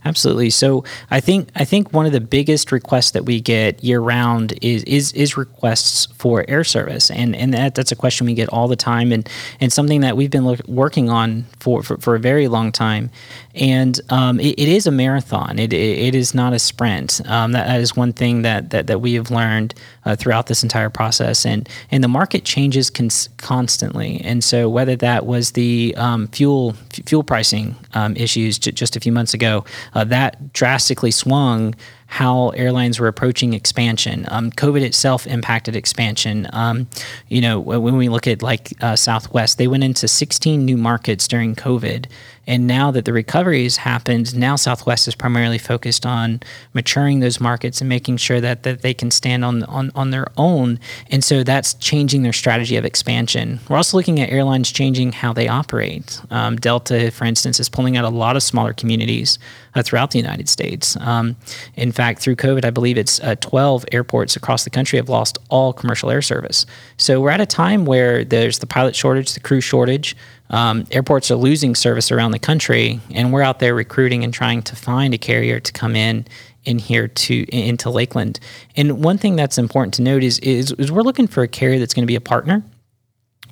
Absolutely. 0.03 0.49
So, 0.49 0.83
I 1.11 1.19
think 1.19 1.49
I 1.55 1.65
think 1.65 1.93
one 1.93 2.05
of 2.05 2.11
the 2.11 2.21
biggest 2.21 2.71
requests 2.71 3.11
that 3.11 3.25
we 3.25 3.41
get 3.41 3.83
year 3.83 3.99
round 3.99 4.57
is 4.61 4.83
is 4.83 5.04
is 5.13 5.25
is 5.25 5.37
requests 5.37 6.07
for 6.17 6.45
air 6.47 6.63
service, 6.63 7.11
and 7.11 7.35
and 7.35 7.53
that, 7.53 7.75
that's 7.75 7.91
a 7.91 7.95
question 7.95 8.25
we 8.25 8.33
get 8.33 8.49
all 8.49 8.67
the 8.67 8.75
time, 8.75 9.11
and 9.11 9.29
and 9.59 9.71
something 9.71 10.01
that 10.01 10.17
we've 10.17 10.31
been 10.31 10.45
look, 10.45 10.65
working 10.67 11.09
on 11.09 11.45
for, 11.59 11.83
for, 11.83 11.97
for 11.97 12.15
a 12.15 12.19
very 12.19 12.47
long 12.47 12.71
time, 12.71 13.09
and 13.53 13.99
um, 14.09 14.39
it, 14.39 14.59
it 14.59 14.67
is 14.67 14.87
a 14.87 14.91
marathon. 14.91 15.59
It, 15.59 15.73
it, 15.73 15.97
it 15.99 16.15
is 16.15 16.33
not 16.33 16.53
a 16.53 16.59
sprint. 16.59 17.21
Um, 17.27 17.51
that, 17.53 17.67
that 17.67 17.81
is 17.81 17.95
one 17.95 18.13
thing 18.13 18.43
that 18.43 18.69
that, 18.69 18.87
that 18.87 19.01
we 19.01 19.13
have 19.13 19.31
learned 19.31 19.73
uh, 20.05 20.15
throughout 20.15 20.47
this 20.47 20.63
entire 20.63 20.89
process, 20.89 21.45
and 21.45 21.67
and 21.91 22.03
the 22.03 22.07
market 22.07 22.45
changes 22.45 22.89
cons- 22.89 23.29
constantly, 23.37 24.21
and 24.23 24.43
so 24.43 24.69
whether 24.69 24.95
that 24.95 25.25
was 25.25 25.51
the 25.51 25.93
um, 25.97 26.27
fuel 26.29 26.75
f- 26.91 27.05
fuel 27.05 27.23
pricing 27.23 27.75
um, 27.93 28.15
issues 28.15 28.59
j- 28.59 28.71
just 28.71 28.95
a 28.95 28.99
few 28.99 29.11
months 29.11 29.33
ago, 29.33 29.65
uh, 29.93 30.03
that 30.03 30.53
drastically 30.53 31.11
swung 31.11 31.75
how 32.07 32.49
airlines 32.49 32.99
were 32.99 33.07
approaching 33.07 33.53
expansion. 33.53 34.25
Um, 34.29 34.51
COVID 34.51 34.81
itself 34.81 35.25
impacted 35.25 35.75
expansion. 35.75 36.47
Um, 36.53 36.87
you 37.29 37.41
know, 37.41 37.59
when 37.59 37.97
we 37.97 38.09
look 38.09 38.27
at 38.27 38.41
like 38.41 38.73
uh, 38.81 38.95
Southwest, 38.95 39.57
they 39.57 39.67
went 39.67 39.83
into 39.83 40.07
16 40.07 40.63
new 40.63 40.77
markets 40.77 41.27
during 41.27 41.55
COVID. 41.55 42.05
And 42.47 42.67
now 42.67 42.91
that 42.91 43.05
the 43.05 43.13
recovery 43.13 43.63
has 43.63 43.77
happened, 43.77 44.35
now 44.35 44.55
Southwest 44.55 45.07
is 45.07 45.15
primarily 45.15 45.57
focused 45.57 46.05
on 46.05 46.41
maturing 46.73 47.19
those 47.19 47.39
markets 47.39 47.81
and 47.81 47.89
making 47.89 48.17
sure 48.17 48.39
that, 48.39 48.63
that 48.63 48.81
they 48.81 48.93
can 48.93 49.09
stand 49.09 49.43
on, 49.43 49.63
on, 49.63 49.91
on 49.95 50.11
their 50.11 50.27
own. 50.37 50.79
And 51.09 51.23
so 51.23 51.43
that's 51.43 51.73
changing 51.75 52.23
their 52.23 52.33
strategy 52.33 52.77
of 52.77 52.85
expansion. 52.85 53.59
We're 53.69 53.77
also 53.77 53.97
looking 53.97 54.19
at 54.19 54.29
airlines 54.29 54.71
changing 54.71 55.13
how 55.13 55.33
they 55.33 55.47
operate. 55.47 56.21
Um, 56.29 56.57
Delta, 56.57 57.11
for 57.11 57.25
instance, 57.25 57.59
is 57.59 57.69
pulling 57.69 57.97
out 57.97 58.05
a 58.05 58.09
lot 58.09 58.35
of 58.35 58.43
smaller 58.43 58.73
communities 58.73 59.39
uh, 59.75 59.83
throughout 59.83 60.11
the 60.11 60.19
United 60.19 60.49
States. 60.49 60.97
Um, 60.97 61.35
in 61.75 61.91
fact, 61.91 62.21
through 62.21 62.37
COVID, 62.37 62.65
I 62.65 62.69
believe 62.69 62.97
it's 62.97 63.19
uh, 63.21 63.35
12 63.35 63.85
airports 63.91 64.35
across 64.35 64.63
the 64.63 64.69
country 64.69 64.97
have 64.97 65.09
lost 65.09 65.37
all 65.49 65.73
commercial 65.73 66.09
air 66.09 66.21
service. 66.21 66.65
So 66.97 67.19
we're 67.21 67.31
at 67.31 67.41
a 67.41 67.45
time 67.45 67.85
where 67.85 68.23
there's 68.23 68.59
the 68.59 68.67
pilot 68.67 68.95
shortage, 68.95 69.33
the 69.33 69.39
crew 69.39 69.61
shortage. 69.61 70.15
Um, 70.49 70.85
airports 70.91 71.31
are 71.31 71.35
losing 71.35 71.75
service 71.75 72.11
around 72.11 72.31
the 72.31 72.39
country, 72.39 72.99
and 73.11 73.33
we're 73.33 73.41
out 73.41 73.59
there 73.59 73.73
recruiting 73.73 74.23
and 74.23 74.33
trying 74.33 74.61
to 74.63 74.75
find 74.75 75.13
a 75.13 75.17
carrier 75.17 75.59
to 75.59 75.71
come 75.71 75.95
in 75.95 76.25
in 76.65 76.79
here 76.79 77.07
to 77.07 77.45
into 77.55 77.89
Lakeland. 77.89 78.39
And 78.75 79.03
one 79.03 79.17
thing 79.17 79.35
that's 79.35 79.57
important 79.57 79.93
to 79.95 80.01
note 80.01 80.23
is, 80.23 80.39
is, 80.39 80.71
is 80.73 80.91
we're 80.91 81.01
looking 81.01 81.27
for 81.27 81.43
a 81.43 81.47
carrier 81.47 81.79
that's 81.79 81.93
going 81.93 82.03
to 82.03 82.07
be 82.07 82.15
a 82.15 82.21
partner. 82.21 82.63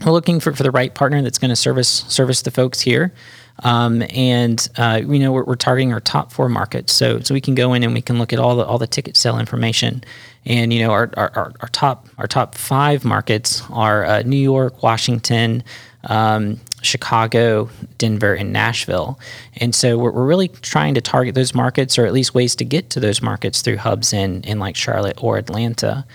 We're 0.04 0.12
looking 0.12 0.40
for, 0.40 0.54
for 0.54 0.64
the 0.64 0.72
right 0.72 0.94
partner 0.94 1.22
that's 1.22 1.38
going 1.38 1.50
to 1.50 1.56
service 1.56 1.88
service 2.08 2.42
the 2.42 2.52
folks 2.52 2.82
here. 2.82 3.14
Um, 3.62 4.04
and 4.10 4.68
uh, 4.78 5.02
you 5.06 5.20
know 5.20 5.32
we're, 5.32 5.44
we're, 5.44 5.56
targeting 5.56 5.94
our 5.94 6.00
top 6.00 6.32
four 6.34 6.50
markets, 6.50 6.92
so 6.92 7.20
so 7.20 7.36
we 7.36 7.42
can 7.42 7.54
go 7.54 7.74
in 7.74 7.84
and 7.84 7.94
we 7.94 8.02
can 8.02 8.18
look 8.18 8.34
at 8.34 8.40
all 8.40 8.56
the 8.56 8.66
all 8.66 8.80
the 8.80 8.88
ticket 8.88 9.16
sale 9.16 9.38
information, 9.38 10.04
and 10.44 10.74
you 10.74 10.82
know 10.82 10.92
our 10.92 11.12
our, 11.16 11.54
our 11.60 11.70
top 11.70 12.10
our 12.18 12.26
top 12.26 12.56
five 12.56 13.06
markets 13.06 13.62
are 13.70 14.06
uh, 14.06 14.22
New 14.24 14.38
York, 14.38 14.82
Washington, 14.82 15.64
um, 16.06 16.60
Chicago, 16.86 17.70
Denver, 17.98 18.34
and 18.34 18.54
Nashville. 18.54 19.20
And 19.58 19.74
so 19.74 19.98
we're, 19.98 20.12
we're 20.12 20.26
really 20.26 20.48
trying 20.48 20.94
to 20.96 21.02
target 21.02 21.36
those 21.36 21.54
markets 21.54 21.98
or 21.98 22.06
at 22.06 22.14
least 22.14 22.34
ways 22.34 22.56
to 22.58 22.66
get 22.66 22.90
to 22.92 23.00
those 23.00 23.22
markets 23.22 23.62
through 23.62 23.78
hubs 23.78 24.14
in, 24.14 24.44
in 24.44 24.60
like 24.60 24.76
Charlotte 24.76 25.18
or 25.22 25.38
Atlanta. 25.38 26.06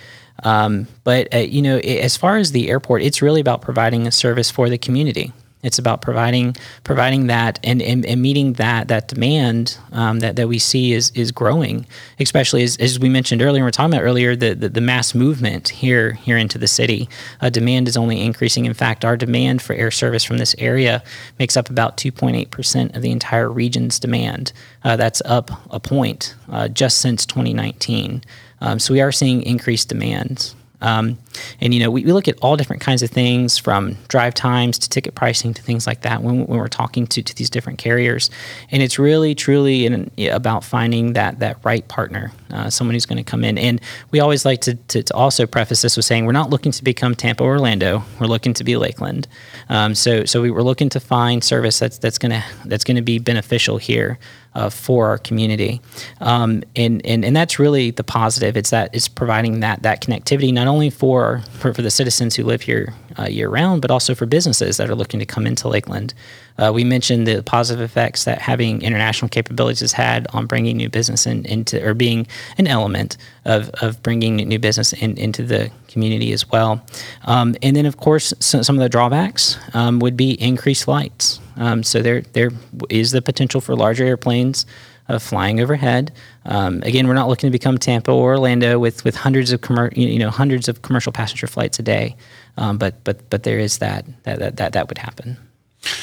Um, 0.44 0.87
but, 1.04 1.35
uh, 1.35 1.38
you 1.38 1.62
know, 1.62 1.78
as 1.78 2.16
far 2.16 2.37
as 2.37 2.52
the 2.52 2.68
airport, 2.70 3.02
it's 3.02 3.20
really 3.22 3.40
about 3.40 3.61
providing 3.61 4.07
a 4.07 4.12
service 4.12 4.50
for 4.50 4.68
the 4.68 4.78
community. 4.78 5.33
It's 5.62 5.78
about 5.78 6.02
providing 6.02 6.56
providing 6.84 7.26
that 7.26 7.58
and, 7.64 7.82
and, 7.82 8.06
and 8.06 8.22
meeting 8.22 8.52
that 8.54 8.88
that 8.88 9.08
demand 9.08 9.76
um, 9.90 10.20
that, 10.20 10.36
that 10.36 10.46
we 10.46 10.58
see 10.58 10.92
is 10.92 11.10
is 11.10 11.32
growing, 11.32 11.84
especially 12.20 12.62
as, 12.62 12.76
as 12.76 13.00
we 13.00 13.08
mentioned 13.08 13.42
earlier. 13.42 13.64
We 13.64 13.68
are 13.68 13.72
talking 13.72 13.92
about 13.92 14.04
earlier 14.04 14.36
the, 14.36 14.54
the, 14.54 14.68
the, 14.68 14.80
mass 14.80 15.16
movement 15.16 15.68
here 15.70 16.12
here 16.12 16.36
into 16.36 16.58
the 16.58 16.68
city. 16.68 17.08
Uh, 17.40 17.50
demand 17.50 17.88
is 17.88 17.96
only 17.96 18.20
increasing. 18.20 18.66
In 18.66 18.74
fact, 18.74 19.04
our 19.04 19.16
demand 19.16 19.60
for 19.60 19.72
air 19.72 19.90
service 19.90 20.22
from 20.22 20.38
this 20.38 20.54
area 20.58 21.02
makes 21.40 21.56
up 21.56 21.68
about 21.70 21.96
2.8 21.96 22.50
percent 22.50 22.94
of 22.94 23.02
the 23.02 23.10
entire 23.10 23.50
region's 23.50 23.98
demand. 23.98 24.52
Uh, 24.84 24.94
that's 24.94 25.20
up 25.24 25.50
a 25.72 25.80
point 25.80 26.36
uh, 26.50 26.68
just 26.68 26.98
since 26.98 27.26
2019. 27.26 28.22
Um, 28.60 28.78
so 28.78 28.94
we 28.94 29.00
are 29.00 29.12
seeing 29.12 29.42
increased 29.42 29.88
demand 29.88 30.54
Um, 30.80 31.18
and 31.60 31.74
you 31.74 31.80
know, 31.80 31.90
we, 31.90 32.04
we 32.04 32.12
look 32.12 32.28
at 32.28 32.38
all 32.40 32.56
different 32.56 32.82
kinds 32.82 33.02
of 33.02 33.10
things 33.10 33.59
from 33.59 33.96
drive 34.09 34.34
times 34.34 34.78
to 34.80 34.88
ticket 34.88 35.14
pricing 35.14 35.53
to 35.55 35.62
things 35.62 35.86
like 35.86 36.03
that 36.03 36.22
when, 36.22 36.46
when 36.46 36.59
we're 36.59 36.68
talking 36.68 37.07
to, 37.09 37.22
to 37.22 37.34
these 37.34 37.50
different 37.50 37.78
carriers. 37.78 38.30
And 38.70 38.82
it's 38.82 38.98
really, 38.98 39.34
truly 39.34 39.86
about 40.28 40.64
finding 40.64 41.14
that 41.14 41.40
that 41.40 41.59
right 41.64 41.86
partner, 41.88 42.32
uh, 42.53 42.70
someone 42.70 42.94
who's 42.94 43.07
going 43.07 43.22
to 43.22 43.28
come 43.28 43.44
in. 43.44 43.59
And 43.59 43.80
we 44.11 44.20
always 44.20 44.44
like 44.44 44.61
to, 44.62 44.74
to, 44.74 45.03
to, 45.03 45.14
also 45.14 45.46
preface 45.46 45.82
this 45.82 45.96
with 45.96 46.05
saying 46.05 46.26
we're 46.26 46.32
not 46.32 46.50
looking 46.50 46.70
to 46.70 46.84
become 46.84 47.14
Tampa 47.14 47.42
or 47.42 47.53
Orlando. 47.53 48.05
We're 48.20 48.26
looking 48.26 48.55
to 48.55 48.64
be 48.64 48.76
Lakeland. 48.76 49.26
Um, 49.68 49.94
so 49.94 50.24
so 50.24 50.40
we 50.40 50.50
were 50.50 50.62
looking 50.62 50.88
to 50.90 51.00
find 51.00 51.42
service 51.42 51.78
that's 51.78 51.98
that's 51.98 52.18
to 52.18 52.44
that's 52.66 52.84
going 52.84 52.96
to 52.96 53.03
be 53.03 53.18
beneficial 53.18 53.78
here 53.78 54.18
uh, 54.59 54.68
for 54.68 55.06
our 55.06 55.18
community. 55.18 55.80
Um, 56.20 56.64
and, 56.74 57.00
and, 57.06 57.24
and 57.24 57.36
that's 57.36 57.59
really 57.61 57.92
the 57.92 58.02
positive. 58.02 58.56
It's 58.56 58.70
that 58.70 58.90
it's 58.92 59.06
providing 59.06 59.61
that, 59.61 59.82
that 59.82 60.02
connectivity, 60.02 60.52
not 60.52 60.66
only 60.66 60.90
for, 60.90 61.42
for, 61.52 61.72
for 61.72 61.82
the 61.82 61.90
citizens 61.90 62.34
who 62.34 62.42
live 62.42 62.62
here 62.62 62.92
uh, 63.18 63.28
year 63.28 63.48
round, 63.48 63.82
but 63.82 63.90
also 63.90 64.14
for 64.14 64.26
businesses 64.26 64.76
that 64.76 64.90
are 64.90 64.96
looking 64.96 65.20
to 65.20 65.26
come 65.26 65.46
into 65.46 65.68
Lakeland. 65.68 66.12
Uh, 66.59 66.72
we 66.74 66.82
mentioned 66.82 67.26
the 67.26 67.40
positive 67.42 67.80
effects 67.80 68.24
that 68.24 68.40
having 68.40 68.82
international 68.82 69.28
capabilities 69.28 69.80
has 69.80 69.92
had 69.92 70.26
on 70.32 70.46
bringing 70.46 70.76
new 70.76 70.88
business 70.88 71.24
in, 71.24 71.44
into, 71.46 71.80
or 71.86 71.94
being 71.94 72.26
an 72.59 72.66
element 72.66 73.16
of, 73.44 73.70
of 73.80 74.02
bringing 74.02 74.36
new 74.36 74.59
business 74.59 74.92
in, 74.92 75.16
into 75.16 75.44
the 75.44 75.70
community 75.86 76.32
as 76.32 76.50
well. 76.50 76.84
Um, 77.26 77.54
and 77.62 77.76
then, 77.76 77.86
of 77.86 77.96
course, 77.96 78.34
some, 78.40 78.64
some 78.64 78.76
of 78.76 78.82
the 78.82 78.88
drawbacks 78.88 79.56
um, 79.72 80.00
would 80.00 80.16
be 80.16 80.32
increased 80.32 80.84
flights. 80.84 81.40
Um, 81.59 81.82
so 81.82 82.00
there 82.00 82.22
there 82.32 82.50
is 82.88 83.11
the 83.11 83.20
potential 83.20 83.61
for 83.61 83.76
larger 83.76 84.04
airplanes 84.04 84.64
uh, 85.09 85.18
flying 85.18 85.61
overhead. 85.61 86.12
Um, 86.46 86.82
again, 86.82 87.06
we're 87.06 87.14
not 87.14 87.28
looking 87.28 87.48
to 87.48 87.52
become 87.52 87.76
Tampa 87.78 88.11
or 88.12 88.30
Orlando 88.30 88.78
with 88.78 89.04
with 89.04 89.16
hundreds 89.16 89.52
of 89.52 89.61
commer- 89.61 89.94
you 89.96 90.18
know 90.18 90.30
hundreds 90.30 90.68
of 90.68 90.82
commercial 90.82 91.12
passenger 91.12 91.46
flights 91.46 91.78
a 91.78 91.82
day. 91.82 92.16
Um, 92.56 92.78
but 92.78 93.02
but 93.04 93.28
but 93.28 93.42
there 93.42 93.59
is 93.59 93.78
that 93.78 94.06
that 94.22 94.38
that 94.38 94.56
that, 94.56 94.72
that 94.72 94.88
would 94.88 94.98
happen. 94.98 95.36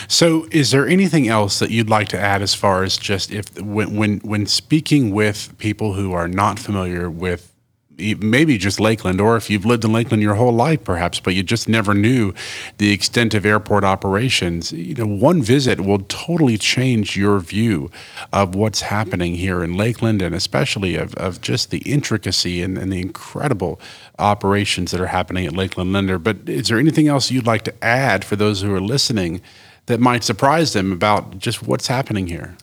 So, 0.08 0.48
is 0.52 0.72
there 0.72 0.88
anything 0.88 1.28
else 1.28 1.60
that 1.60 1.70
you'd 1.70 1.90
like 1.90 2.08
to 2.10 2.20
add 2.20 2.42
as 2.42 2.54
far 2.54 2.84
as 2.84 2.98
just 2.98 3.32
if 3.32 3.60
when 3.62 3.96
when 3.96 4.20
when 4.20 4.46
speaking 4.46 5.12
with 5.12 5.58
people 5.58 5.94
who 5.94 6.14
are 6.14 6.28
not 6.28 6.60
familiar 6.60 7.10
with 7.10 7.52
maybe 7.98 8.58
just 8.58 8.80
Lakeland, 8.80 9.22
or 9.22 9.38
if 9.38 9.50
you've 9.50 9.66
lived 9.66 9.86
in 9.86 9.94
Lakeland 9.94 10.22
your 10.22 10.36
whole 10.36 10.52
life, 10.52 10.84
perhaps, 10.84 11.20
but 11.20 11.34
you 11.34 11.44
just 11.44 11.70
never 11.70 11.94
knew 11.94 12.34
the 12.78 12.92
extent 12.92 13.34
of 13.34 13.46
airport 13.46 13.84
operations. 13.84 14.72
You 14.72 14.96
know, 14.96 15.08
one 15.08 15.42
visit 15.42 15.82
will 15.82 16.00
totally 16.00 16.58
change 16.58 17.16
your 17.16 17.40
view 17.40 17.90
of 18.34 18.56
what's 18.56 18.82
happening 18.82 19.36
here 19.36 19.64
in 19.64 19.78
Lakeland, 19.78 20.22
and 20.22 20.36
especially 20.36 20.96
of, 20.96 21.14
of 21.16 21.42
just 21.42 21.72
the 21.72 21.80
intricacy 21.80 22.62
and, 22.62 22.78
and 22.78 22.92
the 22.92 23.02
incredible 23.02 23.80
operations 24.20 24.92
that 24.92 25.02
are 25.02 25.08
happening 25.08 25.46
at 25.46 25.54
Lakeland 25.54 25.94
Linder. 25.94 26.20
But 26.20 26.50
is 26.50 26.68
there 26.68 26.80
anything 26.80 27.08
else 27.08 27.32
you'd 27.32 27.48
like 27.48 27.64
to 27.64 27.84
add 27.84 28.26
for 28.26 28.36
those 28.36 28.62
who 28.62 28.74
are 28.74 28.82
listening 28.82 29.42
that 29.86 30.00
might 30.00 30.24
surprise 30.24 30.74
them 30.74 30.92
about 30.92 31.38
just 31.38 31.64
what's 31.64 31.88
happening 31.88 32.28
here? 32.28 32.58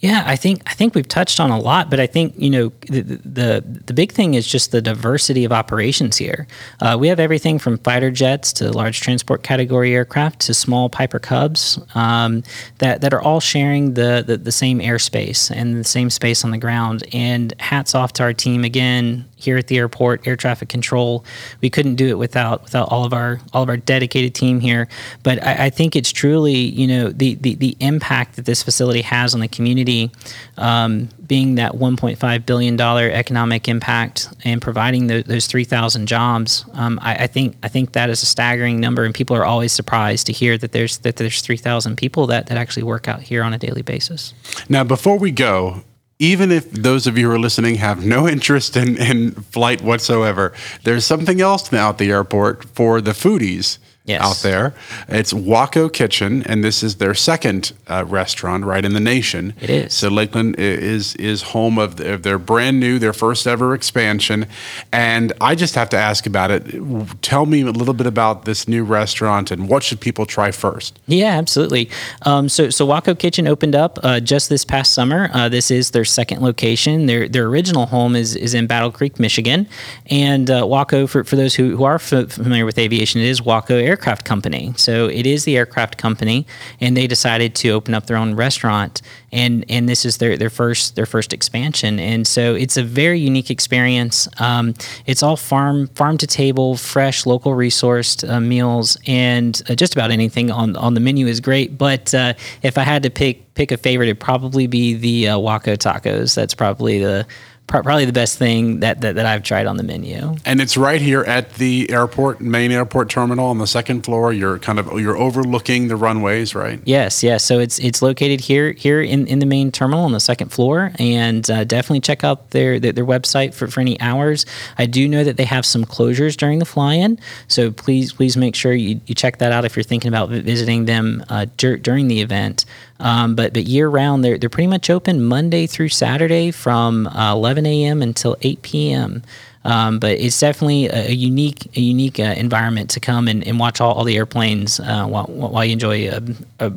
Yeah, 0.00 0.24
I 0.26 0.36
think 0.36 0.60
I 0.66 0.74
think 0.74 0.94
we've 0.94 1.08
touched 1.08 1.40
on 1.40 1.50
a 1.50 1.58
lot, 1.58 1.88
but 1.88 1.98
I 2.00 2.06
think 2.06 2.34
you 2.36 2.50
know 2.50 2.72
the 2.88 3.00
the, 3.00 3.64
the 3.86 3.94
big 3.94 4.12
thing 4.12 4.34
is 4.34 4.46
just 4.46 4.70
the 4.70 4.82
diversity 4.82 5.44
of 5.44 5.52
operations 5.52 6.18
here. 6.18 6.46
Uh, 6.80 6.98
we 7.00 7.08
have 7.08 7.18
everything 7.18 7.58
from 7.58 7.78
fighter 7.78 8.10
jets 8.10 8.52
to 8.54 8.70
large 8.70 9.00
transport 9.00 9.42
category 9.42 9.94
aircraft 9.94 10.40
to 10.40 10.54
small 10.54 10.90
Piper 10.90 11.18
Cubs 11.18 11.78
um, 11.94 12.42
that 12.78 13.00
that 13.00 13.14
are 13.14 13.22
all 13.22 13.40
sharing 13.40 13.94
the, 13.94 14.22
the 14.26 14.36
the 14.36 14.52
same 14.52 14.80
airspace 14.80 15.50
and 15.50 15.76
the 15.76 15.84
same 15.84 16.10
space 16.10 16.44
on 16.44 16.50
the 16.50 16.58
ground. 16.58 17.02
And 17.14 17.54
hats 17.58 17.94
off 17.94 18.12
to 18.14 18.22
our 18.22 18.34
team 18.34 18.64
again 18.64 19.24
here 19.36 19.58
at 19.58 19.68
the 19.68 19.76
airport, 19.76 20.26
air 20.26 20.36
traffic 20.36 20.68
control. 20.68 21.24
We 21.60 21.70
couldn't 21.70 21.96
do 21.96 22.08
it 22.08 22.18
without 22.18 22.62
without 22.64 22.88
all 22.90 23.04
of 23.04 23.12
our 23.12 23.40
all 23.52 23.62
of 23.62 23.68
our 23.68 23.76
dedicated 23.76 24.34
team 24.34 24.60
here. 24.60 24.88
But 25.22 25.44
I, 25.44 25.66
I 25.66 25.70
think 25.70 25.94
it's 25.94 26.10
truly 26.10 26.54
you 26.54 26.86
know 26.86 27.10
the, 27.10 27.34
the 27.34 27.54
the 27.54 27.76
impact 27.80 28.36
that 28.36 28.46
this 28.46 28.62
facility 28.62 29.02
has 29.02 29.34
on 29.34 29.40
the 29.40 29.48
community, 29.48 30.10
um, 30.56 31.08
being 31.26 31.56
that 31.56 31.72
1.5 31.72 32.46
billion 32.46 32.76
dollar 32.76 33.10
economic 33.10 33.68
impact 33.68 34.28
and 34.44 34.62
providing 34.62 35.06
the, 35.06 35.22
those 35.22 35.46
3,000 35.46 36.06
jobs. 36.06 36.64
Um, 36.74 36.98
I, 37.02 37.24
I, 37.24 37.26
think 37.26 37.56
I 37.62 37.68
think 37.68 37.92
that 37.92 38.10
is 38.10 38.22
a 38.22 38.26
staggering 38.26 38.80
number, 38.80 39.04
and 39.04 39.14
people 39.14 39.36
are 39.36 39.44
always 39.44 39.72
surprised 39.72 40.26
to 40.26 40.32
hear 40.32 40.56
that 40.58 40.72
there's 40.72 40.98
that 40.98 41.16
there's 41.16 41.42
3,000 41.42 41.96
people 41.96 42.26
that 42.28 42.46
that 42.46 42.56
actually 42.56 42.84
work 42.84 43.08
out 43.08 43.20
here 43.20 43.42
on 43.42 43.52
a 43.52 43.58
daily 43.58 43.82
basis. 43.82 44.34
Now, 44.68 44.84
before 44.84 45.18
we 45.18 45.30
go, 45.30 45.82
even 46.18 46.50
if 46.50 46.70
those 46.70 47.06
of 47.06 47.18
you 47.18 47.26
who 47.26 47.34
are 47.34 47.38
listening 47.38 47.76
have 47.76 48.04
no 48.04 48.26
interest 48.26 48.76
in, 48.76 48.96
in 48.96 49.32
flight 49.32 49.82
whatsoever, 49.82 50.52
there's 50.84 51.04
something 51.04 51.40
else 51.40 51.70
now 51.70 51.90
at 51.90 51.98
the 51.98 52.10
airport 52.10 52.64
for 52.64 53.00
the 53.00 53.12
foodies 53.12 53.78
yes. 54.06 54.20
out 54.22 54.36
there. 54.42 54.74
It's 55.08 55.32
Waco 55.32 55.88
Kitchen, 55.88 56.42
and 56.44 56.64
this 56.64 56.82
is 56.82 56.96
their 56.96 57.14
second 57.14 57.72
uh, 57.88 58.04
restaurant 58.06 58.64
right 58.64 58.84
in 58.84 58.94
the 58.94 59.00
nation. 59.00 59.54
It 59.60 59.70
is. 59.70 59.94
So 59.94 60.08
Lakeland 60.08 60.56
is 60.58 61.14
is 61.16 61.42
home 61.42 61.78
of, 61.78 61.96
the, 61.96 62.14
of 62.14 62.22
their 62.22 62.38
brand 62.38 62.80
new, 62.80 62.98
their 62.98 63.12
first 63.12 63.46
ever 63.46 63.74
expansion. 63.74 64.46
And 64.92 65.32
I 65.40 65.54
just 65.54 65.74
have 65.74 65.88
to 65.90 65.96
ask 65.96 66.26
about 66.26 66.50
it. 66.50 67.22
Tell 67.22 67.46
me 67.46 67.62
a 67.62 67.70
little 67.70 67.94
bit 67.94 68.06
about 68.06 68.44
this 68.44 68.68
new 68.68 68.84
restaurant 68.84 69.50
and 69.50 69.68
what 69.68 69.82
should 69.82 70.00
people 70.00 70.26
try 70.26 70.50
first? 70.50 70.98
Yeah, 71.06 71.36
absolutely. 71.38 71.90
Um, 72.22 72.48
so 72.48 72.70
so 72.70 72.86
Waco 72.86 73.14
Kitchen 73.14 73.46
opened 73.46 73.74
up 73.74 73.98
uh, 74.02 74.20
just 74.20 74.48
this 74.48 74.64
past 74.64 74.92
summer. 74.94 75.30
Uh, 75.32 75.48
this 75.48 75.70
is 75.70 75.90
their 75.90 76.04
second 76.04 76.42
location. 76.42 77.06
Their 77.06 77.28
their 77.28 77.46
original 77.46 77.86
home 77.86 78.16
is 78.16 78.36
is 78.36 78.54
in 78.54 78.66
Battle 78.66 78.92
Creek, 78.92 79.18
Michigan, 79.18 79.66
and 80.06 80.50
uh, 80.50 80.66
Waco 80.66 81.06
for 81.06 81.24
for 81.24 81.36
those 81.36 81.54
who, 81.54 81.76
who 81.76 81.84
are 81.84 81.98
familiar 81.98 82.64
with 82.64 82.78
aviation, 82.78 83.20
it 83.20 83.26
is 83.26 83.42
Waco 83.42 83.76
Air 83.76 83.95
aircraft 83.96 84.26
company. 84.26 84.74
So 84.76 85.06
it 85.06 85.26
is 85.26 85.44
the 85.44 85.56
aircraft 85.56 85.96
company, 85.96 86.46
and 86.82 86.94
they 86.94 87.06
decided 87.06 87.54
to 87.56 87.70
open 87.70 87.94
up 87.94 88.06
their 88.06 88.18
own 88.18 88.34
restaurant, 88.34 89.00
and 89.32 89.64
and 89.70 89.88
this 89.88 90.04
is 90.04 90.18
their 90.18 90.36
their 90.36 90.50
first 90.50 90.96
their 90.96 91.06
first 91.06 91.32
expansion. 91.32 91.98
And 91.98 92.26
so 92.26 92.54
it's 92.54 92.76
a 92.76 92.82
very 92.82 93.18
unique 93.18 93.50
experience. 93.50 94.28
Um, 94.38 94.74
it's 95.06 95.22
all 95.22 95.36
farm 95.36 95.88
farm 95.94 96.18
to 96.18 96.26
table, 96.26 96.76
fresh, 96.76 97.24
local 97.24 97.52
resourced 97.52 98.28
uh, 98.28 98.38
meals, 98.38 98.98
and 99.06 99.62
uh, 99.70 99.74
just 99.74 99.94
about 99.94 100.10
anything 100.10 100.50
on 100.50 100.76
on 100.76 100.92
the 100.92 101.00
menu 101.00 101.26
is 101.26 101.40
great. 101.40 101.78
But 101.78 102.12
uh, 102.12 102.34
if 102.62 102.76
I 102.76 102.82
had 102.82 103.02
to 103.04 103.10
pick 103.10 103.54
pick 103.54 103.72
a 103.72 103.78
favorite, 103.78 104.08
it'd 104.08 104.20
probably 104.20 104.66
be 104.66 104.92
the 104.94 105.28
uh, 105.28 105.38
Waco 105.38 105.76
tacos. 105.76 106.34
That's 106.34 106.54
probably 106.54 106.98
the 106.98 107.26
probably 107.66 108.04
the 108.04 108.12
best 108.12 108.38
thing 108.38 108.80
that, 108.80 109.00
that, 109.00 109.16
that 109.16 109.26
I've 109.26 109.42
tried 109.42 109.66
on 109.66 109.76
the 109.76 109.82
menu. 109.82 110.36
And 110.44 110.60
it's 110.60 110.76
right 110.76 111.00
here 111.00 111.22
at 111.24 111.54
the 111.54 111.90
airport, 111.90 112.40
main 112.40 112.70
airport 112.70 113.10
terminal 113.10 113.46
on 113.46 113.58
the 113.58 113.66
second 113.66 114.02
floor. 114.02 114.32
You're 114.32 114.58
kind 114.58 114.78
of 114.78 115.00
you're 115.00 115.16
overlooking 115.16 115.88
the 115.88 115.96
runways, 115.96 116.54
right? 116.54 116.80
Yes, 116.84 117.22
yes. 117.22 117.44
So 117.44 117.58
it's 117.58 117.78
it's 117.78 118.02
located 118.02 118.40
here 118.40 118.72
here 118.72 119.02
in, 119.02 119.26
in 119.26 119.40
the 119.40 119.46
main 119.46 119.72
terminal 119.72 120.04
on 120.04 120.12
the 120.12 120.20
second 120.20 120.50
floor, 120.50 120.92
and 120.98 121.50
uh, 121.50 121.64
definitely 121.64 122.00
check 122.00 122.24
out 122.24 122.50
their, 122.50 122.78
their, 122.78 122.92
their 122.92 123.06
website 123.06 123.54
for, 123.54 123.66
for 123.68 123.80
any 123.80 124.00
hours. 124.00 124.46
I 124.78 124.86
do 124.86 125.08
know 125.08 125.24
that 125.24 125.36
they 125.36 125.44
have 125.44 125.66
some 125.66 125.84
closures 125.84 126.36
during 126.36 126.58
the 126.58 126.64
fly-in, 126.64 127.18
so 127.48 127.70
please 127.70 128.12
please 128.12 128.36
make 128.36 128.54
sure 128.54 128.72
you, 128.72 129.00
you 129.06 129.14
check 129.14 129.38
that 129.38 129.52
out 129.52 129.64
if 129.64 129.76
you're 129.76 129.82
thinking 129.82 130.08
about 130.08 130.28
visiting 130.30 130.84
them 130.84 131.24
uh, 131.28 131.46
dur- 131.56 131.78
during 131.78 132.08
the 132.08 132.20
event. 132.20 132.64
Um, 132.98 133.34
but 133.34 133.52
but 133.52 133.64
year 133.64 133.88
round, 133.88 134.24
they're 134.24 134.38
they're 134.38 134.50
pretty 134.50 134.68
much 134.68 134.90
open 134.90 135.24
Monday 135.24 135.66
through 135.66 135.88
Saturday 135.90 136.50
from 136.50 137.06
uh, 137.08 137.32
11 137.32 137.66
a.m. 137.66 138.02
until 138.02 138.36
8 138.42 138.62
p.m. 138.62 139.22
Um, 139.66 139.98
but 139.98 140.12
it's 140.12 140.38
definitely 140.38 140.86
a, 140.86 141.08
a 141.08 141.12
unique, 141.12 141.76
a 141.76 141.80
unique 141.80 142.20
uh, 142.20 142.34
environment 142.36 142.90
to 142.90 143.00
come 143.00 143.26
and, 143.26 143.44
and 143.46 143.58
watch 143.58 143.80
all, 143.80 143.94
all 143.94 144.04
the 144.04 144.16
airplanes 144.16 144.78
uh, 144.78 145.06
while, 145.06 145.24
while 145.24 145.64
you 145.64 145.72
enjoy 145.72 146.08
a, 146.08 146.22
a, 146.60 146.72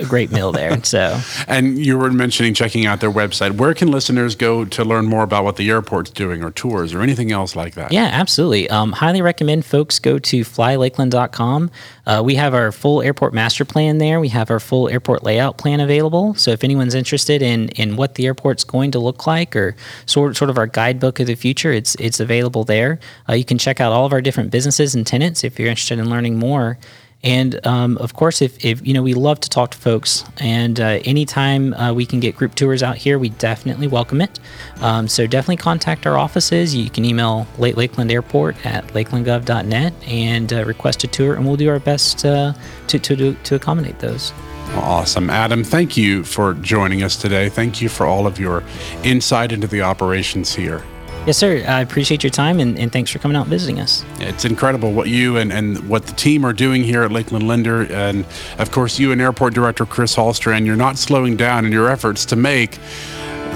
a 0.00 0.04
great 0.04 0.32
meal 0.32 0.52
there. 0.52 0.76
So, 0.86 1.20
and 1.48 1.78
you 1.78 1.98
were 1.98 2.12
mentioning 2.12 2.54
checking 2.54 2.86
out 2.86 3.00
their 3.00 3.10
website. 3.10 3.52
Where 3.52 3.74
can 3.74 3.90
listeners 3.90 4.36
go 4.36 4.64
to 4.64 4.84
learn 4.84 5.06
more 5.06 5.24
about 5.24 5.42
what 5.42 5.56
the 5.56 5.68
airport's 5.68 6.10
doing, 6.10 6.44
or 6.44 6.50
tours, 6.50 6.94
or 6.94 7.00
anything 7.00 7.32
else 7.32 7.56
like 7.56 7.74
that? 7.74 7.92
Yeah, 7.92 8.08
absolutely. 8.12 8.68
Um, 8.70 8.92
highly 8.92 9.20
recommend 9.20 9.64
folks 9.64 9.98
go 9.98 10.18
to 10.18 10.40
flylakeland.com. 10.42 11.70
Uh, 12.06 12.22
we 12.24 12.36
have 12.36 12.54
our 12.54 12.70
full 12.70 13.02
airport 13.02 13.34
master 13.34 13.64
plan 13.64 13.98
there. 13.98 14.20
We 14.20 14.28
have 14.28 14.50
our 14.50 14.60
full 14.60 14.88
airport 14.88 15.24
layout 15.24 15.58
plan 15.58 15.80
available. 15.80 16.34
So 16.34 16.52
if 16.52 16.62
anyone's 16.62 16.94
interested 16.94 17.42
in 17.42 17.68
in 17.70 17.96
what 17.96 18.14
the 18.14 18.26
airport's 18.26 18.64
going 18.64 18.92
to 18.92 18.98
look 18.98 19.26
like, 19.26 19.56
or 19.56 19.74
sort 20.06 20.36
sort 20.36 20.50
of 20.50 20.58
our 20.58 20.66
guidebook 20.66 21.20
of 21.20 21.26
the 21.26 21.34
future, 21.34 21.72
it's 21.72 21.96
it's 21.96 22.20
available 22.20 22.64
there. 22.64 22.98
Uh, 23.28 23.34
you 23.34 23.44
can 23.44 23.58
check 23.58 23.80
out 23.80 23.92
all 23.92 24.06
of 24.06 24.12
our 24.12 24.22
different 24.22 24.50
businesses 24.50 24.94
and 24.94 25.06
tenants 25.06 25.44
if 25.44 25.58
you're 25.58 25.68
interested 25.68 25.98
in 25.98 26.08
learning 26.08 26.38
more. 26.38 26.78
And 27.22 27.66
um, 27.66 27.96
of 27.98 28.14
course, 28.14 28.40
if, 28.40 28.64
if, 28.64 28.86
you 28.86 28.94
know, 28.94 29.02
we 29.02 29.14
love 29.14 29.40
to 29.40 29.50
talk 29.50 29.72
to 29.72 29.78
folks, 29.78 30.24
and 30.38 30.78
uh, 30.78 31.00
anytime 31.04 31.74
uh, 31.74 31.92
we 31.92 32.06
can 32.06 32.20
get 32.20 32.36
group 32.36 32.54
tours 32.54 32.82
out 32.82 32.96
here, 32.96 33.18
we 33.18 33.30
definitely 33.30 33.88
welcome 33.88 34.20
it. 34.20 34.38
Um, 34.80 35.08
so 35.08 35.26
definitely 35.26 35.56
contact 35.56 36.06
our 36.06 36.16
offices. 36.16 36.74
You 36.74 36.88
can 36.88 37.04
email 37.04 37.46
Late 37.58 37.76
Lakeland 37.76 38.12
Airport 38.12 38.64
at 38.64 38.86
lakelandgov.net 38.88 39.92
and 40.06 40.52
uh, 40.52 40.64
request 40.64 41.02
a 41.04 41.08
tour, 41.08 41.34
and 41.34 41.46
we'll 41.46 41.56
do 41.56 41.68
our 41.68 41.80
best 41.80 42.24
uh, 42.24 42.52
to, 42.88 42.98
to, 42.98 43.34
to 43.34 43.54
accommodate 43.54 43.98
those. 43.98 44.32
Awesome. 44.74 45.30
Adam, 45.30 45.64
thank 45.64 45.96
you 45.96 46.22
for 46.22 46.54
joining 46.54 47.02
us 47.02 47.16
today. 47.16 47.48
Thank 47.48 47.80
you 47.80 47.88
for 47.88 48.06
all 48.06 48.26
of 48.26 48.38
your 48.38 48.62
insight 49.02 49.52
into 49.52 49.66
the 49.66 49.82
operations 49.82 50.54
here. 50.54 50.84
Yes, 51.26 51.38
sir. 51.38 51.64
I 51.66 51.80
appreciate 51.80 52.22
your 52.22 52.30
time 52.30 52.60
and, 52.60 52.78
and 52.78 52.92
thanks 52.92 53.10
for 53.10 53.18
coming 53.18 53.36
out 53.36 53.42
and 53.42 53.50
visiting 53.50 53.80
us. 53.80 54.04
It's 54.20 54.44
incredible 54.44 54.92
what 54.92 55.08
you 55.08 55.36
and, 55.38 55.52
and 55.52 55.88
what 55.88 56.06
the 56.06 56.12
team 56.12 56.46
are 56.46 56.52
doing 56.52 56.84
here 56.84 57.02
at 57.02 57.10
Lakeland 57.10 57.48
Linder. 57.48 57.92
And 57.92 58.24
of 58.58 58.70
course, 58.70 59.00
you 59.00 59.10
and 59.10 59.20
Airport 59.20 59.52
Director 59.52 59.86
Chris 59.86 60.14
Hallstrand, 60.14 60.66
you're 60.66 60.76
not 60.76 60.98
slowing 60.98 61.36
down 61.36 61.66
in 61.66 61.72
your 61.72 61.88
efforts 61.88 62.24
to 62.26 62.36
make 62.36 62.78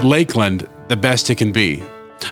Lakeland 0.03 0.67
the 0.89 0.97
best 0.97 1.29
it 1.29 1.35
can 1.37 1.53
be. 1.53 1.81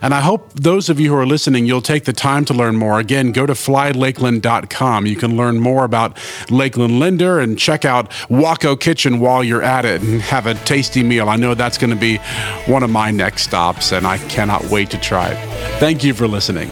And 0.02 0.14
I 0.14 0.20
hope 0.20 0.52
those 0.54 0.88
of 0.88 1.00
you 1.00 1.10
who 1.10 1.16
are 1.16 1.26
listening, 1.26 1.66
you'll 1.66 1.82
take 1.82 2.04
the 2.04 2.12
time 2.12 2.44
to 2.46 2.54
learn 2.54 2.76
more. 2.76 2.98
Again, 2.98 3.32
go 3.32 3.46
to 3.46 3.52
flylakeland.com. 3.52 5.06
You 5.06 5.16
can 5.16 5.36
learn 5.36 5.60
more 5.60 5.84
about 5.84 6.18
Lakeland 6.50 6.98
Linder 6.98 7.38
and 7.40 7.58
check 7.58 7.84
out 7.84 8.12
Waco 8.28 8.76
Kitchen 8.76 9.20
while 9.20 9.42
you're 9.42 9.62
at 9.62 9.84
it 9.84 10.02
and 10.02 10.20
have 10.22 10.46
a 10.46 10.54
tasty 10.54 11.02
meal. 11.02 11.28
I 11.28 11.36
know 11.36 11.54
that's 11.54 11.78
going 11.78 11.90
to 11.90 11.96
be 11.96 12.18
one 12.66 12.82
of 12.82 12.90
my 12.90 13.10
next 13.10 13.42
stops, 13.42 13.92
and 13.92 14.06
I 14.06 14.18
cannot 14.18 14.64
wait 14.66 14.90
to 14.90 14.98
try 14.98 15.28
it. 15.28 15.38
Thank 15.78 16.04
you 16.04 16.14
for 16.14 16.26
listening. 16.26 16.70